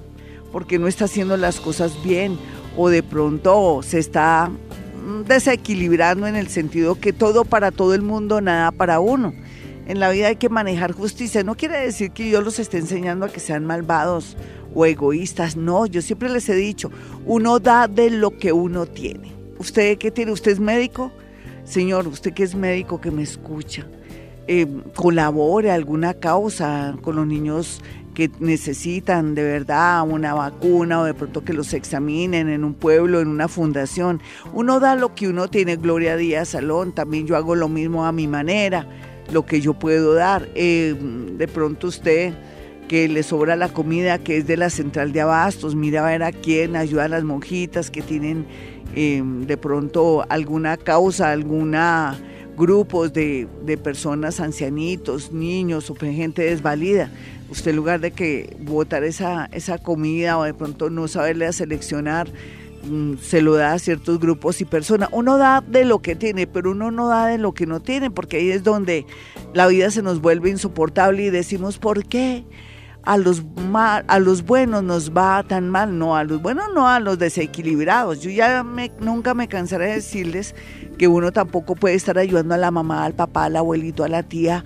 porque 0.52 0.78
no 0.78 0.88
está 0.88 1.04
haciendo 1.06 1.36
las 1.36 1.60
cosas 1.60 2.02
bien 2.02 2.38
o 2.76 2.88
de 2.88 3.02
pronto 3.02 3.80
se 3.82 3.98
está 3.98 4.50
desequilibrando 5.26 6.26
en 6.26 6.36
el 6.36 6.48
sentido 6.48 7.00
que 7.00 7.12
todo 7.12 7.44
para 7.44 7.70
todo 7.70 7.94
el 7.94 8.02
mundo, 8.02 8.40
nada 8.40 8.72
para 8.72 9.00
uno. 9.00 9.34
En 9.86 10.00
la 10.00 10.10
vida 10.10 10.28
hay 10.28 10.36
que 10.36 10.48
manejar 10.50 10.92
justicia. 10.92 11.42
No 11.42 11.56
quiere 11.56 11.80
decir 11.80 12.10
que 12.10 12.28
yo 12.28 12.42
los 12.42 12.58
esté 12.58 12.78
enseñando 12.78 13.24
a 13.24 13.30
que 13.30 13.40
sean 13.40 13.64
malvados 13.64 14.36
o 14.74 14.84
egoístas. 14.84 15.56
No, 15.56 15.86
yo 15.86 16.02
siempre 16.02 16.28
les 16.28 16.48
he 16.48 16.54
dicho, 16.54 16.90
uno 17.24 17.58
da 17.58 17.88
de 17.88 18.10
lo 18.10 18.36
que 18.36 18.52
uno 18.52 18.86
tiene. 18.86 19.32
¿Usted 19.58 19.96
qué 19.98 20.10
tiene? 20.10 20.32
¿Usted 20.32 20.52
es 20.52 20.60
médico? 20.60 21.10
Señor, 21.64 22.06
usted 22.06 22.32
que 22.32 22.44
es 22.44 22.54
médico 22.54 23.00
que 23.00 23.10
me 23.10 23.22
escucha, 23.22 23.86
eh, 24.46 24.66
colabore 24.94 25.70
alguna 25.70 26.14
causa 26.14 26.96
con 27.02 27.16
los 27.16 27.26
niños 27.26 27.82
que 28.18 28.28
necesitan 28.40 29.36
de 29.36 29.44
verdad 29.44 30.02
una 30.04 30.34
vacuna 30.34 31.00
o 31.00 31.04
de 31.04 31.14
pronto 31.14 31.44
que 31.44 31.52
los 31.52 31.72
examinen 31.72 32.48
en 32.48 32.64
un 32.64 32.74
pueblo, 32.74 33.20
en 33.20 33.28
una 33.28 33.46
fundación. 33.46 34.20
Uno 34.52 34.80
da 34.80 34.96
lo 34.96 35.14
que 35.14 35.28
uno 35.28 35.46
tiene, 35.46 35.76
Gloria 35.76 36.16
Díaz 36.16 36.48
Salón, 36.48 36.90
también 36.90 37.28
yo 37.28 37.36
hago 37.36 37.54
lo 37.54 37.68
mismo 37.68 38.06
a 38.06 38.10
mi 38.10 38.26
manera, 38.26 38.88
lo 39.32 39.46
que 39.46 39.60
yo 39.60 39.74
puedo 39.74 40.14
dar. 40.14 40.48
Eh, 40.56 40.96
de 40.98 41.46
pronto 41.46 41.86
usted 41.86 42.34
que 42.88 43.06
le 43.06 43.22
sobra 43.22 43.54
la 43.54 43.68
comida 43.68 44.18
que 44.18 44.38
es 44.38 44.48
de 44.48 44.56
la 44.56 44.70
central 44.70 45.12
de 45.12 45.20
abastos, 45.20 45.76
mira 45.76 46.04
a 46.04 46.10
ver 46.10 46.24
a 46.24 46.32
quién, 46.32 46.74
ayuda 46.74 47.04
a 47.04 47.08
las 47.08 47.22
monjitas 47.22 47.88
que 47.88 48.02
tienen 48.02 48.46
eh, 48.96 49.22
de 49.24 49.56
pronto 49.56 50.26
alguna 50.28 50.76
causa, 50.76 51.30
alguna 51.30 52.18
grupos 52.56 53.12
de, 53.12 53.46
de, 53.64 53.76
personas 53.76 54.40
ancianitos, 54.40 55.30
niños 55.30 55.88
o 55.90 55.94
gente 55.94 56.42
desvalida 56.42 57.12
usted 57.50 57.70
en 57.70 57.76
lugar 57.76 58.00
de 58.00 58.10
que 58.10 58.56
botar 58.60 59.04
esa, 59.04 59.46
esa 59.52 59.78
comida 59.78 60.38
o 60.38 60.44
de 60.44 60.54
pronto 60.54 60.90
no 60.90 61.08
saberle 61.08 61.46
a 61.46 61.52
seleccionar, 61.52 62.28
mm, 62.84 63.14
se 63.20 63.42
lo 63.42 63.54
da 63.54 63.72
a 63.72 63.78
ciertos 63.78 64.18
grupos 64.18 64.60
y 64.60 64.64
personas. 64.64 65.08
Uno 65.12 65.38
da 65.38 65.62
de 65.66 65.84
lo 65.84 66.00
que 66.00 66.14
tiene, 66.14 66.46
pero 66.46 66.72
uno 66.72 66.90
no 66.90 67.08
da 67.08 67.26
de 67.26 67.38
lo 67.38 67.52
que 67.52 67.66
no 67.66 67.80
tiene, 67.80 68.10
porque 68.10 68.38
ahí 68.38 68.50
es 68.50 68.64
donde 68.64 69.06
la 69.54 69.66
vida 69.66 69.90
se 69.90 70.02
nos 70.02 70.20
vuelve 70.20 70.50
insoportable 70.50 71.24
y 71.24 71.30
decimos, 71.30 71.78
¿por 71.78 72.04
qué? 72.04 72.44
A 73.04 73.16
los, 73.16 73.42
a 73.72 74.18
los 74.18 74.44
buenos 74.44 74.82
nos 74.82 75.16
va 75.16 75.42
tan 75.42 75.70
mal, 75.70 75.98
no, 75.98 76.14
a 76.14 76.24
los 76.24 76.42
buenos 76.42 76.66
no, 76.74 76.88
a 76.88 77.00
los 77.00 77.18
desequilibrados. 77.18 78.20
Yo 78.20 78.28
ya 78.28 78.62
me, 78.62 78.92
nunca 79.00 79.32
me 79.32 79.48
cansaré 79.48 79.86
de 79.86 79.94
decirles 79.94 80.54
que 80.98 81.08
uno 81.08 81.32
tampoco 81.32 81.74
puede 81.74 81.94
estar 81.94 82.18
ayudando 82.18 82.54
a 82.54 82.58
la 82.58 82.70
mamá, 82.70 83.06
al 83.06 83.14
papá, 83.14 83.44
al 83.44 83.56
abuelito, 83.56 84.04
a 84.04 84.08
la 84.08 84.24
tía, 84.24 84.62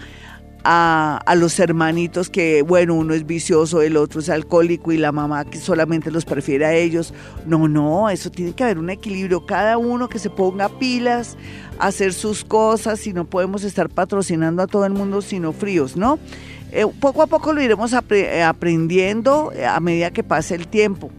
a, 0.64 1.34
los 1.36 1.58
hermanitos 1.58 2.30
que, 2.30 2.62
bueno, 2.62 2.94
uno 2.94 3.14
es 3.14 3.26
vicioso, 3.26 3.82
el 3.82 3.96
otro 3.96 4.20
es 4.20 4.28
alcohólico 4.28 4.92
y 4.92 4.98
la 4.98 5.12
mamá 5.12 5.44
que 5.44 5.58
solamente 5.58 6.10
los 6.10 6.24
prefiere 6.24 6.64
a 6.64 6.74
ellos. 6.74 7.12
No, 7.46 7.68
no, 7.68 8.10
eso 8.10 8.30
tiene 8.30 8.52
que 8.52 8.64
haber 8.64 8.78
un 8.78 8.90
equilibrio. 8.90 9.46
Cada 9.46 9.78
uno 9.78 10.08
que 10.08 10.18
se 10.18 10.30
ponga 10.30 10.68
pilas, 10.68 11.36
a 11.78 11.86
hacer 11.88 12.12
sus 12.12 12.44
cosas 12.44 13.06
y 13.06 13.12
no 13.12 13.24
podemos 13.24 13.64
estar 13.64 13.88
patrocinando 13.88 14.62
a 14.62 14.66
todo 14.66 14.84
el 14.86 14.92
mundo 14.92 15.22
sino 15.22 15.52
fríos, 15.52 15.96
¿no? 15.96 16.18
Eh, 16.70 16.86
poco 17.00 17.22
a 17.22 17.26
poco 17.26 17.52
lo 17.52 17.60
iremos 17.60 17.92
aprendiendo 17.92 19.52
a 19.66 19.78
medida 19.80 20.10
que 20.10 20.22
pase 20.22 20.54
el 20.54 20.68
tiempo. 20.68 21.10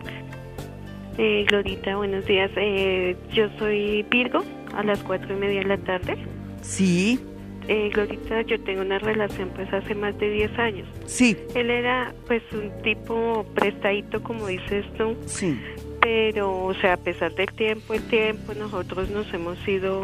Eh, 1.24 1.46
Glorita, 1.48 1.98
buenos 1.98 2.26
días. 2.26 2.50
Eh, 2.56 3.16
yo 3.32 3.48
soy 3.60 4.02
Virgo, 4.10 4.44
a 4.74 4.82
las 4.82 5.04
cuatro 5.04 5.36
y 5.36 5.40
media 5.40 5.60
de 5.60 5.68
la 5.68 5.78
tarde. 5.78 6.18
Sí. 6.64 7.20
Eh, 7.68 7.92
Glorita, 7.94 8.42
yo 8.42 8.60
tengo 8.62 8.82
una 8.82 8.98
relación 8.98 9.52
pues 9.54 9.72
hace 9.72 9.94
más 9.94 10.18
de 10.18 10.32
10 10.32 10.58
años. 10.58 10.88
Sí. 11.06 11.38
Él 11.54 11.70
era 11.70 12.12
pues 12.26 12.42
un 12.52 12.72
tipo 12.82 13.46
prestadito, 13.54 14.24
como 14.24 14.48
dices 14.48 14.84
tú. 14.98 15.16
Sí. 15.28 15.62
Pero, 16.02 16.66
o 16.66 16.74
sea, 16.74 16.94
a 16.94 16.98
pesar 16.98 17.36
del 17.36 17.52
tiempo, 17.52 17.94
el 17.94 18.02
tiempo, 18.08 18.56
nosotros 18.56 19.12
nos 19.12 19.32
hemos 19.32 19.60
ido 19.68 20.02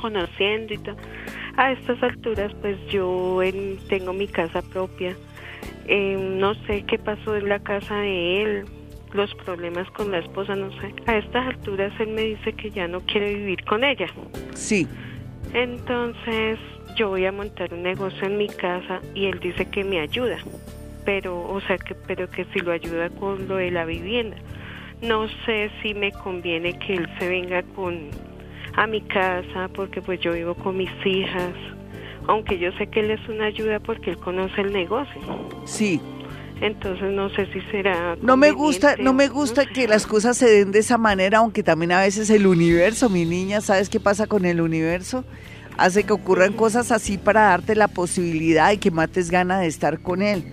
conociendo 0.00 0.74
y 0.74 0.78
todo. 0.78 0.96
A 1.56 1.70
estas 1.70 2.02
alturas, 2.02 2.52
pues 2.60 2.76
yo 2.90 3.38
tengo 3.88 4.12
mi 4.12 4.26
casa 4.26 4.62
propia. 4.62 5.16
Em, 5.86 6.38
no 6.38 6.54
sé 6.66 6.82
qué 6.88 6.98
pasó 6.98 7.36
en 7.36 7.48
la 7.48 7.60
casa 7.60 7.98
de 7.98 8.42
él, 8.42 8.64
los 9.12 9.34
problemas 9.34 9.90
con 9.92 10.10
la 10.10 10.18
esposa, 10.18 10.54
no 10.54 10.70
sé. 10.80 10.94
A 11.06 11.16
estas 11.16 11.46
alturas 11.46 11.92
él 12.00 12.08
me 12.08 12.22
dice 12.22 12.52
que 12.52 12.70
ya 12.70 12.88
no 12.88 13.00
quiere 13.00 13.34
vivir 13.34 13.64
con 13.64 13.84
ella. 13.84 14.06
Sí. 14.54 14.86
Entonces 15.54 16.58
yo 16.96 17.10
voy 17.10 17.24
a 17.26 17.32
montar 17.32 17.72
un 17.72 17.82
negocio 17.82 18.26
en 18.26 18.36
mi 18.36 18.48
casa 18.48 19.00
y 19.14 19.26
él 19.26 19.38
dice 19.40 19.66
que 19.66 19.84
me 19.84 20.00
ayuda, 20.00 20.38
pero 21.04 21.40
o 21.48 21.60
sea 21.62 21.78
que 21.78 21.94
pero 21.94 22.28
que 22.28 22.44
si 22.46 22.60
lo 22.60 22.72
ayuda 22.72 23.08
con 23.10 23.48
lo 23.48 23.56
de 23.56 23.70
la 23.70 23.84
vivienda. 23.84 24.36
No 25.00 25.28
sé 25.46 25.70
si 25.80 25.94
me 25.94 26.10
conviene 26.10 26.76
que 26.78 26.94
él 26.94 27.08
se 27.18 27.28
venga 27.28 27.62
con 27.62 28.10
a 28.74 28.86
mi 28.86 29.00
casa 29.02 29.68
porque 29.74 30.02
pues 30.02 30.20
yo 30.20 30.32
vivo 30.32 30.54
con 30.54 30.76
mis 30.76 30.90
hijas, 31.04 31.54
aunque 32.26 32.58
yo 32.58 32.72
sé 32.72 32.88
que 32.88 33.00
él 33.00 33.12
es 33.12 33.28
una 33.28 33.46
ayuda 33.46 33.80
porque 33.80 34.10
él 34.10 34.18
conoce 34.18 34.60
el 34.60 34.72
negocio. 34.72 35.20
Sí. 35.64 36.00
Entonces 36.60 37.10
no 37.12 37.30
sé 37.30 37.46
si 37.52 37.60
será. 37.70 38.16
No 38.20 38.36
me 38.36 38.50
gusta, 38.50 38.96
no 38.96 39.12
me 39.12 39.28
gusta 39.28 39.66
que 39.66 39.86
las 39.86 40.06
cosas 40.06 40.36
se 40.36 40.50
den 40.50 40.72
de 40.72 40.80
esa 40.80 40.98
manera, 40.98 41.38
aunque 41.38 41.62
también 41.62 41.92
a 41.92 42.00
veces 42.00 42.30
el 42.30 42.46
universo, 42.46 43.08
mi 43.08 43.24
niña, 43.24 43.60
¿sabes 43.60 43.88
qué 43.88 44.00
pasa 44.00 44.26
con 44.26 44.44
el 44.44 44.60
universo? 44.60 45.24
Hace 45.76 46.02
que 46.02 46.12
ocurran 46.12 46.52
cosas 46.52 46.90
así 46.90 47.16
para 47.18 47.42
darte 47.42 47.76
la 47.76 47.86
posibilidad 47.86 48.72
y 48.72 48.78
que 48.78 48.90
mates 48.90 49.30
gana 49.30 49.60
de 49.60 49.68
estar 49.68 50.00
con 50.00 50.22
él. 50.22 50.44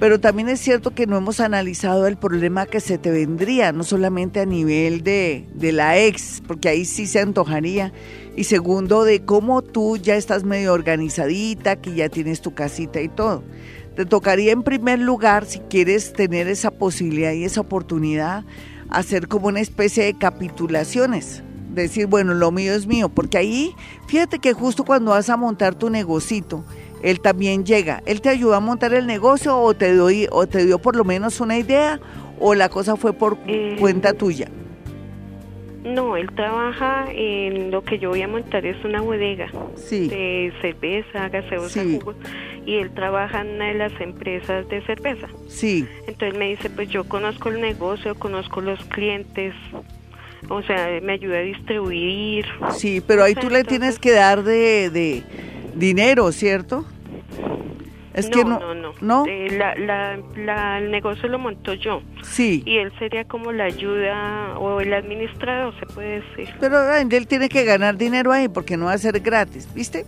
Pero 0.00 0.18
también 0.18 0.48
es 0.48 0.60
cierto 0.60 0.90
que 0.90 1.06
no 1.06 1.16
hemos 1.16 1.40
analizado 1.40 2.06
el 2.06 2.16
problema 2.16 2.66
que 2.66 2.80
se 2.80 2.98
te 2.98 3.10
vendría, 3.10 3.72
no 3.72 3.84
solamente 3.84 4.40
a 4.40 4.46
nivel 4.46 5.04
de, 5.04 5.46
de 5.54 5.72
la 5.72 5.98
ex, 5.98 6.42
porque 6.46 6.68
ahí 6.68 6.84
sí 6.84 7.06
se 7.06 7.20
antojaría, 7.20 7.92
y 8.34 8.44
segundo, 8.44 9.04
de 9.04 9.24
cómo 9.24 9.62
tú 9.62 9.96
ya 9.96 10.16
estás 10.16 10.42
medio 10.42 10.72
organizadita, 10.72 11.76
que 11.76 11.94
ya 11.94 12.08
tienes 12.08 12.40
tu 12.40 12.54
casita 12.54 13.00
y 13.00 13.08
todo. 13.08 13.44
Te 13.96 14.04
tocaría 14.04 14.52
en 14.52 14.62
primer 14.62 14.98
lugar, 14.98 15.46
si 15.46 15.60
quieres 15.60 16.12
tener 16.12 16.48
esa 16.48 16.72
posibilidad 16.72 17.32
y 17.32 17.44
esa 17.44 17.60
oportunidad, 17.60 18.44
hacer 18.90 19.28
como 19.28 19.48
una 19.48 19.60
especie 19.60 20.04
de 20.04 20.14
capitulaciones. 20.14 21.42
Decir, 21.72 22.06
bueno, 22.06 22.34
lo 22.34 22.50
mío 22.50 22.72
es 22.72 22.86
mío, 22.86 23.08
porque 23.08 23.38
ahí, 23.38 23.74
fíjate 24.08 24.38
que 24.38 24.52
justo 24.52 24.84
cuando 24.84 25.12
vas 25.12 25.30
a 25.30 25.36
montar 25.36 25.74
tu 25.74 25.90
negocito, 25.90 26.64
él 27.02 27.20
también 27.20 27.64
llega. 27.64 28.02
Él 28.06 28.20
te 28.20 28.30
ayuda 28.30 28.56
a 28.56 28.60
montar 28.60 28.94
el 28.94 29.06
negocio 29.06 29.58
o 29.58 29.74
te, 29.74 29.94
doy, 29.94 30.26
o 30.30 30.46
te 30.46 30.64
dio 30.64 30.78
por 30.78 30.96
lo 30.96 31.04
menos 31.04 31.40
una 31.40 31.58
idea 31.58 32.00
o 32.40 32.54
la 32.54 32.68
cosa 32.68 32.96
fue 32.96 33.12
por 33.12 33.38
Eh, 33.46 33.76
cuenta 33.78 34.12
tuya. 34.12 34.48
No, 35.84 36.16
él 36.16 36.30
trabaja 36.34 37.06
en 37.12 37.70
lo 37.70 37.84
que 37.84 37.98
yo 37.98 38.08
voy 38.10 38.22
a 38.22 38.28
montar 38.28 38.64
es 38.64 38.82
una 38.84 39.00
bodega 39.02 39.48
Sí. 39.76 40.08
de 40.08 40.52
cerveza, 40.62 41.28
gaseosa, 41.28 41.82
Sí. 41.82 41.98
jugos, 42.00 42.16
y 42.64 42.76
él 42.76 42.90
trabaja 42.94 43.42
en 43.42 43.48
una 43.56 43.66
de 43.66 43.74
las 43.74 44.00
empresas 44.00 44.66
de 44.68 44.80
cerveza. 44.86 45.28
Sí, 45.48 45.86
Entonces 46.08 46.38
me 46.38 46.48
dice, 46.48 46.70
pues 46.70 46.88
yo 46.88 47.04
conozco 47.04 47.50
el 47.50 47.60
negocio, 47.60 48.14
conozco 48.14 48.60
los 48.62 48.82
clientes, 48.86 49.54
o 50.48 50.62
sea, 50.62 50.88
me 51.02 51.12
ayuda 51.12 51.38
a 51.38 51.42
distribuir. 51.42 52.46
sí, 52.70 53.02
pero 53.06 53.22
ahí 53.24 53.32
O 53.32 53.34
sea, 53.34 53.42
tú 53.42 53.50
le 53.50 53.64
tienes 53.64 53.98
que 53.98 54.12
dar 54.12 54.42
de, 54.42 54.88
de 54.88 55.22
dinero, 55.74 56.32
¿cierto? 56.32 56.86
Es 58.14 58.30
que 58.30 58.44
no, 58.44 58.58
no, 58.60 58.74
no. 58.74 58.92
¿no? 59.00 59.26
Eh, 59.26 59.48
la, 59.58 59.74
la, 59.74 60.18
la- 60.36 60.78
el 60.78 60.90
negocio 60.90 61.28
lo 61.28 61.38
monto 61.38 61.74
yo 61.74 62.00
Sí, 62.22 62.62
y 62.64 62.78
él 62.78 62.92
sería 62.98 63.24
como 63.24 63.50
la 63.52 63.64
ayuda 63.64 64.56
o 64.58 64.80
el 64.80 64.92
administrador, 64.94 65.74
se 65.80 65.86
puede 65.86 66.20
decir. 66.20 66.54
pero 66.60 66.94
él 66.94 67.26
tiene 67.26 67.48
que 67.48 67.64
ganar 67.64 67.96
dinero 67.96 68.32
ahí 68.32 68.48
porque 68.48 68.76
no 68.76 68.86
va 68.86 68.92
a 68.92 68.98
ser 68.98 69.18
gratis, 69.20 69.68
¿viste? 69.74 70.06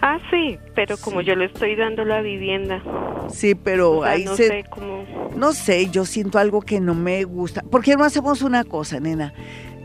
Ah, 0.00 0.18
sí, 0.30 0.58
pero 0.74 0.96
como 0.96 1.20
Sí. 1.20 1.26
yo 1.26 1.36
le 1.36 1.44
estoy 1.46 1.76
dando 1.76 2.04
la 2.04 2.20
vivienda, 2.20 2.82
Sí, 3.30 3.54
pero 3.54 3.98
o 3.98 4.02
sea, 4.04 4.12
ahí 4.12 4.24
no 4.24 4.34
se... 4.36 4.48
sé 4.48 4.64
cómo... 4.70 5.04
No 5.36 5.52
sé, 5.52 5.90
yo 5.90 6.04
siento 6.04 6.38
algo 6.38 6.62
que 6.62 6.80
no 6.80 6.94
me 6.94 7.22
gusta. 7.24 7.62
¿Por 7.62 7.82
qué 7.84 7.94
no 7.94 8.04
hacemos 8.04 8.42
una 8.42 8.64
cosa, 8.64 9.00
nena? 9.00 9.34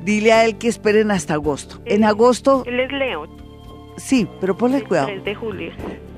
Dile 0.03 0.31
a 0.33 0.45
él 0.45 0.57
que 0.57 0.67
esperen 0.69 1.11
hasta 1.11 1.33
agosto. 1.35 1.81
En 1.85 2.03
Eh, 2.03 2.07
agosto, 2.07 2.63
Él 2.65 2.79
es 2.79 2.91
Leo, 2.91 3.27
sí, 3.97 4.27
pero 4.39 4.57
ponle 4.57 4.77
el 4.77 4.83
cuidado. 4.87 5.07
3 5.07 5.23
de 5.25 5.35
julio. 5.35 5.71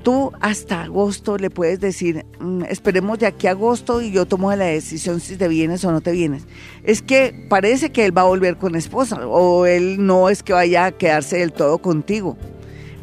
Tú 0.06 0.32
hasta 0.40 0.84
agosto 0.84 1.36
le 1.40 1.50
puedes 1.50 1.80
decir, 1.80 2.28
"Mm, 2.40 2.66
esperemos 2.70 3.18
de 3.18 3.26
aquí 3.26 3.48
a 3.48 3.52
agosto 3.52 4.04
y 4.04 4.12
yo 4.12 4.28
tomo 4.28 4.54
la 4.54 4.66
decisión 4.66 5.20
si 5.20 5.36
te 5.36 5.48
vienes 5.48 5.84
o 5.84 5.92
no 5.92 6.00
te 6.00 6.12
vienes. 6.12 6.44
Es 6.84 7.02
que 7.02 7.34
parece 7.50 7.92
que 7.92 8.06
él 8.06 8.16
va 8.16 8.22
a 8.22 8.26
volver 8.26 8.58
con 8.58 8.76
esposa 8.76 9.28
o 9.28 9.66
él 9.66 10.06
no 10.06 10.30
es 10.30 10.44
que 10.44 10.54
vaya 10.54 10.86
a 10.86 10.92
quedarse 10.92 11.38
del 11.40 11.54
todo 11.54 11.80
contigo. 11.80 12.38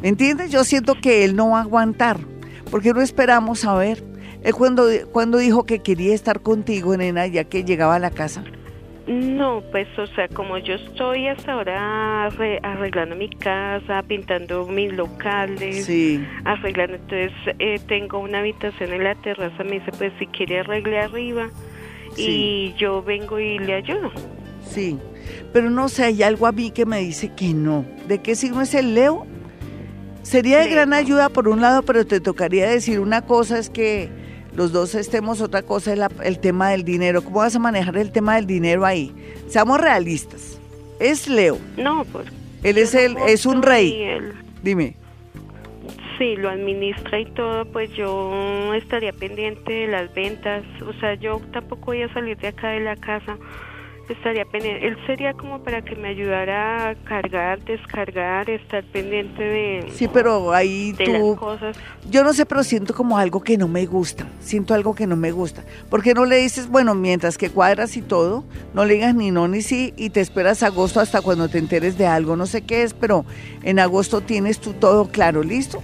¿Me 0.01 0.07
entiendes? 0.07 0.49
Yo 0.49 0.63
siento 0.63 0.95
que 1.01 1.25
él 1.25 1.35
no 1.35 1.49
va 1.49 1.57
a 1.59 1.63
aguantar. 1.63 2.21
porque 2.71 2.93
no 2.93 3.01
esperamos 3.01 3.65
a 3.65 3.75
ver? 3.75 4.01
Él 4.41 4.55
cuando, 4.55 4.87
cuando 5.11 5.39
dijo 5.39 5.65
que 5.65 5.79
quería 5.79 6.15
estar 6.15 6.39
contigo, 6.39 6.95
nena, 6.95 7.27
ya 7.27 7.43
que 7.43 7.65
llegaba 7.65 7.95
a 7.95 7.99
la 7.99 8.11
casa. 8.11 8.45
No, 9.05 9.61
pues, 9.71 9.87
o 9.99 10.07
sea, 10.07 10.29
como 10.29 10.57
yo 10.59 10.75
estoy 10.75 11.27
hasta 11.27 11.51
ahora 11.53 12.29
arre- 12.29 12.59
arreglando 12.63 13.17
mi 13.17 13.29
casa, 13.29 14.01
pintando 14.07 14.65
mis 14.65 14.93
locales, 14.93 15.85
Sí. 15.85 16.25
arreglando, 16.45 16.95
entonces 16.95 17.31
eh, 17.59 17.79
tengo 17.85 18.19
una 18.19 18.39
habitación 18.39 18.93
en 18.93 19.03
la 19.03 19.15
terraza, 19.15 19.61
me 19.65 19.79
dice, 19.79 19.91
pues 19.97 20.13
si 20.19 20.27
quiere 20.27 20.59
arregle 20.59 20.99
arriba 20.99 21.49
y 22.15 22.73
yo 22.77 23.03
vengo 23.03 23.39
y 23.39 23.59
le 23.59 23.73
ayudo. 23.73 24.09
Sí, 24.65 24.97
pero 25.51 25.69
no 25.69 25.89
sé, 25.89 26.05
hay 26.05 26.23
algo 26.23 26.47
a 26.47 26.53
mí 26.53 26.71
que 26.71 26.85
me 26.85 26.99
dice 26.99 27.29
que 27.35 27.53
no. 27.53 27.83
¿De 28.07 28.21
qué 28.21 28.35
signo 28.35 28.61
es 28.61 28.73
el 28.73 28.95
Leo? 28.95 29.25
Sería 30.21 30.59
de 30.59 30.65
Leo. 30.67 30.75
gran 30.75 30.93
ayuda 30.93 31.27
por 31.27 31.49
un 31.49 31.59
lado, 31.59 31.81
pero 31.83 32.05
te 32.07 32.21
tocaría 32.21 32.69
decir 32.69 33.01
una 33.01 33.23
cosa 33.23 33.59
es 33.59 33.69
que 33.69 34.09
los 34.55 34.71
dos 34.71 34.95
estemos, 34.95 35.41
otra 35.41 35.61
cosa 35.63 35.91
es 35.93 35.97
la- 35.97 36.11
el 36.23 36.39
tema 36.39 36.69
del 36.69 36.83
dinero. 36.83 37.23
¿Cómo 37.23 37.37
vas 37.39 37.55
a 37.55 37.59
manejar 37.59 37.97
el 37.97 38.11
tema 38.11 38.35
del 38.35 38.45
dinero 38.45 38.85
ahí? 38.85 39.11
Seamos 39.47 39.79
realistas. 39.79 40.59
Es 40.99 41.27
Leo, 41.27 41.57
No, 41.77 42.05
pues. 42.05 42.27
él 42.63 42.77
es, 42.77 42.93
el, 42.95 43.17
es 43.27 43.45
un 43.45 43.61
rey. 43.63 44.01
él- 44.03 44.33
Dime. 44.61 44.95
Sí, 46.17 46.35
lo 46.37 46.49
administra 46.49 47.19
y 47.19 47.25
todo, 47.25 47.65
pues 47.65 47.91
yo 47.93 48.73
estaría 48.75 49.11
pendiente 49.11 49.73
de 49.73 49.87
las 49.87 50.13
ventas. 50.13 50.63
O 50.87 50.93
sea, 50.99 51.15
yo 51.15 51.41
tampoco 51.51 51.87
voy 51.87 52.03
a 52.03 52.13
salir 52.13 52.37
de 52.37 52.47
acá 52.49 52.69
de 52.69 52.79
la 52.81 52.95
casa. 52.95 53.35
Estaría 54.09 54.43
pendiente. 54.43 54.85
Él 54.85 54.97
sería 55.07 55.33
como 55.33 55.63
para 55.63 55.81
que 55.81 55.95
me 55.95 56.09
ayudara 56.09 56.89
a 56.89 56.95
cargar, 56.95 57.63
descargar, 57.63 58.49
estar 58.49 58.83
pendiente 58.83 59.41
de, 59.41 59.91
Sí, 59.93 60.09
pero 60.11 60.51
ahí 60.51 60.91
de 60.91 61.05
tú... 61.05 61.11
las 61.11 61.39
cosas. 61.39 61.77
Yo 62.09 62.23
no 62.23 62.33
sé, 62.33 62.45
pero 62.45 62.63
siento 62.63 62.93
como 62.93 63.17
algo 63.17 63.41
que 63.41 63.57
no 63.57 63.69
me 63.69 63.85
gusta. 63.85 64.27
Siento 64.41 64.73
algo 64.73 64.93
que 64.93 65.07
no 65.07 65.15
me 65.15 65.31
gusta. 65.31 65.63
¿Por 65.89 66.03
qué 66.03 66.13
no 66.13 66.25
le 66.25 66.37
dices, 66.37 66.67
bueno, 66.67 66.95
mientras 66.95 67.37
que 67.37 67.49
cuadras 67.49 67.95
y 67.95 68.01
todo, 68.01 68.43
no 68.73 68.83
le 68.83 68.95
digas 68.95 69.15
ni 69.15 69.31
no 69.31 69.47
ni 69.47 69.61
sí 69.61 69.93
y 69.95 70.09
te 70.09 70.19
esperas 70.19 70.63
agosto 70.63 70.99
hasta 70.99 71.21
cuando 71.21 71.47
te 71.47 71.57
enteres 71.57 71.97
de 71.97 72.05
algo? 72.05 72.35
No 72.35 72.45
sé 72.45 72.63
qué 72.63 72.83
es, 72.83 72.93
pero 72.93 73.25
en 73.63 73.79
agosto 73.79 74.19
tienes 74.19 74.59
tú 74.59 74.73
todo 74.73 75.07
claro, 75.07 75.43
¿listo? 75.43 75.81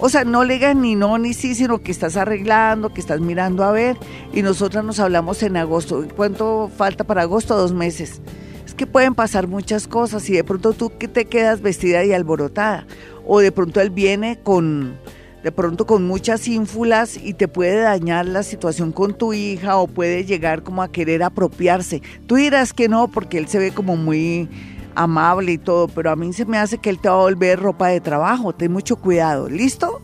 O 0.00 0.08
sea, 0.08 0.24
no 0.24 0.44
le 0.44 0.74
ni 0.74 0.94
no 0.94 1.18
ni 1.18 1.34
sí, 1.34 1.54
sino 1.54 1.78
que 1.78 1.90
estás 1.90 2.16
arreglando, 2.16 2.92
que 2.94 3.00
estás 3.00 3.20
mirando 3.20 3.64
a 3.64 3.72
ver 3.72 3.96
y 4.32 4.42
nosotras 4.42 4.84
nos 4.84 5.00
hablamos 5.00 5.42
en 5.42 5.56
agosto. 5.56 6.06
¿Cuánto 6.14 6.70
falta 6.76 7.04
para 7.04 7.22
agosto? 7.22 7.56
Dos 7.56 7.72
meses. 7.72 8.20
Es 8.64 8.74
que 8.74 8.86
pueden 8.86 9.16
pasar 9.16 9.48
muchas 9.48 9.88
cosas 9.88 10.28
y 10.30 10.34
de 10.34 10.44
pronto 10.44 10.72
tú 10.72 10.92
que 10.98 11.08
te 11.08 11.24
quedas 11.24 11.62
vestida 11.62 12.04
y 12.04 12.12
alborotada 12.12 12.86
o 13.26 13.40
de 13.40 13.50
pronto 13.50 13.80
él 13.80 13.90
viene 13.90 14.38
con 14.38 14.96
de 15.42 15.52
pronto 15.52 15.86
con 15.86 16.06
muchas 16.06 16.46
ínfulas 16.48 17.16
y 17.16 17.34
te 17.34 17.48
puede 17.48 17.80
dañar 17.80 18.26
la 18.26 18.42
situación 18.42 18.92
con 18.92 19.14
tu 19.16 19.32
hija 19.32 19.76
o 19.78 19.86
puede 19.86 20.24
llegar 20.24 20.62
como 20.62 20.82
a 20.82 20.92
querer 20.92 21.22
apropiarse. 21.22 22.02
Tú 22.26 22.36
dirás 22.36 22.72
que 22.72 22.88
no 22.88 23.08
porque 23.08 23.38
él 23.38 23.48
se 23.48 23.58
ve 23.58 23.72
como 23.72 23.96
muy 23.96 24.48
amable 24.94 25.52
y 25.52 25.58
todo, 25.58 25.88
pero 25.88 26.10
a 26.10 26.16
mí 26.16 26.32
se 26.32 26.44
me 26.44 26.58
hace 26.58 26.78
que 26.78 26.90
él 26.90 26.98
te 26.98 27.08
va 27.08 27.16
a 27.16 27.18
volver 27.18 27.60
ropa 27.60 27.88
de 27.88 28.00
trabajo. 28.00 28.52
Ten 28.52 28.72
mucho 28.72 28.96
cuidado, 28.96 29.48
¿listo? 29.48 30.00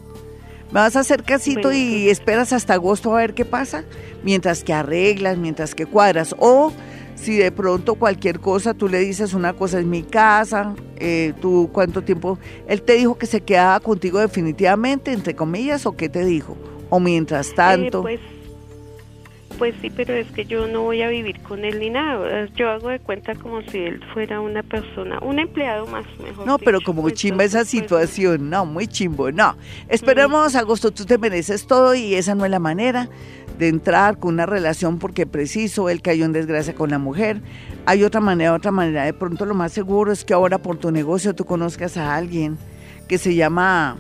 Me 0.69 0.81
vas 0.81 0.97
a 0.97 1.01
hacer 1.01 1.23
casito 1.23 1.69
Bueno, 1.69 1.79
y 1.79 2.09
esperas 2.09 2.53
hasta 2.53 2.75
agosto 2.75 3.15
a 3.15 3.19
ver 3.19 3.35
qué 3.35 3.45
pasa, 3.45 3.85
mientras 4.25 4.65
que 4.65 4.73
arreglas, 4.73 5.39
mientras 5.39 5.75
que 5.75 5.87
cuadras. 5.87 6.35
O 6.39 6.73
si 7.15 7.37
de 7.37 7.53
pronto 7.53 7.95
cualquier 7.95 8.41
cosa 8.41 8.75
tú 8.75 8.89
le 8.89 8.99
dices 8.99 9.35
una 9.35 9.53
cosa 9.53 9.79
es 9.79 9.87
mi 9.87 10.03
casa, 10.03 10.75
eh, 10.97 11.33
tú 11.41 11.71
cuánto 11.73 12.03
tiempo, 12.03 12.39
él 12.67 12.83
te 12.83 12.95
dijo 12.95 13.17
que 13.17 13.27
se 13.27 13.41
quedaba 13.41 13.79
contigo 13.81 14.19
definitivamente, 14.19 15.13
entre 15.13 15.35
comillas, 15.35 15.87
o 15.87 15.93
qué 15.93 16.09
te 16.09 16.25
dijo, 16.25 16.57
o 16.91 17.01
mientras 17.01 17.55
tanto. 17.55 18.01
Eh, 18.01 18.19
pues, 18.19 18.34
pues 19.59 19.75
sí, 19.81 19.91
pero 19.91 20.15
es 20.15 20.27
que 20.33 20.45
yo 20.45 20.67
no 20.67 20.83
voy 20.83 21.03
a 21.03 21.09
vivir 21.09 21.41
con 21.41 21.65
él 21.65 21.79
ni 21.81 21.91
nada. 21.91 22.47
Yo 22.55 22.71
hago 22.71 22.89
de 22.89 23.01
cuenta 23.01 23.35
como 23.35 23.63
si 23.63 23.79
él 23.79 24.01
fuera 24.13 24.41
una 24.41 24.63
persona, 24.63 25.19
un 25.21 25.39
empleado 25.39 25.87
más, 25.87 26.05
mejor. 26.23 26.47
No, 26.47 26.59
pero 26.59 26.81
como 26.81 27.09
chimba 27.11 27.45
esa 27.45 27.59
pues, 27.59 27.69
situación, 27.69 28.51
no, 28.51 28.67
muy 28.67 28.87
chimbo, 28.87 29.31
no. 29.33 29.57
Esperemos, 29.89 30.55
agosto, 30.55 30.91
tú 30.91 31.05
te 31.05 31.19
mereces 31.19 31.67
todo 31.67 31.95
y 31.95 32.15
esa 32.15 32.35
no 32.35 32.45
es 32.45 32.51
la 32.51 32.59
manera 32.59 33.09
de 33.59 33.69
entrar 33.69 34.19
con 34.19 34.35
una 34.35 34.47
relación 34.47 34.99
porque 34.99 35.27
preciso, 35.27 35.89
él 35.89 36.03
cayó 36.03 36.25
en 36.25 36.33
desgracia 36.33 36.75
con 36.75 36.91
la 36.91 36.99
mujer. 36.99 37.41
Hay 37.87 38.03
otra 38.05 38.21
manera, 38.21 38.55
otra 38.55 38.71
manera. 38.71 39.05
De 39.05 39.13
pronto 39.13 39.47
lo 39.47 39.55
más 39.55 39.73
seguro 39.73 40.13
es 40.13 40.25
que 40.25 40.35
ahora 40.35 40.59
por 40.59 40.77
tu 40.77 40.91
negocio 40.91 41.35
tú 41.35 41.45
conozcas 41.45 41.97
a 41.97 42.15
alguien 42.15 42.59
que 43.09 43.19
se 43.19 43.35
llama 43.35 43.97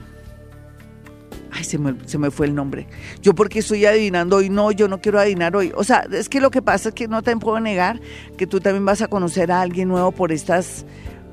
Ay, 1.56 1.62
se 1.62 1.78
me, 1.78 1.94
se 2.06 2.18
me, 2.18 2.32
fue 2.32 2.46
el 2.46 2.54
nombre. 2.54 2.88
Yo 3.22 3.32
porque 3.32 3.60
estoy 3.60 3.86
adivinando 3.86 4.36
hoy, 4.36 4.50
no, 4.50 4.72
yo 4.72 4.88
no 4.88 5.00
quiero 5.00 5.20
adivinar 5.20 5.54
hoy. 5.54 5.72
O 5.76 5.84
sea, 5.84 6.04
es 6.10 6.28
que 6.28 6.40
lo 6.40 6.50
que 6.50 6.62
pasa 6.62 6.88
es 6.88 6.94
que 6.96 7.06
no 7.06 7.22
te 7.22 7.36
puedo 7.36 7.60
negar 7.60 8.00
que 8.36 8.48
tú 8.48 8.58
también 8.58 8.84
vas 8.84 9.02
a 9.02 9.08
conocer 9.08 9.52
a 9.52 9.60
alguien 9.60 9.86
nuevo 9.86 10.10
por 10.10 10.32
estas, 10.32 10.84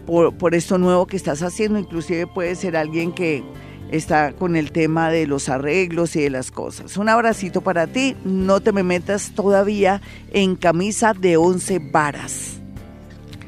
por, 0.05 0.35
por 0.35 0.53
esto 0.53 0.77
nuevo 0.77 1.07
que 1.07 1.17
estás 1.17 1.41
haciendo. 1.41 1.79
Inclusive 1.79 2.27
puede 2.27 2.55
ser 2.55 2.77
alguien 2.77 3.13
que 3.13 3.43
está 3.89 4.33
con 4.33 4.55
el 4.55 4.71
tema 4.71 5.09
de 5.09 5.25
los 5.25 5.49
arreglos 5.49 6.15
y 6.15 6.21
de 6.21 6.29
las 6.29 6.51
cosas. 6.51 6.97
Un 6.97 7.09
abracito 7.09 7.61
para 7.61 7.87
ti. 7.87 8.15
No 8.23 8.61
te 8.61 8.71
me 8.73 8.83
metas 8.83 9.31
todavía 9.33 10.01
en 10.33 10.55
camisa 10.55 11.13
de 11.13 11.37
once 11.37 11.79
varas. 11.79 12.59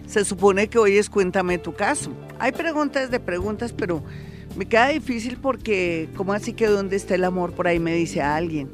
Se 0.07 0.25
supone 0.25 0.69
que 0.69 0.79
hoy 0.79 0.97
es 0.97 1.07
cuéntame 1.07 1.59
tu 1.59 1.75
caso. 1.75 2.11
Hay 2.39 2.51
preguntas 2.51 3.11
de 3.11 3.19
preguntas, 3.19 3.73
pero 3.73 4.01
me 4.55 4.65
queda 4.65 4.89
difícil 4.89 5.37
porque, 5.41 6.09
¿cómo 6.15 6.33
así 6.33 6.53
que 6.53 6.67
dónde 6.67 6.95
está 6.95 7.15
el 7.15 7.23
amor? 7.23 7.53
Por 7.53 7.67
ahí 7.67 7.79
me 7.79 7.93
dice 7.93 8.21
alguien. 8.21 8.69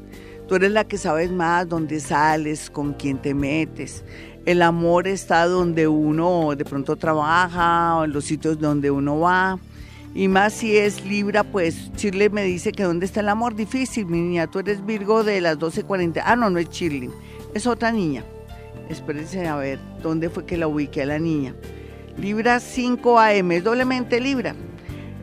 Tú 0.46 0.56
eres 0.56 0.72
la 0.72 0.84
que 0.84 0.98
sabes 0.98 1.30
más 1.30 1.68
dónde 1.68 2.00
sales, 2.00 2.70
con 2.70 2.92
quién 2.92 3.18
te 3.18 3.34
metes. 3.34 4.04
El 4.44 4.62
amor 4.62 5.06
está 5.06 5.46
donde 5.46 5.86
uno 5.86 6.54
de 6.56 6.64
pronto 6.64 6.96
trabaja 6.96 7.96
o 7.96 8.04
en 8.04 8.12
los 8.12 8.24
sitios 8.24 8.58
donde 8.58 8.90
uno 8.90 9.20
va. 9.20 9.58
Y 10.14 10.28
más 10.28 10.54
si 10.54 10.76
es 10.76 11.04
Libra, 11.04 11.44
pues 11.44 11.92
Chile 11.94 12.30
me 12.30 12.42
dice 12.42 12.72
que 12.72 12.82
dónde 12.82 13.06
está 13.06 13.20
el 13.20 13.28
amor. 13.28 13.54
Difícil, 13.54 14.06
mi 14.06 14.20
niña. 14.20 14.48
Tú 14.48 14.58
eres 14.58 14.84
Virgo 14.84 15.22
de 15.22 15.40
las 15.40 15.58
12.40. 15.58 16.22
Ah, 16.24 16.36
no, 16.36 16.50
no 16.50 16.58
es 16.58 16.68
Chile. 16.68 17.10
Es 17.54 17.66
otra 17.66 17.92
niña. 17.92 18.24
Espérense 18.88 19.46
a 19.46 19.56
ver 19.56 19.78
dónde 20.02 20.30
fue 20.30 20.44
que 20.44 20.58
la 20.58 20.66
ubiqué 20.66 21.02
a 21.02 21.06
la 21.06 21.18
niña. 21.18 21.54
Libra 22.18 22.58
5 22.58 23.20
AM, 23.20 23.52
es 23.52 23.62
doblemente 23.62 24.20
Libra 24.20 24.56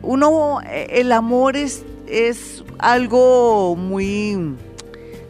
uno, 0.08 0.62
eh, 0.62 0.86
el 0.92 1.12
amor 1.12 1.54
es, 1.54 1.84
es 2.08 2.64
algo 2.78 3.76
muy, 3.76 4.54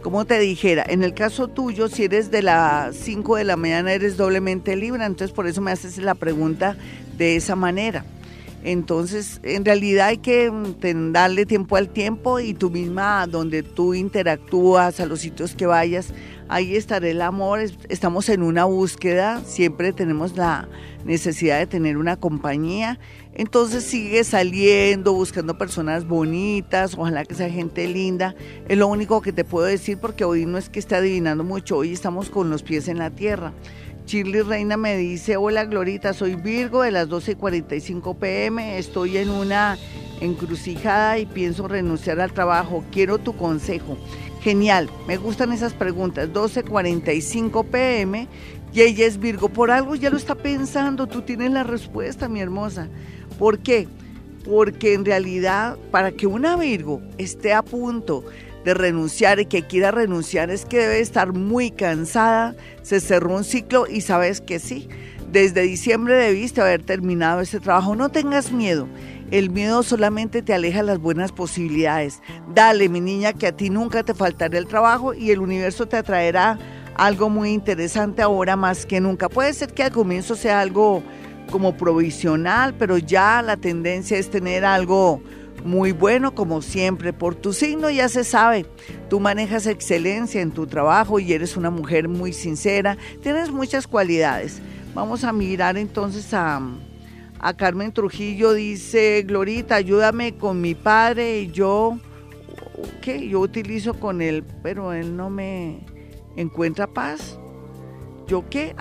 como 0.04 0.24
te 0.24 0.38
dijera, 0.38 0.84
en 0.88 1.02
el 1.02 1.14
caso 1.14 1.48
tuyo, 1.48 1.88
si 1.88 2.04
eres 2.04 2.30
de 2.30 2.42
las 2.42 2.94
5 2.94 3.34
de 3.34 3.42
la 3.42 3.56
mañana, 3.56 3.92
eres 3.92 4.16
doblemente 4.16 4.76
Libra, 4.76 5.04
entonces 5.04 5.34
por 5.34 5.48
eso 5.48 5.60
me 5.60 5.72
haces 5.72 5.98
la 5.98 6.14
pregunta 6.14 6.76
de 7.16 7.34
esa 7.34 7.56
manera. 7.56 8.04
Entonces, 8.64 9.40
en 9.44 9.64
realidad 9.64 10.08
hay 10.08 10.18
que 10.18 10.50
mm, 10.50 11.12
darle 11.12 11.46
tiempo 11.46 11.76
al 11.76 11.88
tiempo 11.88 12.40
y 12.40 12.54
tú 12.54 12.70
misma, 12.70 13.26
donde 13.26 13.62
tú 13.62 13.94
interactúas, 13.94 15.00
a 15.00 15.06
los 15.06 15.20
sitios 15.20 15.54
que 15.54 15.66
vayas, 15.66 16.12
ahí 16.48 16.74
estará 16.74 17.08
el 17.08 17.22
amor. 17.22 17.60
Estamos 17.88 18.28
en 18.28 18.42
una 18.42 18.64
búsqueda, 18.64 19.42
siempre 19.44 19.92
tenemos 19.92 20.36
la 20.36 20.68
necesidad 21.04 21.58
de 21.58 21.66
tener 21.66 21.96
una 21.96 22.16
compañía. 22.16 22.98
Entonces 23.34 23.84
sigue 23.84 24.24
saliendo, 24.24 25.12
buscando 25.12 25.56
personas 25.56 26.06
bonitas, 26.06 26.96
ojalá 26.98 27.24
que 27.24 27.36
sea 27.36 27.48
gente 27.48 27.86
linda. 27.86 28.34
Es 28.68 28.76
lo 28.76 28.88
único 28.88 29.22
que 29.22 29.32
te 29.32 29.44
puedo 29.44 29.66
decir 29.66 29.98
porque 29.98 30.24
hoy 30.24 30.44
no 30.44 30.58
es 30.58 30.68
que 30.68 30.80
esté 30.80 30.96
adivinando 30.96 31.44
mucho, 31.44 31.76
hoy 31.76 31.92
estamos 31.92 32.30
con 32.30 32.50
los 32.50 32.64
pies 32.64 32.88
en 32.88 32.98
la 32.98 33.10
tierra. 33.10 33.52
Shirley 34.08 34.40
Reina 34.40 34.78
me 34.78 34.96
dice, 34.96 35.36
hola 35.36 35.66
Glorita, 35.66 36.14
soy 36.14 36.34
Virgo 36.34 36.80
de 36.80 36.90
las 36.90 37.10
12.45 37.10 38.16
pm, 38.16 38.78
estoy 38.78 39.18
en 39.18 39.28
una 39.28 39.76
encrucijada 40.22 41.18
y 41.18 41.26
pienso 41.26 41.68
renunciar 41.68 42.18
al 42.18 42.32
trabajo, 42.32 42.82
quiero 42.90 43.18
tu 43.18 43.36
consejo. 43.36 43.98
Genial, 44.40 44.88
me 45.06 45.18
gustan 45.18 45.52
esas 45.52 45.74
preguntas, 45.74 46.30
12.45 46.30 47.66
pm 47.66 48.28
y 48.72 48.80
ella 48.80 49.04
es 49.04 49.18
Virgo, 49.18 49.50
por 49.50 49.70
algo 49.70 49.94
ya 49.94 50.08
lo 50.08 50.16
está 50.16 50.34
pensando, 50.34 51.06
tú 51.06 51.20
tienes 51.20 51.50
la 51.50 51.64
respuesta, 51.64 52.30
mi 52.30 52.40
hermosa. 52.40 52.88
¿Por 53.38 53.58
qué? 53.58 53.88
Porque 54.46 54.94
en 54.94 55.04
realidad 55.04 55.76
para 55.90 56.12
que 56.12 56.26
una 56.26 56.56
Virgo 56.56 57.02
esté 57.18 57.52
a 57.52 57.60
punto 57.62 58.24
de 58.68 58.74
renunciar 58.74 59.40
y 59.40 59.46
que 59.46 59.62
quiera 59.62 59.90
renunciar 59.90 60.50
es 60.50 60.66
que 60.66 60.76
debe 60.76 61.00
estar 61.00 61.32
muy 61.32 61.70
cansada, 61.70 62.54
se 62.82 63.00
cerró 63.00 63.34
un 63.34 63.44
ciclo 63.44 63.86
y 63.86 64.02
sabes 64.02 64.42
que 64.42 64.58
sí, 64.58 64.90
desde 65.32 65.62
diciembre 65.62 66.14
debiste 66.14 66.60
haber 66.60 66.82
terminado 66.82 67.40
ese 67.40 67.60
trabajo. 67.60 67.96
No 67.96 68.10
tengas 68.10 68.52
miedo, 68.52 68.86
el 69.30 69.48
miedo 69.48 69.82
solamente 69.82 70.42
te 70.42 70.52
aleja 70.52 70.82
las 70.82 70.98
buenas 70.98 71.32
posibilidades. 71.32 72.20
Dale, 72.54 72.90
mi 72.90 73.00
niña, 73.00 73.32
que 73.32 73.46
a 73.46 73.56
ti 73.56 73.70
nunca 73.70 74.02
te 74.02 74.12
faltará 74.12 74.58
el 74.58 74.66
trabajo 74.66 75.14
y 75.14 75.30
el 75.30 75.38
universo 75.38 75.88
te 75.88 75.96
atraerá 75.96 76.58
algo 76.94 77.30
muy 77.30 77.52
interesante 77.52 78.20
ahora 78.20 78.54
más 78.54 78.84
que 78.84 79.00
nunca. 79.00 79.30
Puede 79.30 79.54
ser 79.54 79.72
que 79.72 79.84
al 79.84 79.92
comienzo 79.92 80.36
sea 80.36 80.60
algo 80.60 81.02
como 81.50 81.74
provisional, 81.74 82.74
pero 82.74 82.98
ya 82.98 83.40
la 83.40 83.56
tendencia 83.56 84.18
es 84.18 84.28
tener 84.28 84.66
algo 84.66 85.22
muy 85.64 85.92
bueno 85.92 86.34
como 86.34 86.62
siempre. 86.62 87.12
Por 87.12 87.34
tu 87.34 87.52
signo 87.52 87.90
ya 87.90 88.08
se 88.08 88.24
sabe, 88.24 88.66
tú 89.08 89.20
manejas 89.20 89.66
excelencia 89.66 90.40
en 90.40 90.50
tu 90.50 90.66
trabajo 90.66 91.18
y 91.18 91.32
eres 91.32 91.56
una 91.56 91.70
mujer 91.70 92.08
muy 92.08 92.32
sincera, 92.32 92.96
tienes 93.22 93.50
muchas 93.50 93.86
cualidades. 93.86 94.60
Vamos 94.94 95.24
a 95.24 95.32
mirar 95.32 95.76
entonces 95.76 96.32
a, 96.34 96.60
a 97.40 97.56
Carmen 97.56 97.92
Trujillo, 97.92 98.52
dice, 98.52 99.22
Glorita, 99.26 99.76
ayúdame 99.76 100.36
con 100.36 100.60
mi 100.60 100.74
padre 100.74 101.40
y 101.40 101.50
yo, 101.50 101.98
¿qué? 103.00 103.28
Yo 103.28 103.40
utilizo 103.40 103.94
con 103.94 104.22
él, 104.22 104.44
pero 104.62 104.92
él 104.92 105.16
no 105.16 105.30
me 105.30 105.80
encuentra 106.36 106.86
paz. 106.86 107.38
¿Yo 108.26 108.48
qué? 108.50 108.74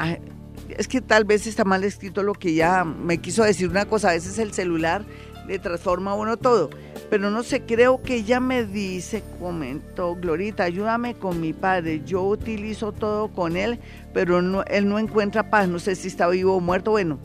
Es 0.69 0.87
que 0.87 1.01
tal 1.01 1.23
vez 1.23 1.47
está 1.47 1.63
mal 1.63 1.83
escrito 1.83 2.23
lo 2.23 2.33
que 2.33 2.53
ya 2.53 2.83
me 2.83 3.19
quiso 3.19 3.43
decir 3.43 3.69
una 3.69 3.85
cosa, 3.85 4.09
a 4.09 4.13
veces 4.13 4.37
el 4.39 4.53
celular 4.53 5.05
le 5.47 5.59
transforma 5.59 6.13
uno 6.13 6.37
todo. 6.37 6.69
Pero 7.09 7.31
no 7.31 7.43
sé, 7.43 7.61
creo 7.61 8.01
que 8.01 8.15
ella 8.15 8.39
me 8.39 8.65
dice, 8.65 9.23
comentó, 9.39 10.15
Glorita, 10.15 10.63
ayúdame 10.63 11.15
con 11.15 11.39
mi 11.39 11.53
padre. 11.53 12.01
Yo 12.05 12.23
utilizo 12.23 12.91
todo 12.91 13.29
con 13.29 13.55
él, 13.55 13.79
pero 14.13 14.41
no, 14.41 14.63
él 14.65 14.89
no 14.89 14.99
encuentra 14.99 15.49
paz. 15.49 15.67
No 15.69 15.79
sé 15.79 15.95
si 15.95 16.09
está 16.09 16.27
vivo 16.27 16.57
o 16.57 16.59
muerto. 16.59 16.91
Bueno, 16.91 17.17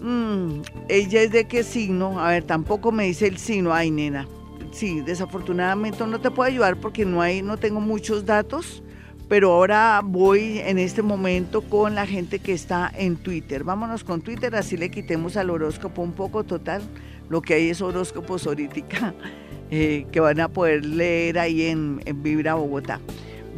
mm, 0.00 0.60
ella 0.88 1.22
es 1.22 1.32
de 1.32 1.46
qué 1.46 1.62
signo. 1.62 2.20
A 2.20 2.30
ver, 2.30 2.44
tampoco 2.44 2.92
me 2.92 3.04
dice 3.04 3.26
el 3.26 3.38
signo. 3.38 3.72
Ay, 3.72 3.90
nena. 3.90 4.28
Sí, 4.70 5.00
desafortunadamente 5.00 6.06
no 6.06 6.20
te 6.20 6.30
puedo 6.30 6.48
ayudar 6.48 6.76
porque 6.76 7.06
no 7.06 7.22
hay, 7.22 7.40
no 7.40 7.56
tengo 7.56 7.80
muchos 7.80 8.26
datos 8.26 8.82
pero 9.28 9.52
ahora 9.52 10.00
voy 10.02 10.58
en 10.58 10.78
este 10.78 11.02
momento 11.02 11.60
con 11.60 11.94
la 11.94 12.06
gente 12.06 12.38
que 12.38 12.52
está 12.52 12.90
en 12.96 13.16
Twitter. 13.16 13.62
Vámonos 13.62 14.02
con 14.02 14.22
Twitter, 14.22 14.56
así 14.56 14.76
le 14.76 14.90
quitemos 14.90 15.36
al 15.36 15.50
horóscopo 15.50 16.02
un 16.02 16.12
poco 16.12 16.44
total. 16.44 16.82
Lo 17.28 17.42
que 17.42 17.54
hay 17.54 17.68
es 17.68 17.82
horóscopos 17.82 18.46
ahorita 18.46 19.14
eh, 19.70 20.06
que 20.10 20.20
van 20.20 20.40
a 20.40 20.48
poder 20.48 20.84
leer 20.84 21.38
ahí 21.38 21.66
en, 21.66 22.00
en 22.06 22.22
Vibra 22.22 22.54
Bogotá. 22.54 23.00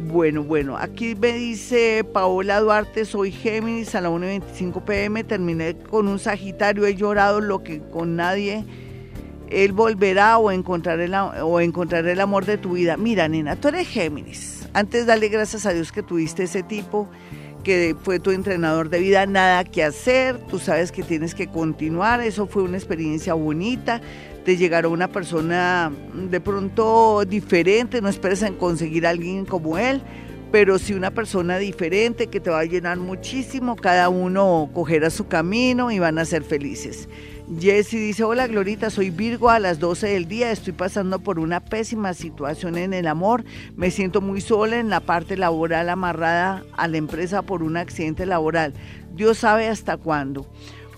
Bueno, 0.07 0.43
bueno, 0.43 0.77
aquí 0.77 1.15
me 1.15 1.31
dice 1.33 2.03
Paola 2.03 2.59
Duarte, 2.59 3.05
soy 3.05 3.31
Géminis 3.31 3.93
a 3.93 4.01
la 4.01 4.09
1.25 4.09 4.83
pm, 4.83 5.23
terminé 5.23 5.77
con 5.77 6.07
un 6.07 6.17
Sagitario, 6.17 6.87
he 6.87 6.95
llorado 6.95 7.39
lo 7.39 7.61
que 7.61 7.79
con 7.79 8.15
nadie, 8.15 8.65
él 9.51 9.73
volverá 9.73 10.39
o 10.39 10.49
encontraré, 10.49 11.07
o 11.43 11.59
encontraré 11.59 12.13
el 12.13 12.19
amor 12.19 12.45
de 12.45 12.57
tu 12.57 12.73
vida. 12.73 12.97
Mira, 12.97 13.27
nena, 13.27 13.55
tú 13.57 13.67
eres 13.67 13.87
Géminis 13.87 14.60
antes, 14.73 15.05
dale 15.05 15.29
gracias 15.29 15.65
a 15.65 15.73
Dios 15.73 15.91
que 15.91 16.03
tuviste 16.03 16.43
ese 16.43 16.63
tipo 16.63 17.09
que 17.63 17.95
fue 18.03 18.19
tu 18.19 18.31
entrenador 18.31 18.89
de 18.89 18.99
vida, 18.99 19.25
nada 19.25 19.63
que 19.63 19.83
hacer, 19.83 20.39
tú 20.47 20.59
sabes 20.59 20.91
que 20.91 21.03
tienes 21.03 21.35
que 21.35 21.47
continuar, 21.47 22.21
eso 22.21 22.47
fue 22.47 22.63
una 22.63 22.77
experiencia 22.77 23.33
bonita, 23.33 24.01
te 24.43 24.57
llegará 24.57 24.87
una 24.87 25.07
persona 25.07 25.91
de 26.13 26.41
pronto 26.41 27.23
diferente, 27.25 28.01
no 28.01 28.09
esperes 28.09 28.41
en 28.41 28.55
conseguir 28.55 29.05
a 29.05 29.11
alguien 29.11 29.45
como 29.45 29.77
él, 29.77 30.01
pero 30.51 30.79
sí 30.79 30.93
una 30.93 31.11
persona 31.11 31.57
diferente 31.57 32.27
que 32.27 32.39
te 32.39 32.49
va 32.49 32.59
a 32.59 32.65
llenar 32.65 32.97
muchísimo, 32.97 33.75
cada 33.75 34.09
uno 34.09 34.69
cogerá 34.73 35.09
su 35.09 35.27
camino 35.27 35.91
y 35.91 35.99
van 35.99 36.17
a 36.17 36.25
ser 36.25 36.43
felices. 36.43 37.07
Jessy 37.59 37.97
dice, 37.97 38.23
hola 38.23 38.47
Glorita, 38.47 38.89
soy 38.89 39.09
Virgo 39.09 39.49
a 39.49 39.59
las 39.59 39.79
12 39.79 40.07
del 40.07 40.27
día, 40.27 40.51
estoy 40.51 40.71
pasando 40.71 41.19
por 41.19 41.37
una 41.37 41.59
pésima 41.59 42.13
situación 42.13 42.77
en 42.77 42.93
el 42.93 43.07
amor, 43.07 43.43
me 43.75 43.91
siento 43.91 44.21
muy 44.21 44.39
sola 44.39 44.79
en 44.79 44.89
la 44.89 45.01
parte 45.01 45.35
laboral 45.35 45.89
amarrada 45.89 46.63
a 46.77 46.87
la 46.87 46.95
empresa 46.95 47.41
por 47.41 47.61
un 47.61 47.75
accidente 47.75 48.25
laboral. 48.25 48.73
Dios 49.15 49.39
sabe 49.39 49.67
hasta 49.67 49.97
cuándo. 49.97 50.49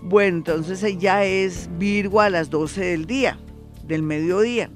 Bueno, 0.04 0.38
entonces 0.38 0.84
ella 0.84 1.24
es 1.24 1.70
Virgo 1.80 2.22
a 2.22 2.30
las 2.30 2.52
12 2.52 2.86
del 2.86 3.08
día, 3.08 3.40
del 3.88 4.04
mediodía. 4.04 4.70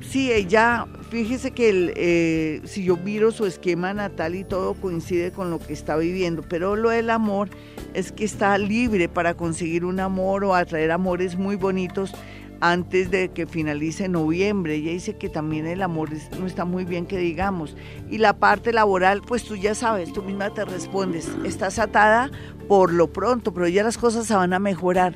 Sí, 0.00 0.32
ella, 0.32 0.86
fíjese 1.10 1.50
que 1.52 1.68
el, 1.70 1.92
eh, 1.96 2.60
si 2.64 2.84
yo 2.84 2.96
miro 2.96 3.30
su 3.30 3.46
esquema 3.46 3.92
natal 3.94 4.34
y 4.34 4.44
todo 4.44 4.74
coincide 4.74 5.32
con 5.32 5.50
lo 5.50 5.58
que 5.58 5.72
está 5.72 5.96
viviendo, 5.96 6.42
pero 6.42 6.76
lo 6.76 6.90
del 6.90 7.10
amor 7.10 7.50
es 7.94 8.12
que 8.12 8.24
está 8.24 8.56
libre 8.58 9.08
para 9.08 9.34
conseguir 9.34 9.84
un 9.84 10.00
amor 10.00 10.44
o 10.44 10.54
atraer 10.54 10.90
amores 10.90 11.36
muy 11.36 11.56
bonitos 11.56 12.14
antes 12.60 13.10
de 13.10 13.30
que 13.30 13.46
finalice 13.46 14.08
noviembre. 14.08 14.74
Ella 14.74 14.92
dice 14.92 15.16
que 15.16 15.28
también 15.28 15.66
el 15.66 15.82
amor 15.82 16.10
no 16.38 16.46
está 16.46 16.64
muy 16.64 16.84
bien 16.84 17.06
que 17.06 17.18
digamos. 17.18 17.76
Y 18.10 18.18
la 18.18 18.38
parte 18.38 18.72
laboral, 18.72 19.22
pues 19.22 19.44
tú 19.44 19.56
ya 19.56 19.74
sabes, 19.74 20.12
tú 20.12 20.22
misma 20.22 20.52
te 20.52 20.64
respondes, 20.64 21.28
estás 21.44 21.78
atada 21.78 22.30
por 22.68 22.92
lo 22.92 23.12
pronto, 23.12 23.54
pero 23.54 23.68
ya 23.68 23.82
las 23.82 23.98
cosas 23.98 24.26
se 24.26 24.34
van 24.34 24.52
a 24.52 24.58
mejorar. 24.58 25.14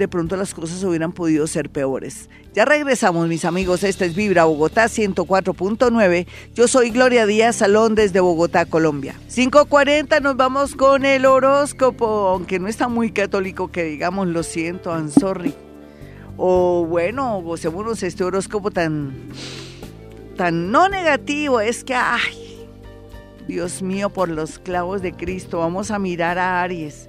De 0.00 0.08
pronto 0.08 0.34
las 0.34 0.54
cosas 0.54 0.82
hubieran 0.82 1.12
podido 1.12 1.46
ser 1.46 1.68
peores. 1.68 2.30
Ya 2.54 2.64
regresamos, 2.64 3.28
mis 3.28 3.44
amigos. 3.44 3.84
Esta 3.84 4.06
es 4.06 4.14
Vibra 4.14 4.44
Bogotá 4.44 4.86
104.9. 4.86 6.26
Yo 6.54 6.68
soy 6.68 6.88
Gloria 6.88 7.26
Díaz 7.26 7.56
Salón 7.56 7.94
desde 7.94 8.20
Bogotá, 8.20 8.64
Colombia. 8.64 9.14
5.40 9.28 10.22
nos 10.22 10.38
vamos 10.38 10.74
con 10.74 11.04
el 11.04 11.26
horóscopo, 11.26 12.06
aunque 12.06 12.58
no 12.58 12.66
está 12.66 12.88
muy 12.88 13.12
católico 13.12 13.70
que 13.70 13.84
digamos, 13.84 14.26
lo 14.28 14.42
siento, 14.42 14.88
I'm 14.90 15.10
sorry 15.10 15.54
o 16.42 16.86
bueno, 16.86 17.42
gocémonos 17.42 18.02
este 18.02 18.24
horóscopo 18.24 18.70
tan, 18.70 19.12
tan 20.38 20.70
no 20.70 20.88
negativo, 20.88 21.60
es 21.60 21.84
que, 21.84 21.94
Dios 23.46 23.82
mío, 23.82 24.10
por 24.10 24.28
los 24.28 24.58
clavos 24.58 25.02
de 25.02 25.12
Cristo, 25.12 25.58
vamos 25.58 25.90
a 25.90 25.98
mirar 25.98 26.38
a 26.38 26.62
Aries. 26.62 27.08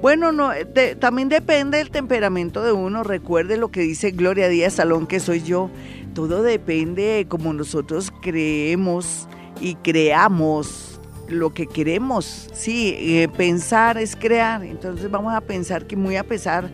Bueno, 0.00 0.32
no, 0.32 0.50
también 0.98 1.28
depende 1.28 1.78
del 1.78 1.90
temperamento 1.90 2.62
de 2.62 2.72
uno, 2.72 3.02
recuerde 3.02 3.56
lo 3.56 3.70
que 3.70 3.80
dice 3.80 4.12
Gloria 4.12 4.48
Díaz 4.48 4.74
Salón, 4.74 5.06
que 5.06 5.20
soy 5.20 5.42
yo, 5.42 5.70
todo 6.14 6.42
depende 6.42 7.02
de 7.02 7.26
cómo 7.26 7.52
nosotros 7.52 8.12
creemos 8.22 9.28
y 9.60 9.74
creamos 9.76 11.00
lo 11.28 11.54
que 11.54 11.66
queremos, 11.66 12.48
sí, 12.52 12.94
eh, 12.98 13.28
pensar 13.36 13.98
es 13.98 14.16
crear, 14.16 14.64
entonces 14.64 15.10
vamos 15.10 15.32
a 15.32 15.40
pensar 15.40 15.86
que 15.86 15.96
muy 15.96 16.16
a 16.16 16.24
pesar 16.24 16.70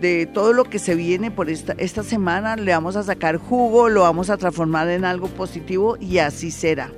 de 0.00 0.26
todo 0.26 0.52
lo 0.52 0.64
que 0.64 0.78
se 0.78 0.94
viene 0.94 1.30
por 1.30 1.48
esta, 1.48 1.74
esta 1.78 2.02
semana, 2.02 2.56
le 2.56 2.72
vamos 2.72 2.96
a 2.96 3.02
sacar 3.02 3.36
jugo, 3.36 3.88
lo 3.88 4.02
vamos 4.02 4.30
a 4.30 4.36
transformar 4.36 4.88
en 4.88 5.04
algo 5.04 5.28
positivo 5.28 5.96
y 6.00 6.18
así 6.18 6.50
será. 6.50 6.90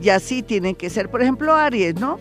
Y 0.00 0.08
así 0.08 0.42
tiene 0.42 0.74
que 0.74 0.90
ser. 0.90 1.10
Por 1.10 1.22
ejemplo, 1.22 1.54
Aries, 1.54 1.96
¿no? 1.96 2.18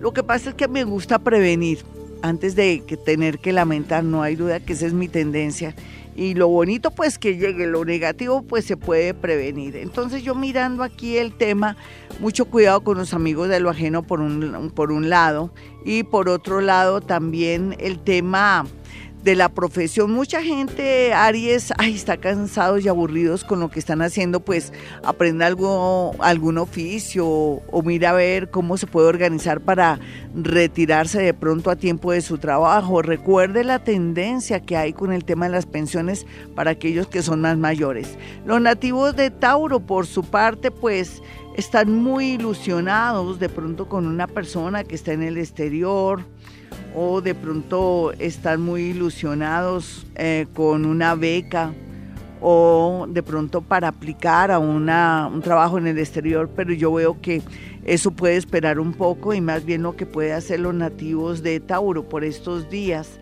Lo 0.00 0.12
que 0.12 0.22
pasa 0.22 0.50
es 0.50 0.54
que 0.54 0.68
me 0.68 0.84
gusta 0.84 1.18
prevenir 1.18 1.84
antes 2.22 2.54
de 2.54 2.82
tener 3.04 3.38
que 3.38 3.52
lamentar, 3.52 4.04
no 4.04 4.22
hay 4.22 4.36
duda 4.36 4.60
que 4.60 4.72
esa 4.72 4.86
es 4.86 4.92
mi 4.92 5.08
tendencia. 5.08 5.74
Y 6.14 6.34
lo 6.34 6.46
bonito 6.48 6.90
pues 6.90 7.18
que 7.18 7.36
llegue, 7.36 7.66
lo 7.66 7.84
negativo 7.84 8.42
pues 8.42 8.64
se 8.64 8.76
puede 8.76 9.14
prevenir. 9.14 9.76
Entonces 9.76 10.22
yo 10.22 10.34
mirando 10.34 10.82
aquí 10.82 11.16
el 11.16 11.32
tema, 11.32 11.76
mucho 12.20 12.44
cuidado 12.44 12.82
con 12.82 12.98
los 12.98 13.14
amigos 13.14 13.48
de 13.48 13.60
lo 13.60 13.70
ajeno 13.70 14.02
por 14.02 14.20
un, 14.20 14.70
por 14.74 14.92
un 14.92 15.08
lado 15.08 15.52
y 15.84 16.02
por 16.02 16.28
otro 16.28 16.60
lado 16.60 17.00
también 17.00 17.74
el 17.78 17.98
tema 17.98 18.66
de 19.22 19.36
la 19.36 19.48
profesión. 19.48 20.12
Mucha 20.12 20.42
gente, 20.42 21.12
Aries, 21.12 21.72
ay, 21.78 21.94
está 21.94 22.16
cansados 22.16 22.84
y 22.84 22.88
aburridos 22.88 23.44
con 23.44 23.60
lo 23.60 23.70
que 23.70 23.78
están 23.78 24.02
haciendo, 24.02 24.40
pues 24.40 24.72
aprende 25.04 25.44
algo, 25.44 26.14
algún 26.18 26.58
oficio 26.58 27.26
o, 27.26 27.82
mira 27.84 28.10
a 28.10 28.14
ver 28.14 28.50
cómo 28.50 28.76
se 28.76 28.86
puede 28.86 29.08
organizar 29.08 29.60
para 29.60 30.00
retirarse 30.34 31.20
de 31.20 31.34
pronto 31.34 31.70
a 31.70 31.76
tiempo 31.76 32.12
de 32.12 32.20
su 32.20 32.38
trabajo. 32.38 33.02
Recuerde 33.02 33.64
la 33.64 33.78
tendencia 33.78 34.60
que 34.60 34.76
hay 34.76 34.92
con 34.92 35.12
el 35.12 35.24
tema 35.24 35.46
de 35.46 35.52
las 35.52 35.66
pensiones 35.66 36.26
para 36.54 36.72
aquellos 36.72 37.06
que 37.06 37.22
son 37.22 37.40
más 37.40 37.56
mayores. 37.56 38.18
Los 38.44 38.60
nativos 38.60 39.14
de 39.14 39.30
Tauro, 39.30 39.80
por 39.80 40.06
su 40.06 40.24
parte, 40.24 40.70
pues 40.70 41.22
están 41.56 41.94
muy 41.94 42.32
ilusionados 42.32 43.38
de 43.38 43.48
pronto 43.48 43.88
con 43.88 44.06
una 44.06 44.26
persona 44.26 44.84
que 44.84 44.94
está 44.94 45.12
en 45.12 45.22
el 45.22 45.36
exterior 45.36 46.24
o 46.94 47.20
de 47.20 47.34
pronto 47.34 48.12
están 48.18 48.60
muy 48.60 48.82
ilusionados 48.90 50.06
eh, 50.16 50.46
con 50.54 50.84
una 50.84 51.14
beca 51.14 51.72
o 52.40 53.06
de 53.08 53.22
pronto 53.22 53.60
para 53.60 53.88
aplicar 53.88 54.50
a 54.50 54.58
una, 54.58 55.30
un 55.32 55.42
trabajo 55.42 55.78
en 55.78 55.86
el 55.86 55.98
exterior, 55.98 56.50
pero 56.54 56.72
yo 56.72 56.92
veo 56.92 57.20
que 57.20 57.40
eso 57.84 58.10
puede 58.10 58.36
esperar 58.36 58.78
un 58.78 58.92
poco 58.92 59.32
y 59.32 59.40
más 59.40 59.64
bien 59.64 59.82
lo 59.82 59.96
que 59.96 60.06
puede 60.06 60.32
hacer 60.32 60.60
los 60.60 60.74
nativos 60.74 61.42
de 61.42 61.60
Tauro 61.60 62.08
por 62.08 62.24
estos 62.24 62.68
días 62.68 63.20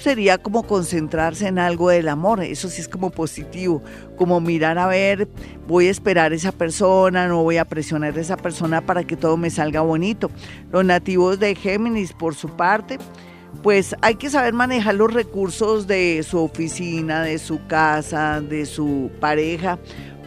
sería 0.00 0.38
como 0.38 0.64
concentrarse 0.64 1.46
en 1.46 1.58
algo 1.58 1.90
del 1.90 2.08
amor, 2.08 2.42
eso 2.42 2.68
sí 2.68 2.80
es 2.80 2.88
como 2.88 3.10
positivo, 3.10 3.82
como 4.16 4.40
mirar 4.40 4.78
a 4.78 4.86
ver, 4.86 5.28
voy 5.66 5.86
a 5.86 5.90
esperar 5.90 6.32
a 6.32 6.34
esa 6.34 6.52
persona, 6.52 7.28
no 7.28 7.42
voy 7.42 7.58
a 7.58 7.64
presionar 7.64 8.16
a 8.16 8.20
esa 8.20 8.36
persona 8.36 8.80
para 8.80 9.04
que 9.04 9.16
todo 9.16 9.36
me 9.36 9.50
salga 9.50 9.80
bonito. 9.80 10.30
Los 10.72 10.84
nativos 10.84 11.38
de 11.38 11.54
Géminis, 11.54 12.12
por 12.12 12.34
su 12.34 12.48
parte, 12.56 12.98
pues 13.62 13.94
hay 14.00 14.14
que 14.14 14.30
saber 14.30 14.54
manejar 14.54 14.94
los 14.94 15.12
recursos 15.12 15.86
de 15.86 16.22
su 16.22 16.38
oficina, 16.38 17.22
de 17.22 17.38
su 17.38 17.66
casa, 17.66 18.40
de 18.40 18.64
su 18.64 19.10
pareja, 19.20 19.78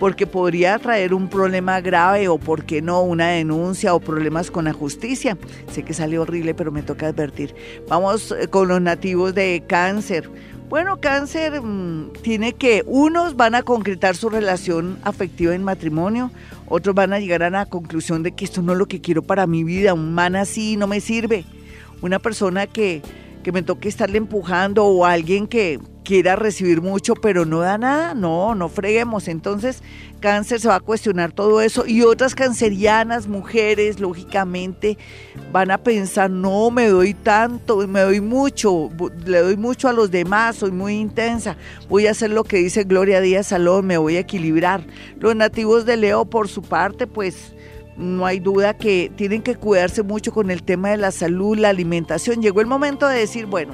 porque 0.04 0.28
podría 0.28 0.78
traer 0.80 1.14
un 1.14 1.30
problema 1.30 1.80
grave 1.80 2.28
o, 2.28 2.38
por 2.38 2.66
qué 2.66 2.82
no, 2.82 3.04
una 3.04 3.30
denuncia 3.30 3.96
o 3.96 4.02
problemas 4.02 4.52
con 4.52 4.66
la 4.66 4.74
justicia. 4.74 5.38
Sé 5.72 5.84
que 5.84 5.94
sale 5.94 6.20
horrible, 6.20 6.54
pero 6.54 6.74
me 6.74 6.84
toca 6.84 7.08
advertir. 7.08 7.56
Vamos 7.88 8.34
eh, 8.38 8.50
con 8.50 8.68
los 8.68 8.82
nativos 8.82 9.34
de 9.34 9.64
cáncer. 9.66 10.30
Bueno, 10.68 11.00
cáncer 11.00 11.62
mm, 11.62 12.12
tiene 12.22 12.52
que, 12.52 12.84
unos 12.86 13.38
van 13.38 13.56
a 13.56 13.64
concretar 13.64 14.18
su 14.18 14.28
relación 14.28 14.98
afectiva 15.04 15.56
en 15.56 15.64
matrimonio, 15.64 16.32
otros 16.68 16.94
van 16.94 17.14
a 17.14 17.20
llegar 17.20 17.42
a 17.42 17.50
la 17.50 17.66
conclusión 17.66 18.24
de 18.24 18.34
que 18.34 18.44
esto 18.44 18.62
no 18.62 18.74
es 18.74 18.80
lo 18.80 18.88
que 18.88 19.00
quiero 19.00 19.22
para 19.22 19.48
mi 19.48 19.64
vida, 19.64 19.94
un 19.94 20.14
man 20.14 20.36
así 20.36 20.76
no 20.76 20.86
me 20.86 21.00
sirve. 21.00 21.46
Una 22.02 22.20
persona 22.20 22.68
que, 22.68 23.02
que 23.42 23.54
me 23.54 23.64
toque 23.64 23.88
estarle 23.88 24.18
empujando 24.18 24.84
o 24.84 25.06
alguien 25.06 25.48
que, 25.48 25.80
quiera 26.04 26.36
recibir 26.36 26.82
mucho, 26.82 27.16
pero 27.16 27.46
no 27.46 27.60
da 27.60 27.78
nada, 27.78 28.14
no, 28.14 28.56
no 28.56 28.70
freguemos. 28.70 29.28
Entonces, 29.28 29.82
cáncer 30.20 30.60
se 30.60 30.68
va 30.68 30.76
a 30.76 30.80
cuestionar 30.80 31.32
todo 31.32 31.62
eso 31.62 31.86
y 31.88 32.04
otras 32.04 32.36
cancerianas, 32.36 33.28
mujeres, 33.28 34.00
lógicamente, 34.00 34.98
van 35.52 35.72
a 35.72 35.78
pensar, 35.78 36.30
no, 36.30 36.70
me 36.72 36.88
doy 36.88 37.14
tanto, 37.14 37.88
me 37.88 38.02
doy 38.02 38.22
mucho, 38.22 38.90
le 39.26 39.40
doy 39.40 39.58
mucho 39.58 39.88
a 39.88 39.94
los 39.94 40.12
demás, 40.12 40.58
soy 40.58 40.72
muy 40.72 40.96
intensa, 40.96 41.58
voy 41.90 42.08
a 42.08 42.12
hacer 42.12 42.30
lo 42.30 42.44
que 42.44 42.58
dice 42.58 42.84
Gloria 42.84 43.22
Díaz 43.22 43.48
Salón, 43.48 43.86
me 43.86 43.98
voy 43.98 44.18
a 44.18 44.22
equilibrar. 44.22 44.86
Los 45.20 45.36
nativos 45.36 45.86
de 45.86 45.98
Leo, 45.98 46.26
por 46.26 46.48
su 46.48 46.62
parte, 46.62 47.08
pues 47.08 47.54
no 47.98 48.26
hay 48.26 48.40
duda 48.40 48.76
que 48.76 49.12
tienen 49.16 49.42
que 49.42 49.56
cuidarse 49.56 50.04
mucho 50.04 50.32
con 50.32 50.50
el 50.52 50.64
tema 50.64 50.90
de 50.90 50.98
la 50.98 51.12
salud, 51.12 51.58
la 51.58 51.70
alimentación. 51.70 52.42
Llegó 52.42 52.62
el 52.62 52.68
momento 52.68 53.08
de 53.08 53.20
decir, 53.20 53.46
bueno, 53.46 53.74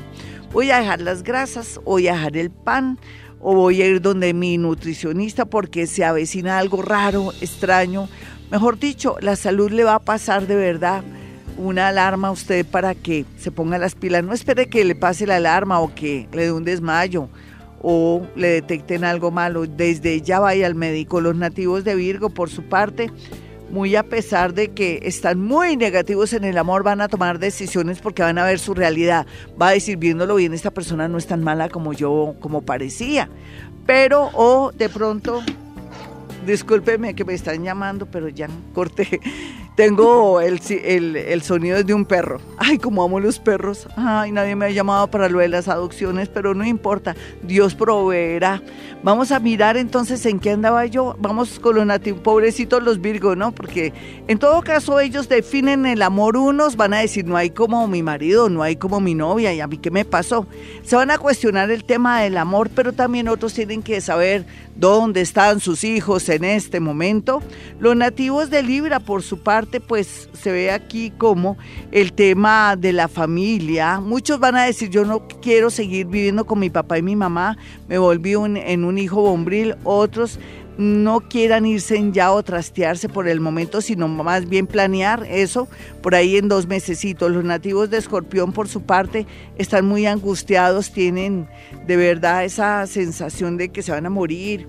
voy 0.51 0.71
a 0.71 0.79
dejar 0.79 1.01
las 1.01 1.23
grasas, 1.23 1.79
voy 1.83 2.07
a 2.07 2.13
dejar 2.13 2.37
el 2.37 2.51
pan 2.51 2.99
o 3.39 3.55
voy 3.55 3.81
a 3.81 3.87
ir 3.87 4.01
donde 4.01 4.33
mi 4.33 4.57
nutricionista 4.57 5.45
porque 5.45 5.87
se 5.87 6.03
avecina 6.03 6.57
algo 6.57 6.81
raro, 6.81 7.31
extraño. 7.41 8.09
Mejor 8.51 8.79
dicho, 8.79 9.15
la 9.21 9.35
salud 9.35 9.71
le 9.71 9.83
va 9.83 9.95
a 9.95 9.99
pasar 9.99 10.47
de 10.47 10.55
verdad 10.55 11.03
una 11.57 11.89
alarma 11.89 12.29
a 12.29 12.31
usted 12.31 12.65
para 12.65 12.95
que 12.95 13.25
se 13.37 13.51
ponga 13.51 13.77
las 13.77 13.95
pilas. 13.95 14.23
No 14.23 14.33
espere 14.33 14.69
que 14.69 14.85
le 14.85 14.95
pase 14.95 15.27
la 15.27 15.35
alarma 15.35 15.79
o 15.79 15.93
que 15.93 16.27
le 16.33 16.45
dé 16.45 16.51
un 16.51 16.63
desmayo 16.63 17.29
o 17.81 18.25
le 18.35 18.47
detecten 18.47 19.03
algo 19.03 19.29
malo. 19.29 19.65
Desde 19.67 20.21
ya 20.21 20.39
vaya 20.39 20.65
al 20.65 20.75
médico. 20.75 21.21
Los 21.21 21.35
nativos 21.35 21.83
de 21.83 21.95
Virgo, 21.95 22.29
por 22.29 22.49
su 22.49 22.63
parte, 22.63 23.11
muy 23.71 23.95
a 23.95 24.03
pesar 24.03 24.53
de 24.53 24.71
que 24.71 24.99
están 25.03 25.39
muy 25.39 25.77
negativos 25.77 26.33
en 26.33 26.43
el 26.43 26.57
amor, 26.57 26.83
van 26.83 27.01
a 27.01 27.07
tomar 27.07 27.39
decisiones 27.39 27.99
porque 27.99 28.21
van 28.21 28.37
a 28.37 28.45
ver 28.45 28.59
su 28.59 28.73
realidad. 28.73 29.27
Va 29.59 29.69
a 29.69 29.71
decir, 29.71 29.97
viéndolo 29.97 30.35
bien, 30.35 30.53
esta 30.53 30.71
persona 30.71 31.07
no 31.07 31.17
es 31.17 31.27
tan 31.27 31.43
mala 31.43 31.69
como 31.69 31.93
yo, 31.93 32.35
como 32.39 32.61
parecía. 32.61 33.29
Pero, 33.85 34.29
o 34.33 34.71
de 34.71 34.89
pronto, 34.89 35.41
discúlpeme 36.45 37.15
que 37.15 37.25
me 37.25 37.33
están 37.33 37.63
llamando, 37.63 38.05
pero 38.05 38.29
ya 38.29 38.47
corté. 38.73 39.19
Tengo 39.79 40.41
el, 40.41 40.59
el, 41.15 41.41
sonido 41.41 41.81
de 41.81 41.93
un 41.93 42.03
perro. 42.03 42.41
Ay, 42.57 42.77
como 42.77 43.01
amo 43.01 43.17
los 43.21 43.39
perros. 43.39 43.87
Ay, 43.95 44.29
nadie 44.29 44.53
me 44.53 44.65
ha 44.65 44.71
llamado 44.71 45.09
para 45.09 45.29
lo 45.29 45.39
de 45.39 45.47
las 45.47 45.69
adopciones, 45.69 46.27
pero 46.27 46.53
no 46.53 46.65
importa. 46.65 47.15
Dios 47.43 47.75
proveerá. 47.75 48.61
Vamos 49.03 49.31
a 49.31 49.39
mirar 49.39 49.77
entonces 49.77 50.25
en 50.25 50.41
qué 50.41 50.51
andaba 50.51 50.85
yo. 50.85 51.15
Vamos 51.19 51.59
con 51.61 51.77
los 51.77 51.85
nativos, 51.85 52.19
pobrecitos 52.19 52.83
los 52.83 52.99
Virgo, 52.99 53.37
¿no? 53.37 53.53
Porque 53.53 53.93
en 54.27 54.37
todo 54.37 54.61
caso 54.63 54.99
ellos 54.99 55.29
definen 55.29 55.85
el 55.85 56.01
amor 56.01 56.35
unos, 56.35 56.75
van 56.75 56.93
a 56.93 56.99
decir, 56.99 57.25
no 57.25 57.37
hay 57.37 57.51
como 57.51 57.87
mi 57.87 58.03
marido, 58.03 58.49
no 58.49 58.63
hay 58.63 58.75
como 58.75 58.99
mi 58.99 59.15
novia, 59.15 59.53
y 59.53 59.61
a 59.61 59.67
mí 59.67 59.77
qué 59.77 59.91
me 59.91 60.03
pasó. 60.03 60.45
Se 60.83 60.97
van 60.97 61.09
a 61.09 61.17
cuestionar 61.17 61.71
el 61.71 61.85
tema 61.85 62.19
del 62.19 62.35
amor, 62.35 62.69
pero 62.75 62.91
también 62.91 63.29
otros 63.29 63.53
tienen 63.53 63.81
que 63.81 64.01
saber 64.01 64.45
dónde 64.75 65.21
están 65.21 65.61
sus 65.61 65.85
hijos 65.85 66.27
en 66.27 66.43
este 66.43 66.81
momento. 66.81 67.41
Los 67.79 67.95
nativos 67.95 68.49
de 68.49 68.63
Libra, 68.63 68.99
por 68.99 69.23
su 69.23 69.39
parte, 69.39 69.68
pues 69.79 70.29
se 70.33 70.51
ve 70.51 70.71
aquí 70.71 71.11
como 71.11 71.57
el 71.91 72.13
tema 72.13 72.75
de 72.75 72.93
la 72.93 73.07
familia. 73.07 73.99
Muchos 73.99 74.39
van 74.39 74.55
a 74.55 74.63
decir, 74.63 74.89
yo 74.89 75.05
no 75.05 75.27
quiero 75.41 75.69
seguir 75.69 76.07
viviendo 76.07 76.45
con 76.45 76.57
mi 76.57 76.71
papá 76.71 76.97
y 76.97 77.03
mi 77.03 77.15
mamá, 77.15 77.57
me 77.87 77.99
volví 77.99 78.33
en 78.33 78.83
un 78.83 78.97
hijo 78.97 79.21
bombril. 79.21 79.75
Otros 79.83 80.39
no 80.79 81.19
quieran 81.19 81.65
irse 81.65 82.01
ya 82.13 82.31
o 82.31 82.41
trastearse 82.41 83.09
por 83.09 83.27
el 83.27 83.41
momento, 83.41 83.81
sino 83.81 84.07
más 84.07 84.47
bien 84.47 84.65
planear 84.65 85.27
eso 85.29 85.67
por 86.01 86.15
ahí 86.15 86.37
en 86.37 86.47
dos 86.47 86.67
mesecitos. 86.67 87.29
Los 87.31 87.43
nativos 87.43 87.89
de 87.89 87.97
Escorpión, 87.97 88.53
por 88.53 88.69
su 88.69 88.83
parte, 88.83 89.27
están 89.57 89.85
muy 89.85 90.05
angustiados, 90.05 90.93
tienen 90.93 91.49
de 91.85 91.97
verdad 91.97 92.45
esa 92.45 92.87
sensación 92.87 93.57
de 93.57 93.69
que 93.69 93.81
se 93.81 93.91
van 93.91 94.05
a 94.05 94.09
morir 94.09 94.67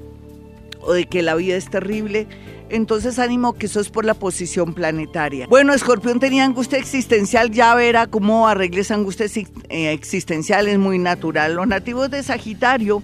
o 0.81 0.95
de 0.95 1.07
que 1.07 1.23
la 1.23 1.37
vida 1.37 1.57
es 1.57 1.71
terrible. 1.71 2.27
Entonces 2.71 3.19
ánimo 3.19 3.55
que 3.55 3.67
eso 3.67 3.81
es 3.81 3.91
por 3.91 4.05
la 4.05 4.15
posición 4.15 4.75
planetaria. 4.75 5.47
Bueno, 5.49 5.75
Escorpión 5.75 6.21
tenía 6.21 6.45
angustia 6.45 6.79
existencial, 6.79 7.51
ya 7.51 7.75
verá 7.75 8.07
cómo 8.07 8.47
arregle 8.47 8.81
esa 8.81 8.95
angustia 8.95 9.27
eh, 9.69 9.93
existencial, 9.93 10.69
es 10.69 10.79
muy 10.79 10.99
natural. 10.99 11.55
Los 11.55 11.67
nativos 11.67 12.11
de 12.11 12.23
Sagitario 12.23 13.03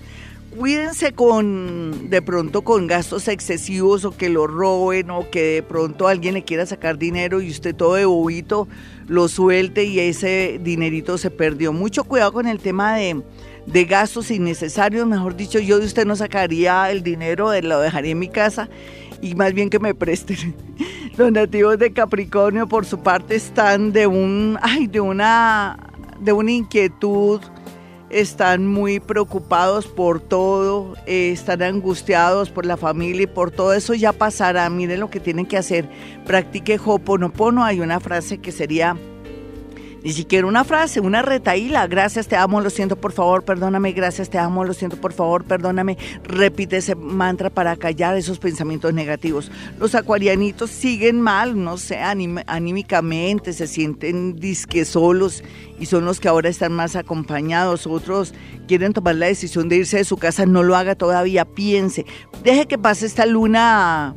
cuídense 0.56 1.12
con 1.12 2.08
de 2.08 2.22
pronto 2.22 2.62
con 2.62 2.86
gastos 2.86 3.28
excesivos 3.28 4.04
o 4.04 4.16
que 4.16 4.28
lo 4.28 4.46
roben 4.46 5.10
o 5.10 5.28
que 5.30 5.42
de 5.42 5.62
pronto 5.62 6.08
alguien 6.08 6.34
le 6.34 6.44
quiera 6.44 6.64
sacar 6.64 6.96
dinero 6.96 7.40
y 7.40 7.50
usted 7.50 7.74
todo 7.74 7.94
de 7.94 8.06
bobito 8.06 8.66
lo 9.06 9.28
suelte 9.28 9.84
y 9.84 10.00
ese 10.00 10.60
dinerito 10.62 11.18
se 11.18 11.30
perdió. 11.30 11.72
Mucho 11.72 12.04
cuidado 12.04 12.32
con 12.32 12.46
el 12.46 12.58
tema 12.58 12.96
de, 12.96 13.22
de 13.66 13.84
gastos 13.84 14.30
innecesarios, 14.30 15.06
mejor 15.06 15.36
dicho, 15.36 15.58
yo 15.58 15.78
de 15.78 15.86
usted 15.86 16.06
no 16.06 16.16
sacaría 16.16 16.90
el 16.90 17.02
dinero, 17.02 17.52
lo 17.60 17.80
dejaría 17.80 18.12
en 18.12 18.18
mi 18.18 18.28
casa 18.28 18.68
y 19.22 19.34
más 19.34 19.52
bien 19.52 19.70
que 19.70 19.78
me 19.78 19.94
presten. 19.94 20.54
Los 21.16 21.32
nativos 21.32 21.78
de 21.78 21.92
Capricornio 21.92 22.68
por 22.68 22.84
su 22.84 23.00
parte 23.00 23.36
están 23.36 23.92
de 23.92 24.06
un 24.06 24.58
ay, 24.60 24.86
de 24.86 25.00
una 25.00 25.78
de 26.20 26.32
una 26.32 26.50
inquietud 26.50 27.40
están 28.10 28.66
muy 28.66 29.00
preocupados 29.00 29.86
por 29.86 30.20
todo, 30.20 30.94
eh, 31.06 31.30
están 31.32 31.62
angustiados 31.62 32.50
por 32.50 32.64
la 32.64 32.76
familia 32.76 33.22
y 33.22 33.26
por 33.26 33.50
todo 33.50 33.72
eso 33.72 33.94
ya 33.94 34.12
pasará. 34.12 34.68
Miren 34.70 35.00
lo 35.00 35.10
que 35.10 35.20
tienen 35.20 35.46
que 35.46 35.56
hacer. 35.56 35.88
Practique 36.24 36.78
Hoponopono. 36.82 37.64
Hay 37.64 37.80
una 37.80 38.00
frase 38.00 38.38
que 38.38 38.52
sería 38.52 38.96
ni 40.06 40.12
siquiera 40.12 40.46
una 40.46 40.62
frase, 40.62 41.00
una 41.00 41.20
retaíla. 41.20 41.88
Gracias, 41.88 42.28
te 42.28 42.36
amo, 42.36 42.60
lo 42.60 42.70
siento, 42.70 42.94
por 42.94 43.10
favor, 43.10 43.42
perdóname. 43.42 43.90
Gracias, 43.90 44.30
te 44.30 44.38
amo, 44.38 44.64
lo 44.64 44.72
siento, 44.72 44.96
por 45.00 45.12
favor, 45.12 45.42
perdóname. 45.42 45.98
Repite 46.22 46.76
ese 46.76 46.94
mantra 46.94 47.50
para 47.50 47.74
callar 47.74 48.16
esos 48.16 48.38
pensamientos 48.38 48.94
negativos. 48.94 49.50
Los 49.80 49.96
acuarianitos 49.96 50.70
siguen 50.70 51.20
mal, 51.20 51.60
no 51.60 51.76
sé, 51.76 51.98
anímicamente, 51.98 53.52
se 53.52 53.66
sienten 53.66 54.36
disque 54.36 54.84
solos 54.84 55.42
y 55.80 55.86
son 55.86 56.04
los 56.04 56.20
que 56.20 56.28
ahora 56.28 56.50
están 56.50 56.72
más 56.72 56.94
acompañados. 56.94 57.88
Otros 57.88 58.32
quieren 58.68 58.92
tomar 58.92 59.16
la 59.16 59.26
decisión 59.26 59.68
de 59.68 59.78
irse 59.78 59.96
de 59.96 60.04
su 60.04 60.18
casa, 60.18 60.46
no 60.46 60.62
lo 60.62 60.76
haga 60.76 60.94
todavía, 60.94 61.44
piense. 61.44 62.06
Deje 62.44 62.66
que 62.66 62.78
pase 62.78 63.06
esta 63.06 63.26
luna, 63.26 64.14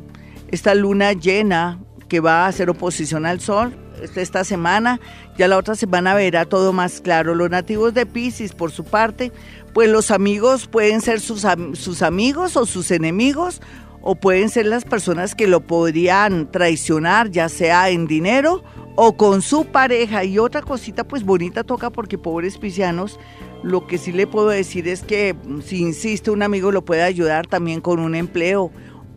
esta 0.52 0.72
luna 0.76 1.14
llena 1.14 1.80
que 2.06 2.20
va 2.20 2.44
a 2.44 2.46
hacer 2.46 2.70
oposición 2.70 3.26
al 3.26 3.40
sol 3.40 3.76
esta 4.16 4.44
semana, 4.44 5.00
ya 5.40 5.48
la 5.48 5.56
otra 5.56 5.74
semana 5.74 6.12
verá 6.12 6.44
todo 6.44 6.74
más 6.74 7.00
claro. 7.00 7.34
Los 7.34 7.48
nativos 7.48 7.94
de 7.94 8.04
Pisces, 8.04 8.52
por 8.52 8.72
su 8.72 8.84
parte, 8.84 9.32
pues 9.72 9.88
los 9.88 10.10
amigos 10.10 10.66
pueden 10.66 11.00
ser 11.00 11.18
sus, 11.18 11.46
sus 11.72 12.02
amigos 12.02 12.58
o 12.58 12.66
sus 12.66 12.90
enemigos, 12.90 13.62
o 14.02 14.16
pueden 14.16 14.50
ser 14.50 14.66
las 14.66 14.84
personas 14.84 15.34
que 15.34 15.46
lo 15.46 15.62
podrían 15.62 16.52
traicionar, 16.52 17.30
ya 17.30 17.48
sea 17.48 17.88
en 17.88 18.06
dinero 18.06 18.62
o 18.96 19.16
con 19.16 19.40
su 19.40 19.64
pareja. 19.64 20.24
Y 20.24 20.38
otra 20.38 20.60
cosita 20.60 21.04
pues 21.04 21.24
bonita 21.24 21.64
toca 21.64 21.88
porque 21.88 22.18
pobres 22.18 22.58
piscianos, 22.58 23.18
lo 23.62 23.86
que 23.86 23.96
sí 23.96 24.12
le 24.12 24.26
puedo 24.26 24.50
decir 24.50 24.88
es 24.88 25.00
que 25.00 25.34
si 25.64 25.78
insiste 25.78 26.30
un 26.30 26.42
amigo 26.42 26.70
lo 26.70 26.84
puede 26.84 27.02
ayudar 27.02 27.46
también 27.46 27.80
con 27.80 27.98
un 27.98 28.14
empleo 28.14 28.70